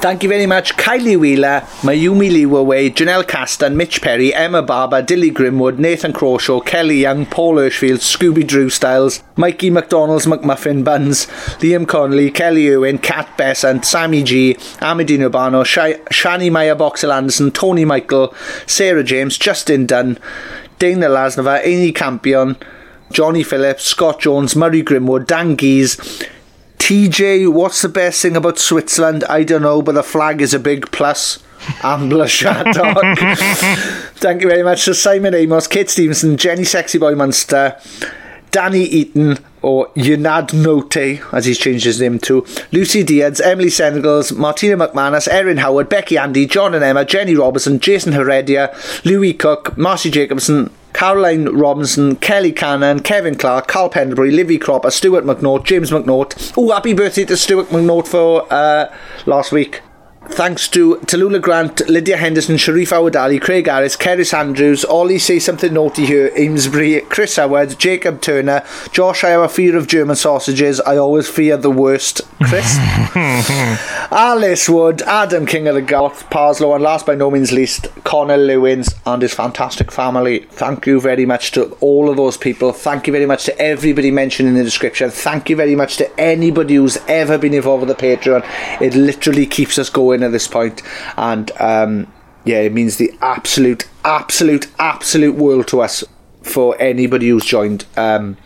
[0.00, 5.30] Thank you very much, Kylie Wheeler, Mayumi Liwaway, Janelle Castan, Mitch Perry, Emma Barber, Dilly
[5.30, 11.26] Grimwood, Nathan Crawshaw, Kelly Young, Paul Hirschfield, Scooby Drew Styles, Mikey McDonald's McMuffin Buns,
[11.60, 17.50] Liam Connolly, Kelly Irwin, Kat Besant, Sammy G, Amadine Urbano, Sh Shani Maya Boxel Anderson,
[17.50, 18.34] Tony Michael,
[18.66, 20.18] Sarah James, Justin Dunn,
[20.78, 22.56] Dana Lasnova, Amy Campion,
[23.12, 25.98] Johnny Phillips, Scott Jones, Murray Grimwood, Dan Gies,
[26.90, 29.22] TJ, what's the best thing about Switzerland?
[29.28, 31.38] I don't know, but the flag is a big plus.
[31.84, 33.16] Ambler Shattock.
[34.16, 37.80] Thank you very much to Simon Amos, Kate Stevenson, Jenny Sexy Boy Munster,
[38.50, 40.96] Danny Eaton, or Yunad Note,
[41.32, 46.18] as he's changed his name to, Lucy Diaz, Emily Senegals, Martina McManus, Erin Howard, Becky
[46.18, 52.52] Andy, John and Emma, Jenny Robertson, Jason Heredia, Louis Cook, Marcy Jacobson, Caroline Robinson, Kelly
[52.52, 56.52] Cannon, Kevin Clark, Carl Pendlebury, Livy Cropper, Stuart McNaught, James McNaught.
[56.56, 58.94] Oh, happy birthday to Stuart McNaught for uh,
[59.26, 59.82] last week.
[60.28, 65.72] Thanks to Tallulah Grant, Lydia Henderson, Sharif Awadali, Craig Harris, Keris Andrews, Ollie Say Something
[65.72, 70.78] Naughty Here, Amesbury, Chris Howard, Jacob Turner, Josh, I have a fear of German sausages.
[70.82, 72.20] I always fear the worst.
[72.42, 72.76] Chris.
[74.12, 78.36] Alice Wood, Adam King of the Goth, Parslow, and last by no means least, Connor
[78.36, 80.40] Lewins and his fantastic family.
[80.50, 82.72] Thank you very much to all of those people.
[82.72, 85.10] Thank you very much to everybody mentioned in the description.
[85.10, 88.44] Thank you very much to anybody who's ever been involved with the Patreon.
[88.82, 90.82] It literally keeps us going at this point,
[91.16, 92.12] and um,
[92.44, 96.04] yeah, it means the absolute, absolute, absolute world to us
[96.42, 97.84] for anybody who's joined.
[97.96, 98.36] Um,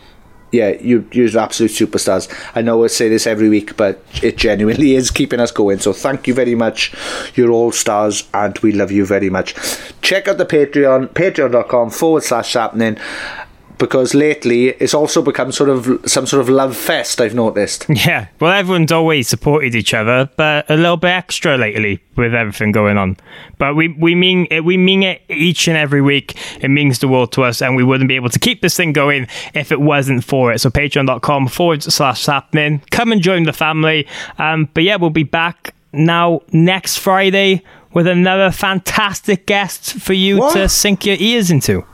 [0.51, 2.31] yeah, you, you're absolute superstars.
[2.55, 5.79] I know I say this every week, but it genuinely is keeping us going.
[5.79, 6.93] So thank you very much.
[7.35, 9.55] You're all stars, and we love you very much.
[10.01, 12.99] Check out the Patreon, patreon.com forward slash sappenin.
[13.77, 17.19] Because lately it's also become sort of some sort of love fest.
[17.19, 17.85] I've noticed.
[18.05, 22.71] Yeah, well, everyone's always supported each other, but a little bit extra lately with everything
[22.71, 23.17] going on.
[23.57, 26.37] But we we mean it, we mean it each and every week.
[26.63, 28.93] It means the world to us, and we wouldn't be able to keep this thing
[28.93, 30.59] going if it wasn't for it.
[30.59, 32.81] So patreon.com forward slash sappenin.
[32.91, 34.07] Come and join the family.
[34.37, 40.37] Um, but yeah, we'll be back now next Friday with another fantastic guest for you
[40.39, 40.53] What?
[40.53, 41.85] to sink your ears into.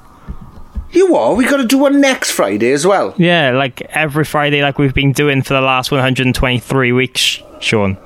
[0.92, 1.34] You are.
[1.36, 3.14] We got to do one next Friday as well.
[3.18, 7.98] Yeah, like every Friday, like we've been doing for the last 123 weeks, Sean.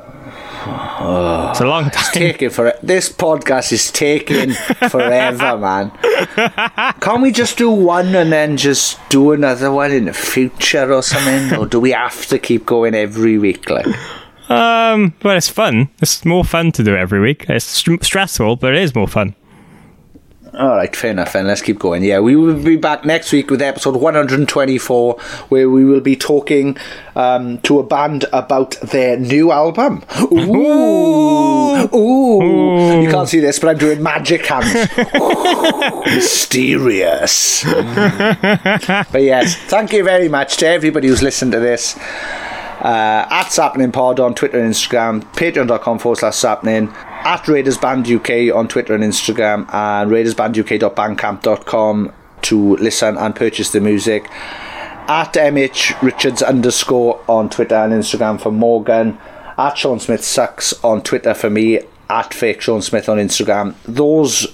[0.67, 1.93] it's a long time.
[1.95, 4.51] It's taking for this podcast is taking
[4.89, 5.91] forever, man.
[7.01, 11.01] Can't we just do one and then just do another one in the future or
[11.01, 11.57] something?
[11.59, 13.69] or do we have to keep going every week?
[13.69, 13.87] Like,
[14.49, 15.89] Um, but it's fun.
[16.01, 17.45] It's more fun to do every week.
[17.49, 19.33] It's st- stressful, but it is more fun.
[20.57, 21.35] All right, fair enough.
[21.35, 22.01] And let's keep going.
[22.03, 25.19] Yeah, we will be back next week with episode 124,
[25.49, 26.77] where we will be talking
[27.15, 30.03] um, to a band about their new album.
[30.31, 34.73] Ooh, ooh, You can't see this, but I'm doing magic hands.
[36.05, 37.63] Mysterious.
[37.65, 41.97] but yes, thank you very much to everybody who's listened to this.
[42.79, 46.93] Uh, at Sappenin Pod on Twitter and Instagram, patreon.com forward slash Sappenin,
[47.25, 53.81] at Raiders Band UK on Twitter and Instagram, and RaidersBandUK.bandcamp.com to listen and purchase the
[53.81, 54.29] music.
[55.07, 59.17] At MH Richards underscore on Twitter and Instagram for Morgan,
[59.57, 61.79] at Sean Smith Sucks on Twitter for me,
[62.09, 63.75] at Fake Sean Smith on Instagram.
[63.85, 64.47] Those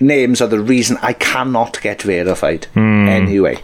[0.00, 2.66] names are the reason I cannot get verified.
[2.74, 3.08] Hmm.
[3.08, 3.58] Anyway,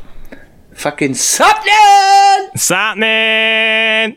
[0.74, 2.50] fucking Sappenin!
[2.56, 4.16] Sappenin!